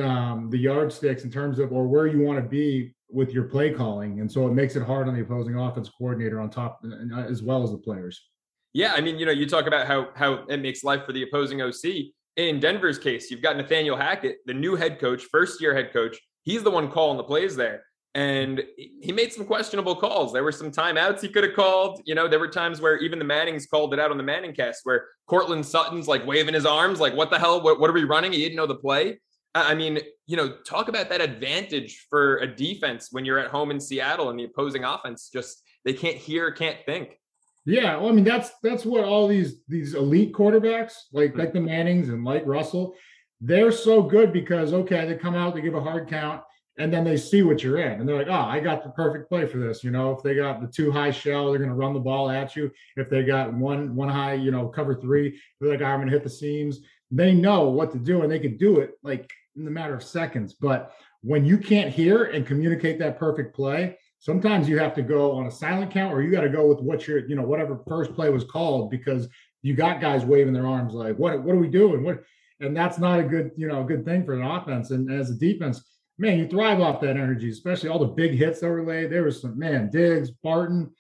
um, 0.01 0.49
the 0.51 0.59
yardsticks 0.59 1.25
in 1.25 1.31
terms 1.31 1.59
of 1.59 1.73
or 1.73 1.87
where 1.87 2.07
you 2.07 2.21
want 2.21 2.39
to 2.39 2.49
be 2.49 2.95
with 3.09 3.33
your 3.33 3.45
play 3.45 3.73
calling, 3.73 4.21
and 4.21 4.31
so 4.31 4.47
it 4.49 4.53
makes 4.53 4.75
it 4.77 4.83
hard 4.83 5.09
on 5.09 5.15
the 5.15 5.23
opposing 5.23 5.57
offense 5.57 5.89
coordinator 5.89 6.41
on 6.41 6.51
top 6.51 6.81
uh, 6.85 7.21
as 7.21 7.43
well 7.43 7.63
as 7.63 7.71
the 7.71 7.79
players. 7.79 8.29
Yeah, 8.73 8.93
I 8.95 9.01
mean, 9.01 9.19
you 9.19 9.27
know, 9.27 9.33
you 9.33 9.47
talk 9.47 9.67
about 9.67 9.87
how 9.87 10.09
how 10.15 10.45
it 10.49 10.59
makes 10.59 10.83
life 10.83 11.05
for 11.05 11.13
the 11.13 11.23
opposing 11.23 11.61
OC. 11.61 12.13
In 12.37 12.61
Denver's 12.61 12.99
case, 12.99 13.31
you've 13.31 13.43
got 13.43 13.57
Nathaniel 13.57 13.97
Hackett, 13.97 14.39
the 14.47 14.55
new 14.55 14.75
head 14.75 14.99
coach, 14.99 15.25
first 15.25 15.61
year 15.61 15.75
head 15.75 15.93
coach. 15.93 16.17
He's 16.45 16.63
the 16.63 16.71
one 16.71 16.91
calling 16.91 17.19
the 17.19 17.25
plays 17.25 17.55
there 17.55 17.83
and 18.15 18.63
he 18.77 19.11
made 19.11 19.33
some 19.33 19.47
questionable 19.47 19.97
calls. 19.97 20.33
There 20.33 20.45
were 20.45 20.53
some 20.53 20.71
timeouts 20.71 21.21
he 21.21 21.29
could 21.29 21.45
have 21.45 21.55
called. 21.55 22.03
You 22.05 22.15
know, 22.15 22.29
there 22.29 22.39
were 22.39 22.49
times 22.49 22.81
where 22.81 22.99
even 22.99 23.19
the 23.19 23.25
Mannings 23.25 23.67
called 23.67 23.95
it 23.95 24.01
out 24.01 24.11
on 24.11 24.19
the 24.19 24.23
Manning 24.23 24.55
cast 24.55 24.81
where 24.85 25.07
Courtland 25.27 25.65
Sutton's 25.65 26.09
like 26.09 26.27
waving 26.27 26.53
his 26.53 26.67
arms, 26.67 27.01
like, 27.01 27.15
what 27.15 27.31
the 27.31 27.39
hell? 27.39 27.63
What, 27.63 27.81
what 27.81 27.89
are 27.89 27.95
we 27.95 28.05
running? 28.05 28.33
He 28.33 28.41
didn't 28.41 28.57
know 28.57 28.67
the 28.67 28.75
play. 28.75 29.19
I 29.55 29.75
mean, 29.75 29.99
you 30.27 30.37
know, 30.37 30.57
talk 30.67 30.89
about 30.89 31.09
that 31.11 31.21
advantage 31.21 32.07
for 32.09 32.39
a 32.39 32.47
defense 32.47 33.09
when 33.11 33.25
you're 33.25 33.39
at 33.39 33.51
home 33.51 33.71
in 33.71 33.81
Seattle 33.81 34.31
and 34.31 34.39
the 34.39 34.45
opposing 34.45 34.85
offense 34.85 35.31
just 35.31 35.63
they 35.85 35.93
can't 35.93 36.17
hear, 36.17 36.51
can't 36.51 36.79
think. 36.87 37.19
Yeah, 37.65 37.97
well, 37.97 38.09
I 38.09 38.13
mean 38.13 38.25
that's 38.25 38.51
that's 38.63 38.85
what 38.85 39.05
all 39.05 39.29
these 39.29 39.57
these 39.69 39.95
elite 39.95 40.33
quarterbacks 40.33 40.95
like 41.13 41.33
hmm. 41.33 41.39
like 41.39 41.53
the 41.53 41.61
Mannings 41.61 42.09
and 42.09 42.25
like 42.25 42.47
Russell, 42.47 42.95
they're 43.41 43.73
so 43.73 44.03
good 44.03 44.33
because 44.33 44.73
okay, 44.73 45.07
they 45.07 45.15
come 45.15 45.35
out, 45.35 45.55
they 45.55 45.61
give 45.61 45.75
a 45.75 45.81
hard 45.81 46.09
count, 46.09 46.43
and 46.79 46.93
then 46.93 47.05
they 47.05 47.17
see 47.17 47.43
what 47.43 47.63
you're 47.63 47.79
in 47.79 48.01
and 48.01 48.09
they're 48.09 48.17
like 48.17 48.29
oh 48.29 48.33
i 48.33 48.59
got 48.59 48.83
the 48.83 48.91
perfect 48.91 49.29
play 49.29 49.47
for 49.47 49.59
this 49.59 49.85
you 49.85 49.91
know? 49.91 50.13
If 50.13 50.23
they 50.23 50.35
got 50.35 50.61
the 50.61 50.67
two 50.67 50.91
high 50.91 51.11
shell 51.11 51.51
they're 51.51 51.59
going 51.59 51.71
to 51.71 51.77
run 51.77 51.93
the 51.93 52.01
ball 52.01 52.31
at 52.31 52.57
you. 52.57 52.71
If 52.97 53.11
they 53.11 53.25
got 53.25 53.53
one 53.53 53.95
one 53.95 54.09
high 54.09 54.35
you 54.35 54.51
know 54.51 54.69
cover 54.69 54.95
three 54.95 55.39
they're 55.61 55.71
like 55.71 55.83
ah, 55.83 55.91
i'm 55.91 55.99
going 55.99 56.09
to 56.09 56.13
hit 56.13 56.25
the 56.25 56.31
seams. 56.31 56.81
They 57.11 57.35
know 57.35 57.69
what 57.69 57.93
to 57.93 57.99
do 57.99 58.23
and 58.23 58.33
they 58.33 58.39
can 58.39 58.57
do 58.57 58.81
it 58.81 58.93
like 59.03 59.31
in 59.57 59.65
the 59.65 59.71
matter 59.71 59.95
of 59.95 60.03
seconds 60.03 60.55
but 60.55 60.93
when 61.21 61.45
you 61.45 61.59
can't 61.59 61.93
hear 61.93 62.25
and 62.25 62.47
communicate 62.47 62.99
that 62.99 63.19
perfect 63.19 63.55
play 63.55 63.99
sometimes 64.23 64.69
you 64.69 64.79
have 64.79 64.95
to 64.95 65.03
go 65.03 65.33
on 65.33 65.47
a 65.47 65.51
silent 65.51 65.93
count 65.93 66.15
or 66.15 66.23
you 66.23 66.31
got 66.31 66.41
to 66.41 66.49
go 66.49 66.67
with 66.67 66.81
what 66.81 67.07
your 67.07 67.27
you 67.29 67.37
know 67.37 67.43
whatever 67.43 67.83
first 67.87 68.15
play 68.15 68.31
was 68.31 68.45
called 68.45 68.91
because 68.91 69.29
you 69.61 69.75
got 69.75 70.01
guys 70.01 70.25
waving 70.25 70.55
their 70.55 70.67
arms 70.67 70.95
like 70.95 71.17
what 71.19 71.43
what 71.43 71.55
are 71.55 71.59
we 71.59 71.69
doing 71.69 72.03
what 72.03 72.23
and 72.61 72.77
that's 72.77 72.99
not 72.99 73.21
a 73.21 73.23
good 73.23 73.51
you 73.57 73.69
know 73.69 73.85
good 73.85 74.05
thing 74.05 74.25
for 74.25 74.35
an 74.35 74.43
offense 74.43 74.91
and 74.91 75.13
as 75.13 75.31
a 75.31 75.35
defense 75.35 75.83
man, 76.19 76.39
you 76.39 76.47
thrive 76.47 76.81
off 76.81 77.01
that 77.01 77.17
energy, 77.17 77.51
especially 77.51 77.89
all 77.89 77.99
the 77.99 78.07
big 78.07 78.33
hits 78.33 78.61
that 78.61 78.69
were 78.69 78.85
laid. 78.85 79.11
There 79.11 79.25
was 79.25 79.41
some 79.41 79.59
man, 79.59 79.91
Diggs, 79.91 80.31
Barton, 80.31 80.91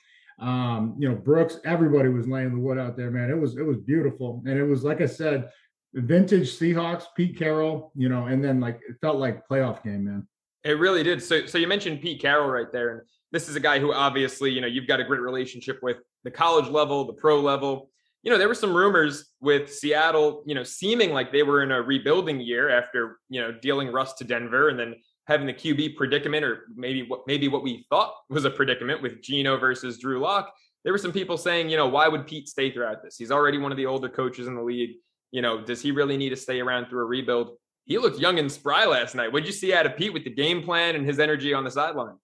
um, 0.40 0.96
you 0.98 1.08
know, 1.08 1.14
Brooks, 1.14 1.58
everybody 1.64 2.08
was 2.08 2.26
laying 2.26 2.52
the 2.52 2.60
wood 2.60 2.78
out 2.78 2.96
there, 2.96 3.10
man. 3.10 3.30
It 3.30 3.38
was 3.38 3.56
it 3.56 3.62
was 3.62 3.78
beautiful. 3.78 4.42
And 4.46 4.58
it 4.58 4.64
was 4.64 4.82
like 4.82 5.00
I 5.00 5.06
said, 5.06 5.50
vintage 5.94 6.58
Seahawks, 6.58 7.04
Pete 7.16 7.38
Carroll, 7.38 7.92
you 7.94 8.08
know, 8.08 8.26
and 8.26 8.42
then 8.42 8.60
like 8.60 8.80
it 8.88 8.96
felt 9.00 9.18
like 9.18 9.46
playoff 9.48 9.82
game, 9.84 10.04
man. 10.04 10.26
It 10.64 10.78
really 10.78 11.02
did. 11.02 11.22
So 11.22 11.46
so 11.46 11.58
you 11.58 11.66
mentioned 11.66 12.00
Pete 12.00 12.20
Carroll 12.20 12.48
right 12.48 12.70
there. 12.72 12.90
And 12.90 13.00
this 13.32 13.48
is 13.48 13.56
a 13.56 13.60
guy 13.60 13.78
who 13.80 13.92
obviously, 13.92 14.50
you 14.50 14.60
know, 14.60 14.66
you've 14.66 14.86
got 14.86 15.00
a 15.00 15.04
great 15.04 15.20
relationship 15.20 15.80
with 15.82 15.96
the 16.24 16.30
college 16.30 16.68
level, 16.68 17.04
the 17.04 17.14
pro 17.14 17.40
level. 17.40 17.90
you 18.22 18.30
know, 18.30 18.38
there 18.38 18.48
were 18.48 18.54
some 18.54 18.74
rumors 18.74 19.32
with 19.40 19.72
Seattle, 19.72 20.44
you 20.46 20.54
know, 20.54 20.62
seeming 20.62 21.10
like 21.12 21.32
they 21.32 21.42
were 21.42 21.62
in 21.62 21.72
a 21.72 21.82
rebuilding 21.82 22.40
year 22.40 22.68
after, 22.70 23.18
you 23.28 23.40
know, 23.40 23.50
dealing 23.50 23.90
Russ 23.90 24.12
to 24.14 24.24
Denver 24.24 24.68
and 24.68 24.78
then 24.78 24.94
having 25.26 25.46
the 25.46 25.52
QB 25.54 25.96
predicament, 25.96 26.44
or 26.44 26.66
maybe 26.74 27.02
what 27.02 27.22
maybe 27.26 27.48
what 27.48 27.62
we 27.62 27.84
thought 27.90 28.14
was 28.28 28.44
a 28.44 28.50
predicament 28.50 29.02
with 29.02 29.22
Geno 29.22 29.56
versus 29.56 29.98
Drew 29.98 30.20
Lock. 30.20 30.52
There 30.84 30.92
were 30.92 30.98
some 30.98 31.12
people 31.12 31.36
saying, 31.36 31.68
you 31.68 31.76
know, 31.76 31.88
why 31.88 32.08
would 32.08 32.26
Pete 32.26 32.48
stay 32.48 32.72
throughout 32.72 33.02
this? 33.02 33.16
He's 33.16 33.30
already 33.30 33.58
one 33.58 33.72
of 33.72 33.78
the 33.78 33.86
older 33.86 34.08
coaches 34.08 34.46
in 34.46 34.54
the 34.54 34.62
league. 34.62 34.96
You 35.30 35.42
know, 35.42 35.64
does 35.64 35.80
he 35.80 35.90
really 35.90 36.16
need 36.16 36.30
to 36.30 36.36
stay 36.36 36.60
around 36.60 36.88
through 36.88 37.02
a 37.02 37.06
rebuild? 37.06 37.56
He 37.84 37.98
looked 37.98 38.18
young 38.18 38.38
and 38.38 38.50
spry 38.50 38.86
last 38.86 39.14
night. 39.14 39.32
What'd 39.32 39.46
you 39.46 39.52
see 39.52 39.74
out 39.74 39.86
of 39.86 39.96
Pete 39.96 40.12
with 40.12 40.24
the 40.24 40.30
game 40.30 40.62
plan 40.62 40.94
and 40.94 41.04
his 41.04 41.18
energy 41.18 41.52
on 41.52 41.64
the 41.64 41.70
sideline? 41.70 42.16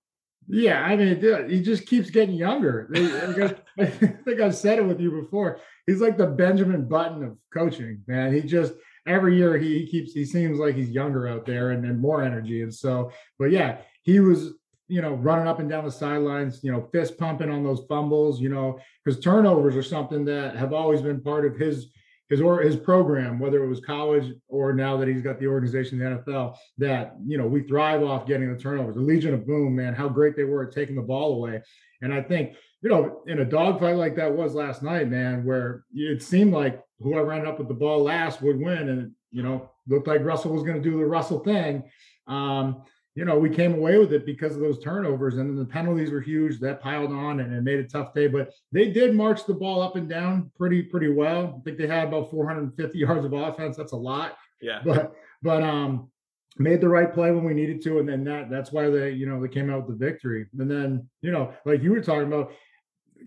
Yeah, 0.50 0.82
I 0.82 0.96
mean, 0.96 1.24
uh, 1.24 1.46
he 1.46 1.60
just 1.62 1.86
keeps 1.86 2.08
getting 2.08 2.34
younger. 2.34 2.88
I 3.78 3.86
think 3.86 4.40
I've 4.40 4.54
said 4.54 4.78
it 4.78 4.86
with 4.86 4.98
you 4.98 5.10
before. 5.10 5.60
He's 5.86 6.00
like 6.00 6.16
the 6.16 6.26
Benjamin 6.26 6.88
Button 6.88 7.22
of 7.22 7.36
coaching, 7.52 8.02
man. 8.06 8.32
He 8.32 8.40
just 8.40 8.72
every 9.06 9.36
year 9.36 9.58
he, 9.58 9.80
he 9.80 9.86
keeps 9.86 10.12
he 10.12 10.24
seems 10.24 10.58
like 10.58 10.74
he's 10.74 10.90
younger 10.90 11.28
out 11.28 11.44
there 11.44 11.72
and, 11.72 11.84
and 11.84 12.00
more 12.00 12.22
energy. 12.22 12.62
And 12.62 12.72
so, 12.72 13.12
but 13.38 13.50
yeah, 13.50 13.78
he 14.02 14.20
was 14.20 14.54
you 14.88 15.02
know 15.02 15.12
running 15.14 15.46
up 15.46 15.58
and 15.58 15.68
down 15.68 15.84
the 15.84 15.92
sidelines, 15.92 16.64
you 16.64 16.72
know, 16.72 16.88
fist 16.92 17.18
pumping 17.18 17.50
on 17.50 17.62
those 17.62 17.84
fumbles, 17.86 18.40
you 18.40 18.48
know, 18.48 18.78
because 19.04 19.20
turnovers 19.20 19.76
are 19.76 19.82
something 19.82 20.24
that 20.24 20.56
have 20.56 20.72
always 20.72 21.02
been 21.02 21.20
part 21.20 21.44
of 21.44 21.56
his 21.56 21.88
his 22.28 22.40
or 22.40 22.60
his 22.60 22.76
program, 22.76 23.38
whether 23.38 23.62
it 23.64 23.68
was 23.68 23.80
college 23.80 24.34
or 24.48 24.72
now 24.72 24.96
that 24.96 25.08
he's 25.08 25.22
got 25.22 25.38
the 25.38 25.46
organization, 25.46 25.98
the 25.98 26.04
NFL, 26.04 26.56
that 26.76 27.14
you 27.26 27.38
know 27.38 27.46
we 27.46 27.62
thrive 27.62 28.02
off 28.02 28.26
getting 28.26 28.52
the 28.52 28.58
turnovers. 28.58 28.96
The 28.96 29.00
Legion 29.00 29.34
of 29.34 29.46
Boom, 29.46 29.74
man, 29.74 29.94
how 29.94 30.08
great 30.08 30.36
they 30.36 30.44
were 30.44 30.66
at 30.66 30.74
taking 30.74 30.96
the 30.96 31.02
ball 31.02 31.34
away. 31.34 31.62
And 32.02 32.12
I 32.12 32.22
think 32.22 32.54
you 32.82 32.90
know 32.90 33.22
in 33.26 33.40
a 33.40 33.44
dogfight 33.44 33.96
like 33.96 34.16
that 34.16 34.32
was 34.32 34.54
last 34.54 34.82
night, 34.82 35.08
man, 35.08 35.44
where 35.44 35.84
it 35.94 36.22
seemed 36.22 36.52
like 36.52 36.82
whoever 37.00 37.32
ended 37.32 37.48
up 37.48 37.58
with 37.58 37.68
the 37.68 37.74
ball 37.74 38.02
last 38.02 38.42
would 38.42 38.60
win, 38.60 38.88
and 38.88 39.12
you 39.30 39.42
know 39.42 39.70
looked 39.86 40.06
like 40.06 40.22
Russell 40.22 40.52
was 40.52 40.62
going 40.62 40.82
to 40.82 40.90
do 40.90 40.98
the 40.98 41.06
Russell 41.06 41.40
thing. 41.40 41.82
Um, 42.26 42.82
you 43.18 43.24
know, 43.24 43.36
we 43.36 43.50
came 43.50 43.74
away 43.74 43.98
with 43.98 44.12
it 44.12 44.24
because 44.24 44.54
of 44.54 44.60
those 44.60 44.78
turnovers, 44.78 45.38
and 45.38 45.50
then 45.50 45.56
the 45.56 45.64
penalties 45.64 46.12
were 46.12 46.20
huge. 46.20 46.60
That 46.60 46.80
piled 46.80 47.10
on 47.10 47.40
and 47.40 47.52
it 47.52 47.62
made 47.62 47.80
a 47.80 47.84
tough 47.84 48.14
day. 48.14 48.28
But 48.28 48.52
they 48.70 48.92
did 48.92 49.12
march 49.12 49.44
the 49.44 49.54
ball 49.54 49.82
up 49.82 49.96
and 49.96 50.08
down 50.08 50.52
pretty 50.56 50.82
pretty 50.82 51.08
well. 51.08 51.56
I 51.58 51.60
think 51.64 51.78
they 51.78 51.88
had 51.88 52.06
about 52.06 52.30
450 52.30 52.96
yards 52.96 53.24
of 53.24 53.32
offense. 53.32 53.76
That's 53.76 53.90
a 53.90 53.96
lot. 53.96 54.36
Yeah. 54.60 54.82
But 54.84 55.14
but 55.42 55.64
um, 55.64 56.12
made 56.58 56.80
the 56.80 56.88
right 56.88 57.12
play 57.12 57.32
when 57.32 57.42
we 57.42 57.54
needed 57.54 57.82
to, 57.82 57.98
and 57.98 58.08
then 58.08 58.22
that 58.22 58.50
that's 58.50 58.70
why 58.70 58.88
they 58.88 59.10
you 59.10 59.26
know 59.26 59.42
they 59.42 59.48
came 59.48 59.68
out 59.68 59.88
with 59.88 59.98
the 59.98 60.06
victory. 60.06 60.46
And 60.56 60.70
then 60.70 61.08
you 61.20 61.32
know, 61.32 61.52
like 61.64 61.82
you 61.82 61.90
were 61.90 62.00
talking 62.00 62.28
about, 62.28 62.52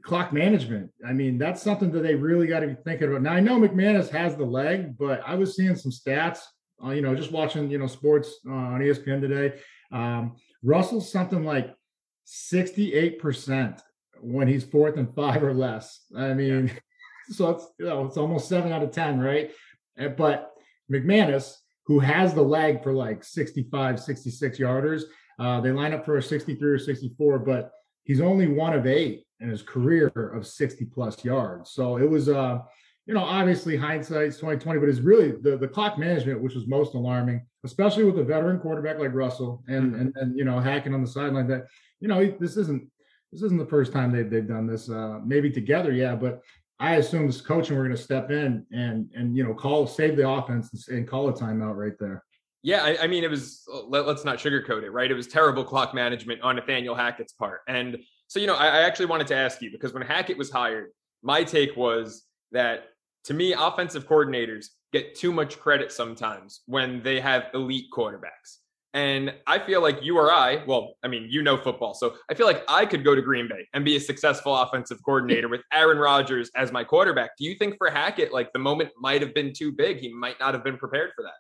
clock 0.04 0.32
management. 0.32 0.90
I 1.06 1.12
mean, 1.12 1.38
that's 1.38 1.62
something 1.62 1.92
that 1.92 2.04
they 2.04 2.16
really 2.16 2.48
got 2.48 2.62
to 2.62 2.68
be 2.68 2.78
thinking 2.86 3.10
about. 3.10 3.24
Now 3.24 3.34
I 3.34 3.42
know 3.42 3.60
McManus 3.60 4.10
has 4.12 4.38
the 4.38 4.46
leg, 4.46 4.98
but 4.98 5.22
I 5.28 5.36
was 5.36 5.58
seeing 5.58 5.76
some 5.76 5.92
stats. 5.92 6.40
Uh, 6.82 6.92
you 6.92 7.02
know, 7.02 7.14
just 7.14 7.34
watching 7.34 7.70
you 7.70 7.78
know 7.78 7.88
sports 7.88 8.40
uh, 8.48 8.54
on 8.54 8.80
ESPN 8.80 9.20
today 9.20 9.60
um, 9.92 10.36
Russell's 10.64 11.12
something 11.12 11.44
like 11.44 11.76
68% 12.28 13.82
when 14.22 14.48
he's 14.48 14.64
fourth 14.64 14.98
and 14.98 15.14
five 15.16 15.44
or 15.44 15.54
less. 15.54 16.06
I 16.16 16.34
mean, 16.34 16.68
yeah. 16.68 16.74
so 17.30 17.50
it's 17.52 17.68
you 17.80 17.86
know 17.86 18.06
it's 18.06 18.18
almost 18.18 18.48
seven 18.48 18.72
out 18.72 18.84
of 18.84 18.92
ten, 18.92 19.20
right? 19.20 19.52
Eh, 19.98 20.10
but 20.10 20.52
McManus, 20.92 21.56
who 21.86 22.00
has 22.00 22.34
the 22.34 22.42
leg 22.42 22.84
for 22.84 22.94
like 22.94 23.24
65, 23.24 24.00
66 24.00 24.60
yarders, 24.60 25.04
uh, 25.40 25.62
they 25.62 25.72
line 25.72 25.94
up 25.94 26.06
for 26.06 26.18
a 26.18 26.24
63 26.24 26.70
or 26.70 26.80
64, 26.80 27.40
but 27.40 27.72
he's 28.04 28.22
only 28.22 28.48
one 28.48 28.74
of 28.74 28.86
eight 28.86 29.26
in 29.40 29.50
his 29.50 29.62
career 29.62 30.08
of 30.08 30.46
60 30.46 30.86
plus 30.86 31.24
yards. 31.26 31.72
So 31.72 31.98
it 31.98 32.10
was 32.10 32.30
uh 32.30 32.60
you 33.06 33.14
know, 33.14 33.24
obviously 33.24 33.76
hindsight's 33.76 34.36
2020, 34.38 34.80
but 34.80 34.90
it's 34.90 35.00
really 35.00 35.32
the, 35.32 35.58
the 35.58 35.68
clock 35.68 35.98
management, 35.98 36.42
which 36.42 36.54
was 36.54 36.68
most 36.68 36.94
alarming, 36.94 37.46
especially 37.64 38.04
with 38.04 38.20
a 38.20 38.24
veteran 38.24 38.60
quarterback 38.60 39.00
like 39.00 39.14
Russell 39.14 39.64
and, 39.68 39.92
mm-hmm. 39.92 40.02
and, 40.02 40.16
and, 40.18 40.38
you 40.38 40.46
know, 40.46 40.60
Hackett 40.60 40.94
on 40.94 41.02
the 41.02 41.08
sideline 41.08 41.48
that, 41.48 41.66
you 42.00 42.08
know, 42.08 42.24
this 42.40 42.58
isn't, 42.58 42.88
this 43.32 43.42
isn't 43.42 43.58
the 43.58 43.66
first 43.66 43.92
time 43.92 44.12
they've, 44.12 44.30
they've 44.30 44.48
done 44.48 44.68
this, 44.68 44.90
uh, 44.90 45.20
maybe 45.26 45.50
together. 45.50 45.92
Yeah. 45.92 46.16
But 46.16 46.42
I 46.80 46.96
assume 46.96 47.28
this 47.28 47.42
coaching, 47.42 47.76
we're 47.76 47.86
going 47.86 47.96
to 47.96 48.02
step 48.02 48.30
in 48.30 48.66
and, 48.72 49.10
and, 49.16 49.36
you 49.36 49.44
know, 49.44 49.54
call, 49.54 49.88
save 49.88 50.16
the 50.16 50.30
offense 50.30 50.88
and, 50.88 50.98
and 50.98 51.08
call 51.08 51.30
a 51.30 51.34
timeout 51.34 51.76
right 51.76 51.98
there. 52.00 52.24
Yeah, 52.64 52.84
I, 52.84 53.04
I, 53.04 53.08
mean, 53.08 53.24
it 53.24 53.30
was. 53.30 53.64
Let, 53.88 54.06
us 54.06 54.24
not 54.24 54.38
sugarcoat 54.38 54.84
it, 54.84 54.92
right? 54.92 55.10
It 55.10 55.16
was 55.16 55.26
terrible 55.28 55.64
clock 55.64 55.96
management 55.96 56.42
on 56.42 56.58
Nathaniel 56.58 56.94
Hackett's 56.94 57.34
part, 57.34 57.62
and 57.68 57.98
so 58.28 58.40
you 58.40 58.46
know, 58.46 58.54
I, 58.54 58.68
I, 58.68 58.82
actually 58.82 59.08
wanted 59.08 59.26
to 59.28 59.36
ask 59.36 59.64
you 59.64 59.72
because 59.72 59.94
when 59.94 60.04
Hackett 60.04 60.38
was 60.38 60.52
hired, 60.52 60.92
my 61.24 61.44
take 61.44 61.76
was 61.76 62.24
that 62.52 62.86
to 63.26 63.34
me, 63.34 63.54
offensive 63.54 64.08
coordinators 64.08 64.68
get 64.92 65.16
too 65.16 65.32
much 65.32 65.60
credit 65.60 65.92
sometimes 65.92 66.62
when 66.66 67.02
they 67.04 67.20
have 67.20 67.46
elite 67.54 67.86
quarterbacks. 67.96 68.58
And 68.94 69.34
I 69.48 69.60
feel 69.60 69.82
like 69.82 70.04
you 70.04 70.18
or 70.18 70.32
I, 70.32 70.66
well, 70.66 70.96
I 71.02 71.08
mean, 71.08 71.28
you 71.30 71.42
know 71.44 71.56
football. 71.56 71.94
So 71.94 72.16
I 72.30 72.34
feel 72.34 72.46
like 72.46 72.64
I 72.68 72.86
could 72.86 73.06
go 73.06 73.16
to 73.16 73.22
Green 73.22 73.48
Bay 73.48 73.66
and 73.74 73.86
be 73.86 73.96
a 73.96 74.00
successful 74.00 74.54
offensive 74.54 74.98
coordinator 75.06 75.48
with 75.48 75.62
Aaron 75.72 75.98
Rodgers 75.98 76.52
as 76.58 76.74
my 76.74 76.84
quarterback. 76.84 77.32
Do 77.38 77.46
you 77.46 77.56
think 77.56 77.76
for 77.78 77.90
Hackett, 77.90 78.34
like 78.34 78.52
the 78.52 78.60
moment 78.60 78.90
might 79.00 79.22
have 79.22 79.34
been 79.34 79.54
too 79.54 79.72
big? 79.72 80.00
He 80.00 80.12
might 80.12 80.40
not 80.42 80.54
have 80.54 80.64
been 80.64 80.78
prepared 80.78 81.12
for 81.16 81.24
that. 81.24 81.32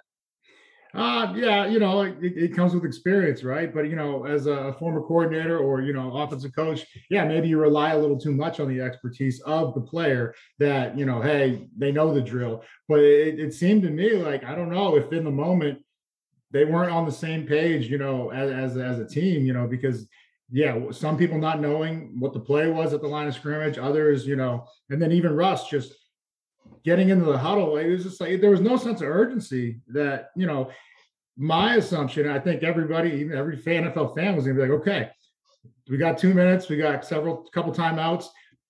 Uh, 0.94 1.34
yeah, 1.36 1.68
you 1.68 1.80
know, 1.80 2.02
it, 2.02 2.16
it, 2.22 2.56
comes 2.56 2.74
with 2.74 2.84
experience, 2.84 3.44
right? 3.44 3.74
But 3.74 3.90
you 3.90 3.96
know, 3.96 4.26
as 4.26 4.46
a 4.46 4.76
former 4.78 5.02
coordinator 5.02 5.58
or 5.58 5.82
you 5.82 5.94
know, 5.94 6.18
offensive 6.18 6.54
coach, 6.54 6.86
yeah, 7.10 7.24
maybe 7.24 7.48
you 7.48 7.60
rely 7.60 7.92
a 7.92 7.98
little 7.98 8.20
too 8.20 8.34
much 8.34 8.60
on 8.60 8.68
the 8.68 8.82
expertise 8.82 9.40
of 9.42 9.74
the 9.74 9.82
player. 9.82 10.34
That 10.60 10.98
you 10.98 11.06
know, 11.06 11.22
hey, 11.22 11.70
they 11.78 11.94
know 11.94 12.14
the 12.14 12.22
drill. 12.22 12.64
But 12.90 13.00
it, 13.00 13.40
it 13.40 13.54
seemed 13.54 13.84
to 13.84 13.90
me 13.90 14.14
like 14.14 14.44
I 14.44 14.54
don't 14.54 14.70
know 14.70 14.98
if 14.98 15.14
in 15.14 15.24
the 15.24 15.32
moment 15.32 15.80
they 16.52 16.66
weren't 16.66 16.92
on 16.92 17.06
the 17.06 17.12
same 17.12 17.48
page, 17.48 17.90
you 17.90 17.98
know, 17.98 18.32
as 18.32 18.52
as, 18.52 18.78
as 18.78 19.00
a 19.00 19.08
team, 19.08 19.46
you 19.46 19.54
know, 19.54 19.68
because 19.68 20.08
yeah, 20.52 20.92
some 20.92 21.18
people 21.18 21.38
not 21.38 21.62
knowing 21.62 22.20
what 22.20 22.34
the 22.34 22.40
play 22.40 22.70
was 22.70 22.92
at 22.92 23.02
the 23.02 23.08
line 23.08 23.30
of 23.30 23.34
scrimmage, 23.34 23.78
others, 23.78 24.28
you 24.28 24.36
know, 24.36 24.66
and 24.90 25.02
then 25.02 25.14
even 25.14 25.34
Russ 25.34 25.70
just 25.70 25.94
getting 26.84 27.10
into 27.10 27.26
the 27.26 27.38
huddle, 27.38 27.78
it 27.78 27.90
was 27.90 28.04
just 28.04 28.22
like 28.22 28.42
there 28.42 28.52
was 28.52 28.62
no 28.62 28.78
sense 28.78 29.02
of 29.02 29.08
urgency 29.08 29.82
that, 29.88 30.30
you 30.36 30.48
know, 30.48 30.70
my 31.38 31.76
assumption, 31.76 32.30
I 32.30 32.40
think 32.40 32.64
everybody, 32.64 33.12
even 33.12 33.38
every 33.38 33.58
NFL 33.58 34.16
fan 34.16 34.36
was 34.36 34.46
gonna 34.46 34.56
be 34.56 34.62
like, 34.62 34.80
okay, 34.82 35.10
we 35.90 35.98
got 35.98 36.18
two 36.18 36.34
minutes, 36.34 36.70
we 36.70 36.78
got 36.78 37.06
several 37.06 37.50
couple 37.54 37.72
timeouts. 37.74 38.26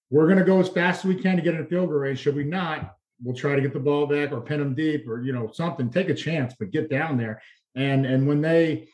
We're 0.09 0.27
gonna 0.27 0.45
go 0.45 0.59
as 0.59 0.69
fast 0.69 0.99
as 0.99 1.05
we 1.05 1.15
can 1.15 1.35
to 1.35 1.41
get 1.41 1.55
in 1.55 1.61
a 1.61 1.65
field 1.65 1.89
goal 1.89 1.99
range. 1.99 2.19
Should 2.19 2.35
we 2.35 2.43
not, 2.43 2.95
we'll 3.23 3.35
try 3.35 3.55
to 3.55 3.61
get 3.61 3.73
the 3.73 3.79
ball 3.79 4.07
back 4.07 4.31
or 4.31 4.41
pin 4.41 4.59
them 4.59 4.75
deep 4.75 5.07
or 5.07 5.21
you 5.21 5.33
know, 5.33 5.49
something, 5.51 5.89
take 5.89 6.09
a 6.09 6.13
chance, 6.13 6.53
but 6.57 6.71
get 6.71 6.89
down 6.89 7.17
there. 7.17 7.41
And 7.75 8.05
and 8.05 8.27
when 8.27 8.41
they 8.41 8.87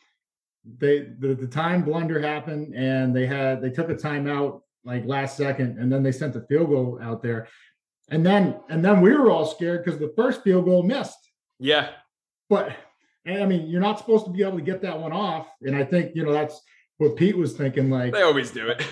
they 0.78 1.08
the, 1.18 1.34
the 1.34 1.46
time 1.46 1.82
blunder 1.82 2.20
happened 2.20 2.74
and 2.74 3.14
they 3.14 3.26
had 3.26 3.62
they 3.62 3.70
took 3.70 3.88
a 3.90 3.94
timeout 3.94 4.60
like 4.84 5.04
last 5.06 5.36
second 5.36 5.78
and 5.78 5.90
then 5.90 6.02
they 6.02 6.12
sent 6.12 6.32
the 6.32 6.46
field 6.48 6.68
goal 6.68 6.98
out 7.02 7.22
there 7.22 7.48
and 8.10 8.24
then 8.24 8.56
and 8.68 8.84
then 8.84 9.00
we 9.00 9.14
were 9.14 9.30
all 9.30 9.46
scared 9.46 9.84
because 9.84 10.00
the 10.00 10.12
first 10.16 10.42
field 10.42 10.64
goal 10.64 10.82
missed. 10.82 11.18
Yeah. 11.58 11.90
But 12.48 12.76
I 13.26 13.44
mean, 13.44 13.68
you're 13.68 13.80
not 13.80 13.98
supposed 13.98 14.24
to 14.26 14.30
be 14.30 14.42
able 14.42 14.58
to 14.58 14.64
get 14.64 14.80
that 14.82 14.98
one 14.98 15.12
off. 15.12 15.48
And 15.62 15.76
I 15.76 15.84
think, 15.84 16.14
you 16.14 16.24
know, 16.24 16.32
that's 16.32 16.60
what 16.96 17.16
Pete 17.16 17.36
was 17.36 17.52
thinking. 17.52 17.90
Like 17.90 18.12
they 18.12 18.22
always 18.22 18.50
do 18.50 18.68
it. 18.68 18.82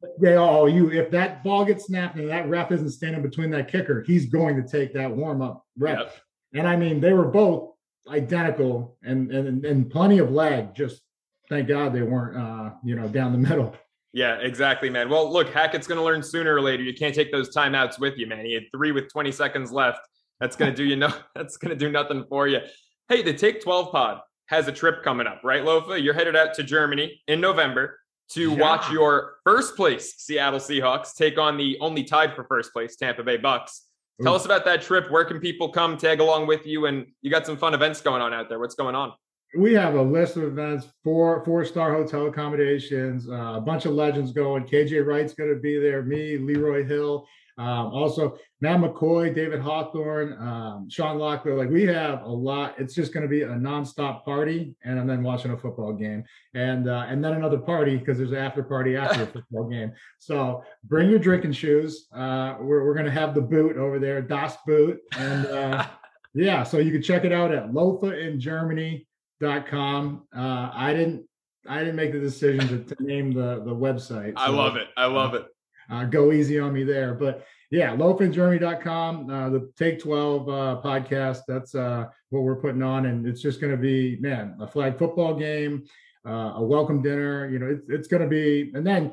they 0.20 0.36
all 0.36 0.68
you 0.68 0.90
if 0.90 1.10
that 1.10 1.42
ball 1.42 1.64
gets 1.64 1.86
snapped 1.86 2.16
and 2.16 2.28
that 2.28 2.48
ref 2.48 2.72
isn't 2.72 2.90
standing 2.90 3.22
between 3.22 3.50
that 3.50 3.68
kicker, 3.68 4.02
he's 4.06 4.26
going 4.26 4.56
to 4.62 4.68
take 4.68 4.92
that 4.94 5.10
warm 5.10 5.42
up 5.42 5.64
rep. 5.78 5.98
Yep. 5.98 6.16
And 6.54 6.68
I 6.68 6.76
mean, 6.76 7.00
they 7.00 7.12
were 7.12 7.28
both 7.28 7.72
identical 8.08 8.96
and 9.02 9.30
and 9.30 9.64
and 9.64 9.90
plenty 9.90 10.18
of 10.18 10.30
lag. 10.30 10.74
Just 10.74 11.02
thank 11.48 11.68
God 11.68 11.92
they 11.92 12.02
weren't 12.02 12.36
uh, 12.36 12.70
you 12.84 12.94
know, 12.94 13.08
down 13.08 13.32
the 13.32 13.38
middle. 13.38 13.74
Yeah, 14.12 14.36
exactly, 14.36 14.88
man. 14.88 15.10
Well, 15.10 15.30
look, 15.30 15.52
Hackett's 15.52 15.86
going 15.86 15.98
to 15.98 16.04
learn 16.04 16.22
sooner 16.22 16.54
or 16.54 16.60
later. 16.60 16.82
You 16.82 16.94
can't 16.94 17.14
take 17.14 17.30
those 17.30 17.54
timeouts 17.54 17.98
with 17.98 18.16
you, 18.16 18.26
man. 18.26 18.44
He 18.46 18.54
had 18.54 18.64
three 18.74 18.92
with 18.92 19.12
20 19.12 19.30
seconds 19.32 19.72
left. 19.72 20.00
That's 20.40 20.56
going 20.56 20.70
to 20.70 20.76
do 20.76 20.84
you 20.84 20.96
no. 20.96 21.12
That's 21.34 21.56
going 21.56 21.70
to 21.70 21.76
do 21.76 21.90
nothing 21.90 22.24
for 22.28 22.48
you. 22.48 22.60
Hey, 23.08 23.22
the 23.22 23.32
Take 23.32 23.62
12 23.62 23.92
Pod 23.92 24.20
has 24.46 24.68
a 24.68 24.72
trip 24.72 25.02
coming 25.02 25.26
up, 25.26 25.40
right, 25.44 25.62
Lofa? 25.62 26.02
You're 26.02 26.14
headed 26.14 26.36
out 26.36 26.54
to 26.54 26.62
Germany 26.62 27.20
in 27.28 27.40
November 27.40 27.98
to 28.30 28.50
yeah. 28.50 28.56
watch 28.56 28.90
your 28.90 29.36
first 29.44 29.76
place 29.76 30.14
Seattle 30.18 30.58
Seahawks 30.58 31.14
take 31.14 31.38
on 31.38 31.56
the 31.56 31.78
only 31.80 32.02
tied 32.02 32.34
for 32.34 32.44
first 32.44 32.72
place 32.72 32.96
Tampa 32.96 33.22
Bay 33.22 33.36
Bucks. 33.36 33.82
Tell 34.22 34.32
Ooh. 34.32 34.36
us 34.36 34.44
about 34.44 34.64
that 34.64 34.82
trip. 34.82 35.10
Where 35.10 35.24
can 35.24 35.40
people 35.40 35.68
come 35.68 35.96
tag 35.96 36.20
along 36.20 36.46
with 36.46 36.66
you? 36.66 36.86
And 36.86 37.06
you 37.22 37.30
got 37.30 37.46
some 37.46 37.56
fun 37.56 37.74
events 37.74 38.00
going 38.00 38.22
on 38.22 38.32
out 38.32 38.48
there. 38.48 38.58
What's 38.58 38.74
going 38.74 38.94
on? 38.94 39.12
We 39.56 39.74
have 39.74 39.94
a 39.94 40.02
list 40.02 40.36
of 40.36 40.44
events, 40.44 40.86
four 41.02 41.44
four 41.44 41.64
star 41.64 41.92
hotel 41.92 42.26
accommodations, 42.26 43.28
uh, 43.28 43.54
a 43.56 43.60
bunch 43.60 43.86
of 43.86 43.92
legends 43.92 44.32
going. 44.32 44.64
KJ 44.64 45.04
Wright's 45.04 45.34
going 45.34 45.52
to 45.52 45.60
be 45.60 45.78
there. 45.78 46.02
Me, 46.02 46.38
Leroy 46.38 46.84
Hill, 46.84 47.26
um, 47.58 47.86
also 47.86 48.36
Matt 48.60 48.80
McCoy, 48.80 49.34
David 49.34 49.60
Hawthorne, 49.60 50.34
um, 50.38 50.88
Sean 50.90 51.16
Locklear. 51.16 51.56
Like 51.56 51.70
we 51.70 51.84
have 51.84 52.22
a 52.22 52.28
lot. 52.28 52.74
It's 52.78 52.94
just 52.94 53.14
going 53.14 53.22
to 53.22 53.28
be 53.28 53.42
a 53.42 53.48
nonstop 53.48 54.24
party, 54.24 54.74
and 54.84 54.98
I'm 54.98 55.06
then 55.06 55.22
watching 55.22 55.52
a 55.52 55.56
football 55.56 55.92
game, 55.92 56.24
and 56.54 56.88
uh, 56.88 57.06
and 57.08 57.24
then 57.24 57.32
another 57.32 57.58
party 57.58 57.96
because 57.96 58.18
there's 58.18 58.32
an 58.32 58.38
after 58.38 58.62
party 58.62 58.96
after 58.96 59.22
a 59.22 59.26
football 59.32 59.68
game. 59.68 59.92
So 60.18 60.62
bring 60.84 61.08
your 61.08 61.18
drinking 61.18 61.52
shoes. 61.52 62.08
Uh, 62.14 62.56
we're 62.60 62.84
we're 62.84 62.94
going 62.94 63.06
to 63.06 63.12
have 63.12 63.34
the 63.34 63.42
boot 63.42 63.76
over 63.76 63.98
there, 63.98 64.20
Das 64.20 64.56
Boot, 64.66 64.98
and 65.18 65.46
uh, 65.46 65.86
yeah. 66.34 66.62
So 66.62 66.78
you 66.78 66.92
can 66.92 67.02
check 67.02 67.24
it 67.24 67.32
out 67.32 67.52
at 67.52 67.70
Lofa 67.70 68.26
in 68.26 68.38
Germany 68.38 69.06
com. 69.40 70.26
Uh, 70.34 70.70
I 70.72 70.92
didn't 70.92 71.26
I 71.68 71.80
didn't 71.80 71.96
make 71.96 72.12
the 72.12 72.20
decision 72.20 72.68
to, 72.68 72.94
to 72.94 73.02
name 73.02 73.32
the 73.32 73.62
the 73.64 73.74
website. 73.74 74.38
So, 74.38 74.44
I 74.44 74.48
love 74.48 74.76
it. 74.76 74.88
I 74.96 75.06
love 75.06 75.34
it. 75.34 75.46
Uh, 75.90 76.04
go 76.04 76.32
easy 76.32 76.58
on 76.58 76.72
me 76.72 76.84
there. 76.84 77.14
But 77.14 77.46
yeah, 77.70 77.96
lofaingermany.com, 77.96 79.30
uh, 79.30 79.50
the 79.50 79.72
Take 79.76 80.00
12 80.00 80.48
uh, 80.48 80.80
podcast. 80.84 81.40
That's 81.48 81.74
uh, 81.74 82.06
what 82.30 82.42
we're 82.42 82.60
putting 82.60 82.82
on. 82.82 83.06
And 83.06 83.26
it's 83.26 83.40
just 83.40 83.60
going 83.60 83.72
to 83.72 83.78
be, 83.78 84.16
man, 84.20 84.56
a 84.60 84.66
flag 84.66 84.98
football 84.98 85.34
game, 85.34 85.84
uh, 86.26 86.54
a 86.56 86.62
welcome 86.62 87.02
dinner. 87.02 87.48
You 87.48 87.58
know, 87.58 87.66
it's, 87.66 87.88
it's 87.88 88.08
going 88.08 88.22
to 88.22 88.28
be, 88.28 88.72
and 88.74 88.86
then, 88.86 89.12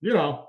you 0.00 0.12
know, 0.12 0.48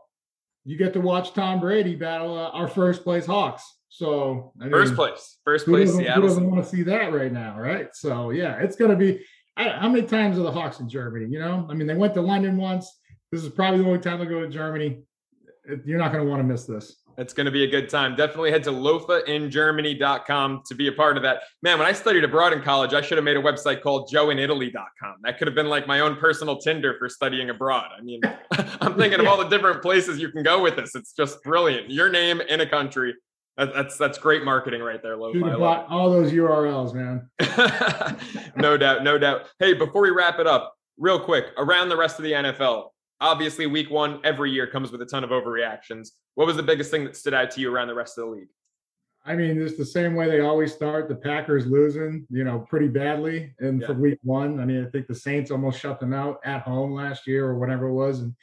you 0.66 0.78
get 0.78 0.94
to 0.94 1.02
watch 1.02 1.34
Tom 1.34 1.60
Brady 1.60 1.96
battle 1.96 2.38
uh, 2.38 2.50
our 2.50 2.68
first 2.68 3.04
place 3.04 3.26
Hawks. 3.26 3.75
So 3.96 4.52
I 4.60 4.66
mean, 4.66 4.74
first 4.74 4.94
place, 4.94 5.38
first 5.46 5.66
place. 5.66 5.90
Who 5.90 6.04
doesn't, 6.04 6.16
who 6.16 6.22
doesn't 6.22 6.52
want 6.52 6.62
to 6.62 6.70
see 6.70 6.84
that 6.84 7.14
right 7.14 7.32
now, 7.32 7.58
right? 7.58 7.88
So 7.94 8.32
yeah, 8.32 8.58
it's 8.60 8.76
going 8.76 8.92
to 8.92 8.98
be. 8.98 9.26
I, 9.56 9.70
how 9.70 9.88
many 9.88 10.06
times 10.06 10.38
are 10.38 10.42
the 10.42 10.52
Hawks 10.52 10.82
in 10.82 10.90
Germany? 10.90 11.28
You 11.30 11.40
know, 11.40 11.66
I 11.70 11.74
mean, 11.74 11.88
they 11.88 11.96
went 11.96 12.14
to 12.16 12.22
London 12.22 12.58
once. 12.58 12.92
This 13.32 13.42
is 13.42 13.50
probably 13.50 13.80
the 13.80 13.88
only 13.88 14.00
time 14.00 14.20
they 14.20 14.26
go 14.26 14.42
to 14.42 14.50
Germany. 14.50 15.04
You're 15.86 15.98
not 15.98 16.12
going 16.12 16.26
to 16.26 16.30
want 16.30 16.42
to 16.42 16.44
miss 16.44 16.66
this. 16.66 16.98
It's 17.18 17.34
going 17.34 17.46
to 17.46 17.52
be 17.52 17.64
a 17.64 17.68
good 17.68 17.88
time. 17.88 18.18
Definitely 18.18 18.52
head 18.52 18.66
to 18.66 18.72
lofaingermany.com 18.72 20.64
to 20.66 20.76
be 20.76 20.88
a 20.88 20.92
part 20.92 21.16
of 21.16 21.24
that. 21.24 21.44
Man, 21.64 21.80
when 21.80 21.88
I 21.88 21.94
studied 21.94 22.26
abroad 22.26 22.52
in 22.52 22.62
college, 22.62 22.94
I 22.94 23.00
should 23.00 23.18
have 23.18 23.24
made 23.24 23.38
a 23.38 23.42
website 23.42 23.82
called 23.82 24.12
joeinitaly.com. 24.14 25.16
That 25.24 25.38
could 25.38 25.48
have 25.48 25.56
been 25.56 25.70
like 25.70 25.88
my 25.88 26.02
own 26.02 26.18
personal 26.18 26.58
Tinder 26.58 26.98
for 27.00 27.08
studying 27.08 27.50
abroad. 27.50 27.92
I 27.98 28.02
mean, 28.02 28.20
I'm 28.82 28.98
thinking 28.98 29.22
of 29.22 29.28
all 29.30 29.38
the 29.38 29.48
different 29.48 29.82
places 29.82 30.20
you 30.20 30.28
can 30.30 30.44
go 30.44 30.62
with 30.62 30.76
this. 30.76 30.96
It's 30.96 31.14
just 31.14 31.42
brilliant. 31.44 31.90
Your 31.90 32.10
name 32.10 32.42
in 32.42 32.60
a 32.60 32.70
country 32.70 33.16
that's 33.58 33.98
that's 33.98 34.18
great 34.18 34.44
marketing 34.44 34.82
right 34.82 35.02
there, 35.02 35.16
Lo. 35.16 35.32
bought 35.58 35.88
all 35.90 36.10
those 36.10 36.32
URLs, 36.32 36.94
man. 36.94 37.30
no 38.58 38.78
doubt, 38.78 39.04
no 39.04 39.18
doubt. 39.18 39.48
Hey, 39.60 39.74
before 39.74 40.02
we 40.02 40.10
wrap 40.10 40.40
it 40.40 40.48
up, 40.48 40.76
real 40.98 41.20
quick, 41.20 41.48
around 41.58 41.90
the 41.90 41.98
rest 41.98 42.20
of 42.20 42.24
the 42.24 42.34
NFL. 42.34 42.90
Obviously, 43.22 43.66
week 43.66 43.90
one 43.90 44.20
every 44.26 44.52
year 44.52 44.68
comes 44.68 44.92
with 44.92 45.02
a 45.02 45.06
ton 45.06 45.24
of 45.24 45.30
overreactions. 45.30 46.10
What 46.36 46.48
was 46.48 46.58
the 46.58 46.64
biggest 46.64 46.92
thing 46.92 47.06
that 47.06 47.16
stood 47.16 47.34
out 47.34 47.50
to 47.52 47.62
you 47.62 47.74
around 47.74 47.88
the 47.88 47.96
rest 47.96 48.18
of 48.18 48.26
the 48.26 48.32
league? 48.32 48.50
I 49.26 49.36
mean, 49.36 49.60
it's 49.60 49.78
the 49.78 49.86
same 49.86 50.16
way 50.16 50.30
they 50.30 50.42
always 50.42 50.74
start. 50.74 51.08
The 51.08 51.16
Packers 51.16 51.66
losing, 51.66 52.28
you 52.30 52.44
know, 52.44 52.60
pretty 52.70 52.90
badly, 52.90 53.54
and 53.60 53.80
yeah. 53.80 53.88
for 53.88 53.94
week 53.94 54.20
one, 54.22 54.60
I 54.60 54.66
mean, 54.66 54.86
I 54.86 54.90
think 54.90 55.08
the 55.08 55.16
Saints 55.16 55.50
almost 55.50 55.80
shut 55.80 56.00
them 56.00 56.14
out 56.14 56.40
at 56.44 56.62
home 56.62 56.94
last 56.94 57.26
year 57.26 57.46
or 57.46 57.58
whatever 57.58 57.88
it 57.88 57.94
was, 57.94 58.20
and 58.20 58.36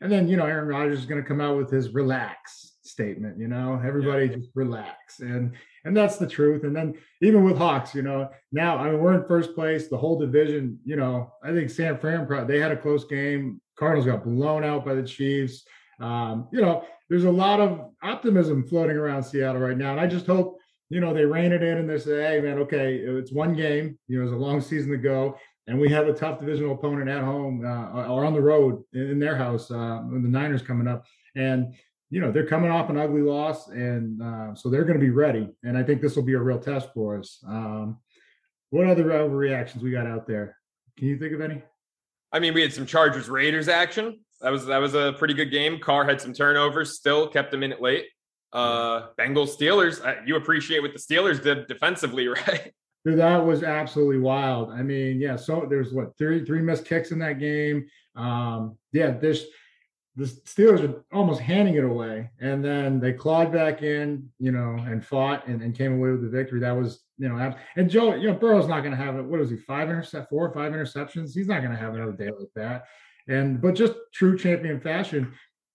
and 0.00 0.10
then 0.10 0.28
you 0.28 0.36
know 0.36 0.46
Aaron 0.46 0.68
Rodgers 0.68 1.00
is 1.00 1.06
going 1.06 1.20
to 1.20 1.28
come 1.28 1.40
out 1.40 1.56
with 1.56 1.70
his 1.70 1.92
relax 1.92 2.71
statement 2.82 3.38
you 3.38 3.48
know 3.48 3.80
everybody 3.84 4.26
yeah. 4.26 4.36
just 4.36 4.50
relax 4.54 5.20
and 5.20 5.52
and 5.84 5.96
that's 5.96 6.16
the 6.16 6.26
truth 6.26 6.64
and 6.64 6.74
then 6.74 6.94
even 7.20 7.44
with 7.44 7.56
hawks 7.56 7.94
you 7.94 8.02
know 8.02 8.28
now 8.50 8.76
i 8.76 8.90
mean 8.90 9.00
we're 9.00 9.14
in 9.14 9.26
first 9.26 9.54
place 9.54 9.88
the 9.88 9.96
whole 9.96 10.18
division 10.18 10.78
you 10.84 10.96
know 10.96 11.32
i 11.44 11.52
think 11.52 11.70
san 11.70 11.96
fran 11.96 12.26
they 12.46 12.58
had 12.58 12.72
a 12.72 12.76
close 12.76 13.04
game 13.04 13.60
cardinals 13.78 14.06
got 14.06 14.24
blown 14.24 14.64
out 14.64 14.84
by 14.84 14.94
the 14.94 15.02
chiefs 15.02 15.64
um, 16.00 16.48
you 16.52 16.60
know 16.60 16.84
there's 17.08 17.24
a 17.24 17.30
lot 17.30 17.60
of 17.60 17.90
optimism 18.02 18.66
floating 18.66 18.96
around 18.96 19.22
seattle 19.22 19.60
right 19.60 19.78
now 19.78 19.92
and 19.92 20.00
i 20.00 20.06
just 20.06 20.26
hope 20.26 20.58
you 20.88 21.00
know 21.00 21.14
they 21.14 21.24
rein 21.24 21.52
it 21.52 21.62
in 21.62 21.78
and 21.78 21.88
they 21.88 21.98
say 21.98 22.22
hey 22.22 22.40
man 22.40 22.58
okay 22.58 22.96
it's 22.96 23.32
one 23.32 23.54
game 23.54 23.96
you 24.08 24.18
know 24.18 24.24
it's 24.24 24.34
a 24.34 24.36
long 24.36 24.60
season 24.60 24.90
to 24.90 24.98
go 24.98 25.36
and 25.66 25.78
we 25.78 25.88
have 25.88 26.08
a 26.08 26.12
tough 26.12 26.40
divisional 26.40 26.74
opponent 26.74 27.08
at 27.08 27.22
home 27.22 27.64
uh, 27.64 28.08
or 28.08 28.24
on 28.24 28.34
the 28.34 28.40
road 28.40 28.82
in, 28.92 29.18
their 29.18 29.36
house 29.36 29.70
uh, 29.70 30.00
when 30.08 30.22
the 30.22 30.28
niners 30.28 30.62
coming 30.62 30.88
up 30.88 31.04
and 31.36 31.74
you 32.12 32.20
know 32.20 32.30
they're 32.30 32.46
coming 32.46 32.70
off 32.70 32.90
an 32.90 32.98
ugly 32.98 33.22
loss, 33.22 33.68
and 33.68 34.22
uh, 34.22 34.54
so 34.54 34.68
they're 34.68 34.84
going 34.84 35.00
to 35.00 35.04
be 35.04 35.10
ready. 35.10 35.48
And 35.64 35.78
I 35.78 35.82
think 35.82 36.02
this 36.02 36.14
will 36.14 36.22
be 36.22 36.34
a 36.34 36.38
real 36.38 36.58
test 36.58 36.90
for 36.92 37.18
us. 37.18 37.42
Um, 37.48 38.00
what 38.68 38.86
other 38.86 39.04
overreactions 39.04 39.80
we 39.80 39.90
got 39.90 40.06
out 40.06 40.26
there? 40.26 40.58
Can 40.98 41.08
you 41.08 41.18
think 41.18 41.32
of 41.32 41.40
any? 41.40 41.62
I 42.30 42.38
mean, 42.38 42.52
we 42.52 42.60
had 42.60 42.72
some 42.72 42.84
Chargers 42.84 43.30
Raiders 43.30 43.66
action. 43.66 44.20
That 44.42 44.50
was 44.50 44.66
that 44.66 44.76
was 44.76 44.94
a 44.94 45.14
pretty 45.14 45.32
good 45.32 45.50
game. 45.50 45.80
Carr 45.80 46.04
had 46.04 46.20
some 46.20 46.34
turnovers, 46.34 46.98
still 46.98 47.28
kept 47.28 47.54
a 47.54 47.56
minute 47.56 47.80
late. 47.80 48.04
Uh, 48.52 49.08
Bengals 49.18 49.56
Steelers. 49.56 50.04
Uh, 50.04 50.20
you 50.26 50.36
appreciate 50.36 50.80
what 50.80 50.92
the 50.92 50.98
Steelers 50.98 51.42
did 51.42 51.66
defensively, 51.66 52.28
right? 52.28 52.74
Dude, 53.06 53.18
that 53.18 53.38
was 53.38 53.62
absolutely 53.62 54.18
wild. 54.18 54.70
I 54.70 54.82
mean, 54.82 55.18
yeah. 55.18 55.36
So 55.36 55.66
there's 55.66 55.94
what 55.94 56.18
three 56.18 56.44
three 56.44 56.60
missed 56.60 56.84
kicks 56.84 57.10
in 57.10 57.18
that 57.20 57.38
game. 57.38 57.86
Um, 58.16 58.76
yeah, 58.92 59.12
this 59.12 59.46
the 60.14 60.24
Steelers 60.24 60.82
were 60.82 61.04
almost 61.12 61.40
handing 61.40 61.74
it 61.74 61.84
away, 61.84 62.30
and 62.38 62.62
then 62.62 63.00
they 63.00 63.12
clawed 63.12 63.50
back 63.50 63.82
in, 63.82 64.28
you 64.38 64.52
know, 64.52 64.76
and 64.86 65.04
fought 65.04 65.46
and, 65.46 65.62
and 65.62 65.76
came 65.76 65.94
away 65.94 66.10
with 66.10 66.22
the 66.22 66.28
victory. 66.28 66.60
That 66.60 66.76
was, 66.76 67.02
you 67.16 67.30
know, 67.30 67.54
and 67.76 67.88
Joe, 67.88 68.14
you 68.14 68.28
know, 68.28 68.34
Burrow's 68.34 68.68
not 68.68 68.80
going 68.80 68.90
to 68.90 69.02
have 69.02 69.16
it. 69.16 69.22
What 69.22 69.40
was 69.40 69.48
he? 69.48 69.56
Five 69.56 69.88
intercept, 69.88 70.28
four 70.28 70.46
or 70.46 70.52
five 70.52 70.72
interceptions. 70.72 71.32
He's 71.34 71.46
not 71.46 71.60
going 71.60 71.72
to 71.72 71.78
have 71.78 71.94
another 71.94 72.12
day 72.12 72.30
like 72.30 72.50
that. 72.56 72.84
And 73.26 73.60
but 73.60 73.74
just 73.74 73.94
true 74.12 74.36
champion 74.36 74.80
fashion, 74.80 75.32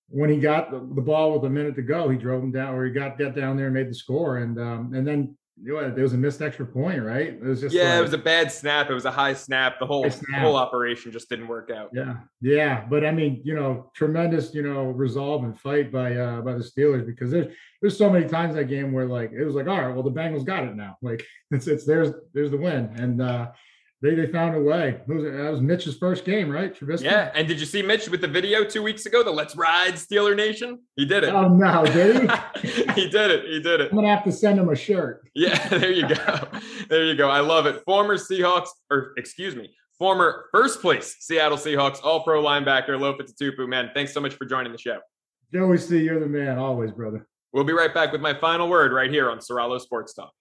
when 0.10 0.30
he 0.30 0.40
got 0.40 0.70
the, 0.70 0.80
the, 0.80 1.02
ball 1.02 1.34
with 1.34 1.46
a 1.46 1.50
minute 1.50 1.76
to 1.76 1.82
go, 1.82 2.10
he 2.10 2.18
drove 2.18 2.44
him 2.44 2.52
down, 2.52 2.76
or 2.76 2.86
he 2.86 2.92
got 2.92 3.18
get 3.18 3.36
down 3.36 3.58
there 3.58 3.68
and 3.68 3.74
made 3.74 3.90
the 3.90 3.96
score, 3.96 4.38
and 4.38 4.60
um, 4.60 4.94
and 4.94 5.08
then 5.08 5.36
there 5.64 6.04
was 6.04 6.14
a 6.14 6.18
missed 6.18 6.42
extra 6.42 6.66
point, 6.66 7.02
right? 7.04 7.30
It 7.30 7.44
was 7.44 7.62
just 7.62 7.74
yeah, 7.74 7.92
like, 7.92 8.00
it 8.00 8.02
was 8.02 8.14
a 8.14 8.18
bad 8.20 8.52
snap. 8.52 8.90
It 8.90 8.94
was 8.94 9.06
a 9.06 9.12
high 9.12 9.34
snap. 9.34 9.80
The 9.80 9.86
whole 9.86 10.10
snap. 10.10 10.24
the 10.30 10.40
whole 10.40 10.56
operation 10.56 11.12
just 11.12 11.30
didn't 11.30 11.48
work 11.48 11.72
out. 11.72 11.90
Yeah, 11.94 12.18
yeah, 12.42 12.86
but 12.88 13.04
I 13.06 13.12
mean, 13.12 13.42
you 13.44 13.56
know, 13.56 13.92
tremendous, 13.96 14.54
you 14.54 14.62
know, 14.62 14.86
resolve 14.86 15.44
and 15.44 15.60
fight 15.60 15.92
by 15.92 16.16
uh 16.16 16.42
by 16.42 16.54
the 16.54 16.64
Steelers 16.64 17.06
because 17.06 17.32
there's 17.32 17.54
there's 17.82 17.98
so 17.98 18.10
many 18.10 18.28
times 18.28 18.56
that 18.56 18.66
game 18.66 18.92
where 18.92 19.08
like 19.08 19.32
it 19.32 19.44
was 19.44 19.56
like, 19.56 19.68
all 19.68 19.82
right, 19.82 19.94
well, 19.94 20.04
the 20.04 20.12
Bengals 20.12 20.46
got 20.46 20.64
it 20.64 20.76
now. 20.76 20.98
Like 21.08 21.24
it's 21.52 21.68
it's 21.68 21.86
there's 21.86 22.12
there's 22.34 22.52
the 22.52 22.58
win, 22.58 22.92
and 22.98 23.22
uh 23.22 23.48
they 24.02 24.14
they 24.14 24.28
found 24.28 24.56
a 24.56 24.62
way. 24.62 25.00
Was, 25.08 25.24
that 25.24 25.50
was 25.52 25.60
Mitch's 25.60 25.98
first 25.98 26.24
game, 26.24 26.50
right? 26.50 26.74
Trubisky. 26.74 27.06
Yeah, 27.06 27.32
and 27.34 27.48
did 27.48 27.60
you 27.60 27.66
see 27.66 27.82
Mitch 27.82 28.08
with 28.10 28.22
the 28.22 28.28
video 28.28 28.64
two 28.64 28.84
weeks 28.84 29.08
ago? 29.08 29.24
The 29.24 29.32
"Let's 29.32 29.56
Ride 29.56 29.94
Steeler 29.94 30.36
Nation." 30.36 30.80
He 30.96 31.06
did 31.06 31.24
it. 31.24 31.34
Oh 31.34 31.48
no, 31.48 31.84
did 31.86 32.16
he? 32.16 32.68
he 32.94 33.10
did 33.10 33.32
it. 33.32 33.46
He 33.46 33.60
did 33.60 33.82
it. 33.82 33.90
I'm 33.92 33.98
gonna 33.98 34.10
have 34.10 34.24
to 34.26 34.32
send 34.32 34.60
him 34.60 34.70
a 34.70 34.76
shirt. 34.76 35.28
Yeah, 35.34 35.68
there 35.70 35.92
you 35.92 36.08
go. 36.08 36.48
there 36.90 37.06
you 37.06 37.16
go. 37.16 37.30
I 37.30 37.40
love 37.40 37.66
it. 37.66 37.84
Former 37.86 38.18
Seahawks, 38.18 38.70
or 38.92 39.14
excuse 39.18 39.56
me, 39.56 39.74
former 39.98 40.46
first 40.52 40.80
place 40.80 41.16
Seattle 41.20 41.58
Seahawks 41.58 42.04
All 42.04 42.24
Pro 42.24 42.44
linebacker 42.44 42.90
Lofa. 42.90 43.68
Man, 43.68 43.90
thanks 43.96 44.14
so 44.14 44.20
much 44.20 44.36
for 44.36 44.46
joining 44.46 44.72
the 44.72 44.78
show. 44.78 45.00
Joey 45.52 45.78
C, 45.78 46.04
you're 46.04 46.20
the 46.20 46.28
man, 46.28 46.60
always, 46.60 46.92
brother. 46.92 47.28
We'll 47.54 47.64
be 47.64 47.74
right 47.74 47.94
back 47.94 48.12
with 48.12 48.22
my 48.22 48.34
final 48.34 48.70
word 48.70 48.92
right 48.92 49.10
here 49.10 49.32
on 49.32 49.40
Soralo 49.40 49.80
Sports 49.80 50.14
Talk. 50.14 50.32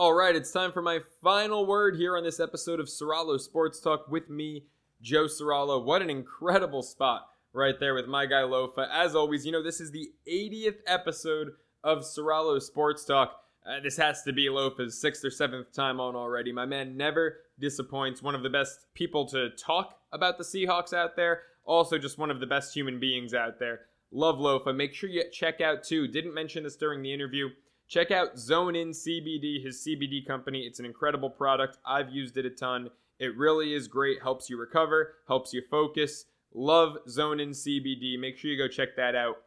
All 0.00 0.14
right, 0.14 0.34
it's 0.34 0.50
time 0.50 0.72
for 0.72 0.80
my 0.80 1.00
final 1.20 1.66
word 1.66 1.94
here 1.94 2.16
on 2.16 2.24
this 2.24 2.40
episode 2.40 2.80
of 2.80 2.86
Soralo 2.86 3.38
Sports 3.38 3.80
Talk 3.80 4.08
with 4.08 4.30
me, 4.30 4.64
Joe 5.02 5.26
Soralo. 5.26 5.84
What 5.84 6.00
an 6.00 6.08
incredible 6.08 6.82
spot 6.82 7.28
right 7.52 7.78
there 7.78 7.92
with 7.92 8.06
my 8.06 8.24
guy 8.24 8.40
Lofa. 8.40 8.88
As 8.90 9.14
always, 9.14 9.44
you 9.44 9.52
know, 9.52 9.62
this 9.62 9.78
is 9.78 9.90
the 9.90 10.10
80th 10.26 10.78
episode 10.86 11.48
of 11.84 11.98
Soralo 11.98 12.62
Sports 12.62 13.04
Talk. 13.04 13.42
Uh, 13.66 13.80
this 13.80 13.98
has 13.98 14.22
to 14.22 14.32
be 14.32 14.46
Lofa's 14.46 14.98
sixth 14.98 15.22
or 15.22 15.30
seventh 15.30 15.70
time 15.74 16.00
on 16.00 16.16
already. 16.16 16.50
My 16.50 16.64
man 16.64 16.96
never 16.96 17.40
disappoints. 17.58 18.22
One 18.22 18.34
of 18.34 18.42
the 18.42 18.48
best 18.48 18.86
people 18.94 19.26
to 19.26 19.50
talk 19.50 19.98
about 20.12 20.38
the 20.38 20.44
Seahawks 20.44 20.94
out 20.94 21.14
there. 21.14 21.42
Also, 21.66 21.98
just 21.98 22.16
one 22.16 22.30
of 22.30 22.40
the 22.40 22.46
best 22.46 22.74
human 22.74 22.98
beings 22.98 23.34
out 23.34 23.58
there. 23.58 23.80
Love 24.12 24.36
Lofa. 24.36 24.74
Make 24.74 24.94
sure 24.94 25.10
you 25.10 25.24
check 25.30 25.60
out, 25.60 25.84
too, 25.84 26.08
didn't 26.08 26.32
mention 26.32 26.64
this 26.64 26.76
during 26.76 27.02
the 27.02 27.12
interview 27.12 27.50
Check 27.90 28.12
out 28.12 28.38
Zone 28.38 28.76
In 28.76 28.90
CBD, 28.90 29.64
his 29.64 29.84
CBD 29.84 30.24
company. 30.24 30.60
It's 30.60 30.78
an 30.78 30.86
incredible 30.86 31.28
product. 31.28 31.78
I've 31.84 32.08
used 32.10 32.36
it 32.36 32.46
a 32.46 32.50
ton. 32.50 32.90
It 33.18 33.36
really 33.36 33.74
is 33.74 33.88
great. 33.88 34.22
Helps 34.22 34.48
you 34.48 34.56
recover, 34.56 35.16
helps 35.26 35.52
you 35.52 35.60
focus. 35.68 36.26
Love 36.54 36.98
Zone 37.08 37.40
In 37.40 37.50
CBD. 37.50 38.16
Make 38.16 38.38
sure 38.38 38.48
you 38.48 38.56
go 38.56 38.68
check 38.68 38.94
that 38.94 39.16
out. 39.16 39.38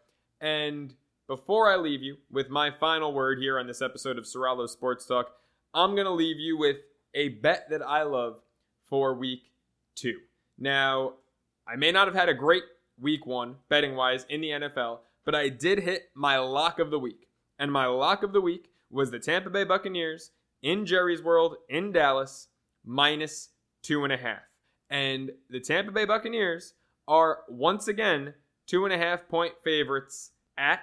And 0.42 0.94
before 1.26 1.72
I 1.72 1.78
leave 1.78 2.04
you 2.04 2.18
with 2.30 2.50
my 2.50 2.70
final 2.70 3.14
word 3.14 3.40
here 3.40 3.58
on 3.58 3.66
this 3.66 3.82
episode 3.82 4.18
of 4.18 4.26
Soralo 4.26 4.68
Sports 4.68 5.06
Talk, 5.06 5.32
I'm 5.74 5.96
going 5.96 6.04
to 6.04 6.12
leave 6.12 6.38
you 6.38 6.58
with 6.58 6.80
a 7.14 7.30
bet 7.30 7.70
that 7.70 7.82
I 7.82 8.04
love 8.04 8.42
for 8.90 9.14
week 9.14 9.54
two. 9.96 10.20
Now, 10.60 11.14
I 11.66 11.78
may 11.78 11.94
not 11.94 12.08
have 12.08 12.16
had 12.16 12.28
a 12.28 12.34
great 12.34 12.64
week 13.00 13.26
one 13.26 13.56
betting 13.70 13.96
wise 13.96 14.26
in 14.28 14.42
the 14.42 14.50
NFL, 14.50 15.00
but 15.24 15.34
I 15.34 15.48
did 15.48 15.80
hit 15.80 16.10
my 16.14 16.40
lock 16.40 16.80
of 16.80 16.92
the 16.92 17.00
week. 17.00 17.30
And 17.64 17.72
my 17.72 17.86
lock 17.86 18.24
of 18.24 18.34
the 18.34 18.42
week 18.42 18.72
was 18.92 19.10
the 19.10 19.20
Tampa 19.20 19.50
Bay 19.50 19.64
Buccaneers 19.64 20.32
in 20.62 20.86
Jerry's 20.86 21.24
World 21.24 21.56
in 21.70 21.94
Dallas, 21.94 22.50
minus 22.84 23.52
two 23.82 24.04
and 24.04 24.12
a 24.12 24.18
half. 24.18 24.42
And 24.90 25.32
the 25.50 25.62
Tampa 25.62 25.94
Bay 25.94 26.04
Buccaneers 26.04 26.74
are 27.08 27.44
once 27.48 27.88
again 27.88 28.34
two 28.68 28.84
and 28.84 28.94
a 28.94 28.98
half 28.98 29.30
point 29.30 29.54
favorites 29.64 30.32
at 30.58 30.82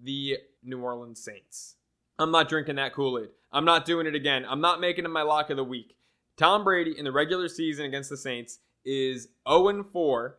the 0.00 0.36
New 0.62 0.80
Orleans 0.80 1.24
Saints. 1.24 1.74
I'm 2.20 2.30
not 2.30 2.48
drinking 2.48 2.76
that 2.76 2.94
Kool 2.94 3.18
Aid. 3.18 3.30
I'm 3.50 3.64
not 3.64 3.84
doing 3.84 4.06
it 4.06 4.14
again. 4.14 4.46
I'm 4.48 4.60
not 4.60 4.80
making 4.80 5.06
it 5.06 5.08
my 5.08 5.22
lock 5.22 5.50
of 5.50 5.56
the 5.56 5.64
week. 5.64 5.96
Tom 6.36 6.62
Brady 6.62 6.96
in 6.96 7.04
the 7.04 7.10
regular 7.10 7.48
season 7.48 7.84
against 7.84 8.10
the 8.10 8.16
Saints 8.16 8.60
is 8.84 9.26
0 9.48 9.82
4, 9.92 10.38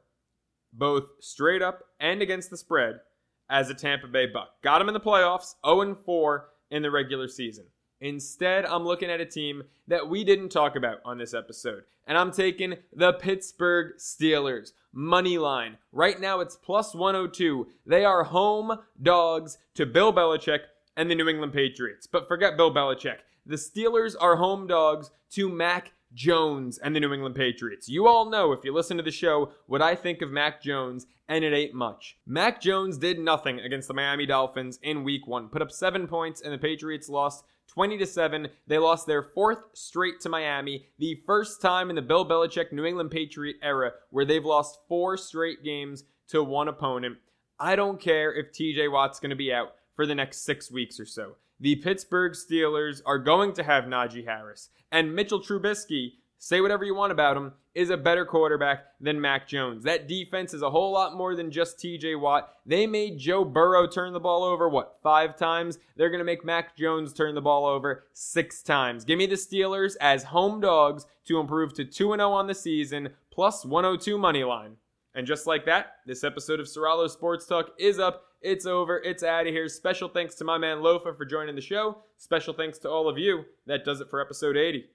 both 0.71 1.07
straight 1.19 1.61
up 1.61 1.87
and 1.99 2.21
against 2.21 2.51
the 2.51 2.55
spread, 2.55 3.01
as 3.49 3.69
a 3.69 3.73
Tampa 3.73 4.07
Bay 4.07 4.25
Buck. 4.25 4.61
Got 4.61 4.81
him 4.81 4.87
in 4.87 4.93
the 4.93 4.99
playoffs, 4.99 5.55
0 5.65 5.95
4 5.95 6.49
in 6.71 6.81
the 6.81 6.91
regular 6.91 7.27
season. 7.27 7.65
Instead, 7.99 8.65
I'm 8.65 8.85
looking 8.85 9.09
at 9.09 9.21
a 9.21 9.25
team 9.25 9.63
that 9.87 10.07
we 10.07 10.23
didn't 10.23 10.49
talk 10.49 10.75
about 10.75 10.99
on 11.03 11.17
this 11.17 11.33
episode, 11.33 11.83
and 12.05 12.17
I'm 12.17 12.31
taking 12.31 12.75
the 12.93 13.13
Pittsburgh 13.13 13.95
Steelers. 13.97 14.73
Money 14.93 15.37
line. 15.37 15.77
Right 15.91 16.19
now 16.19 16.39
it's 16.39 16.55
plus 16.55 16.95
102. 16.95 17.67
They 17.85 18.05
are 18.05 18.23
home 18.23 18.79
dogs 19.01 19.57
to 19.75 19.85
Bill 19.85 20.13
Belichick 20.13 20.61
and 20.95 21.09
the 21.09 21.15
New 21.15 21.27
England 21.27 21.53
Patriots. 21.53 22.07
But 22.07 22.27
forget 22.27 22.57
Bill 22.57 22.73
Belichick. 22.73 23.17
The 23.45 23.55
Steelers 23.55 24.15
are 24.19 24.35
home 24.35 24.67
dogs 24.67 25.11
to 25.31 25.49
Mac 25.49 25.93
Jones 26.17 26.79
and 26.79 26.95
the 26.95 26.99
New 26.99 27.13
England 27.13 27.35
Patriots. 27.35 27.87
You 27.87 28.07
all 28.07 28.29
know, 28.29 28.51
if 28.51 28.65
you 28.65 28.73
listen 28.73 28.97
to 28.97 29.03
the 29.03 29.11
show, 29.11 29.51
what 29.67 29.83
I 29.83 29.93
think 29.93 30.23
of 30.23 30.31
Mac 30.31 30.61
Jones, 30.63 31.05
and 31.29 31.45
it 31.45 31.53
ain't 31.53 31.75
much. 31.75 32.17
Mac 32.25 32.59
Jones 32.59 32.97
did 32.97 33.19
nothing 33.19 33.59
against 33.59 33.87
the 33.87 33.93
Miami 33.93 34.25
Dolphins 34.25 34.79
in 34.81 35.03
week 35.03 35.27
one, 35.27 35.47
put 35.47 35.61
up 35.61 35.71
seven 35.71 36.07
points, 36.07 36.41
and 36.41 36.51
the 36.51 36.57
Patriots 36.57 37.07
lost 37.07 37.45
20 37.67 37.99
to 37.99 38.05
7. 38.07 38.47
They 38.65 38.79
lost 38.79 39.05
their 39.05 39.21
fourth 39.21 39.59
straight 39.73 40.19
to 40.21 40.29
Miami, 40.29 40.87
the 40.97 41.21
first 41.27 41.61
time 41.61 41.91
in 41.91 41.95
the 41.95 42.01
Bill 42.01 42.27
Belichick 42.27 42.71
New 42.71 42.85
England 42.85 43.11
Patriot 43.11 43.57
era 43.61 43.91
where 44.09 44.25
they've 44.25 44.43
lost 44.43 44.79
four 44.87 45.17
straight 45.17 45.63
games 45.63 46.03
to 46.29 46.43
one 46.43 46.67
opponent. 46.67 47.17
I 47.59 47.75
don't 47.75 48.01
care 48.01 48.33
if 48.33 48.51
TJ 48.51 48.91
Watt's 48.91 49.19
going 49.19 49.29
to 49.29 49.35
be 49.35 49.53
out 49.53 49.75
for 49.95 50.07
the 50.07 50.15
next 50.15 50.43
six 50.43 50.71
weeks 50.71 50.99
or 50.99 51.05
so. 51.05 51.35
The 51.59 51.75
Pittsburgh 51.77 52.33
Steelers 52.33 53.01
are 53.05 53.17
going 53.17 53.53
to 53.53 53.63
have 53.63 53.85
Najee 53.85 54.25
Harris 54.25 54.69
and 54.91 55.15
Mitchell 55.15 55.41
Trubisky. 55.41 56.13
Say 56.37 56.61
whatever 56.61 56.85
you 56.85 56.93
want 56.93 57.11
about 57.11 57.35
him, 57.35 57.53
is 57.73 57.89
a 57.89 57.97
better 57.97 58.25
quarterback 58.25 58.85
than 59.01 59.19
Mac 59.19 59.47
Jones. 59.47 59.83
That 59.83 60.07
defense 60.07 60.53
is 60.53 60.61
a 60.61 60.69
whole 60.69 60.91
lot 60.91 61.15
more 61.15 61.35
than 61.35 61.49
just 61.49 61.79
TJ 61.79 62.19
Watt. 62.19 62.53
They 62.65 62.85
made 62.85 63.17
Joe 63.17 63.43
Burrow 63.43 63.87
turn 63.87 64.13
the 64.13 64.19
ball 64.19 64.43
over, 64.43 64.69
what, 64.69 64.97
five 65.01 65.35
times? 65.35 65.79
They're 65.95 66.09
going 66.09 66.19
to 66.19 66.25
make 66.25 66.45
Mac 66.45 66.75
Jones 66.75 67.11
turn 67.11 67.33
the 67.33 67.41
ball 67.41 67.65
over 67.65 68.05
six 68.13 68.61
times. 68.61 69.03
Give 69.03 69.17
me 69.17 69.25
the 69.25 69.35
Steelers 69.35 69.95
as 69.99 70.25
home 70.25 70.59
dogs 70.59 71.07
to 71.25 71.39
improve 71.39 71.73
to 71.73 71.85
2 71.85 72.15
0 72.15 72.31
on 72.31 72.45
the 72.45 72.55
season, 72.55 73.09
plus 73.31 73.65
102 73.65 74.17
money 74.17 74.43
line. 74.43 74.77
And 75.15 75.25
just 75.25 75.47
like 75.47 75.65
that, 75.65 75.93
this 76.05 76.23
episode 76.23 76.59
of 76.59 76.67
Soralo 76.67 77.09
Sports 77.09 77.47
Talk 77.47 77.71
is 77.79 77.97
up. 77.97 78.26
It's 78.41 78.65
over. 78.65 78.99
It's 78.99 79.23
out 79.23 79.47
of 79.47 79.53
here. 79.53 79.67
Special 79.67 80.09
thanks 80.09 80.35
to 80.35 80.43
my 80.45 80.57
man 80.57 80.77
Lofa 80.77 81.17
for 81.17 81.25
joining 81.25 81.55
the 81.55 81.61
show. 81.61 81.97
Special 82.17 82.53
thanks 82.53 82.77
to 82.79 82.89
all 82.89 83.09
of 83.09 83.17
you. 83.17 83.45
That 83.65 83.83
does 83.83 83.99
it 83.99 84.09
for 84.09 84.21
episode 84.21 84.55
80. 84.55 84.85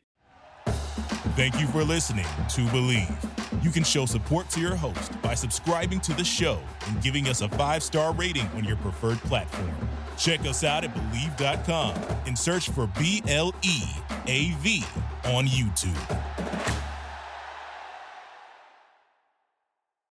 Thank 1.34 1.58
you 1.60 1.66
for 1.68 1.82
listening 1.82 2.26
to 2.50 2.60
Bleav. 2.66 3.64
You 3.64 3.70
can 3.70 3.84
show 3.84 4.06
support 4.06 4.48
to 4.50 4.60
your 4.60 4.74
host 4.74 5.20
by 5.22 5.34
subscribing 5.34 6.00
to 6.00 6.12
the 6.14 6.24
show 6.24 6.58
and 6.88 7.02
giving 7.02 7.28
us 7.28 7.40
a 7.40 7.48
five 7.50 7.82
star 7.82 8.12
rating 8.12 8.46
on 8.48 8.64
your 8.64 8.76
preferred 8.76 9.18
platform. 9.18 9.72
Check 10.18 10.40
us 10.40 10.62
out 10.62 10.84
at 10.84 10.94
Bleav.com 10.94 11.94
and 12.26 12.38
search 12.38 12.68
for 12.68 12.86
B 12.98 13.22
L 13.28 13.54
E 13.62 13.82
A 14.26 14.50
V 14.60 14.84
on 15.24 15.46
YouTube. 15.46 16.91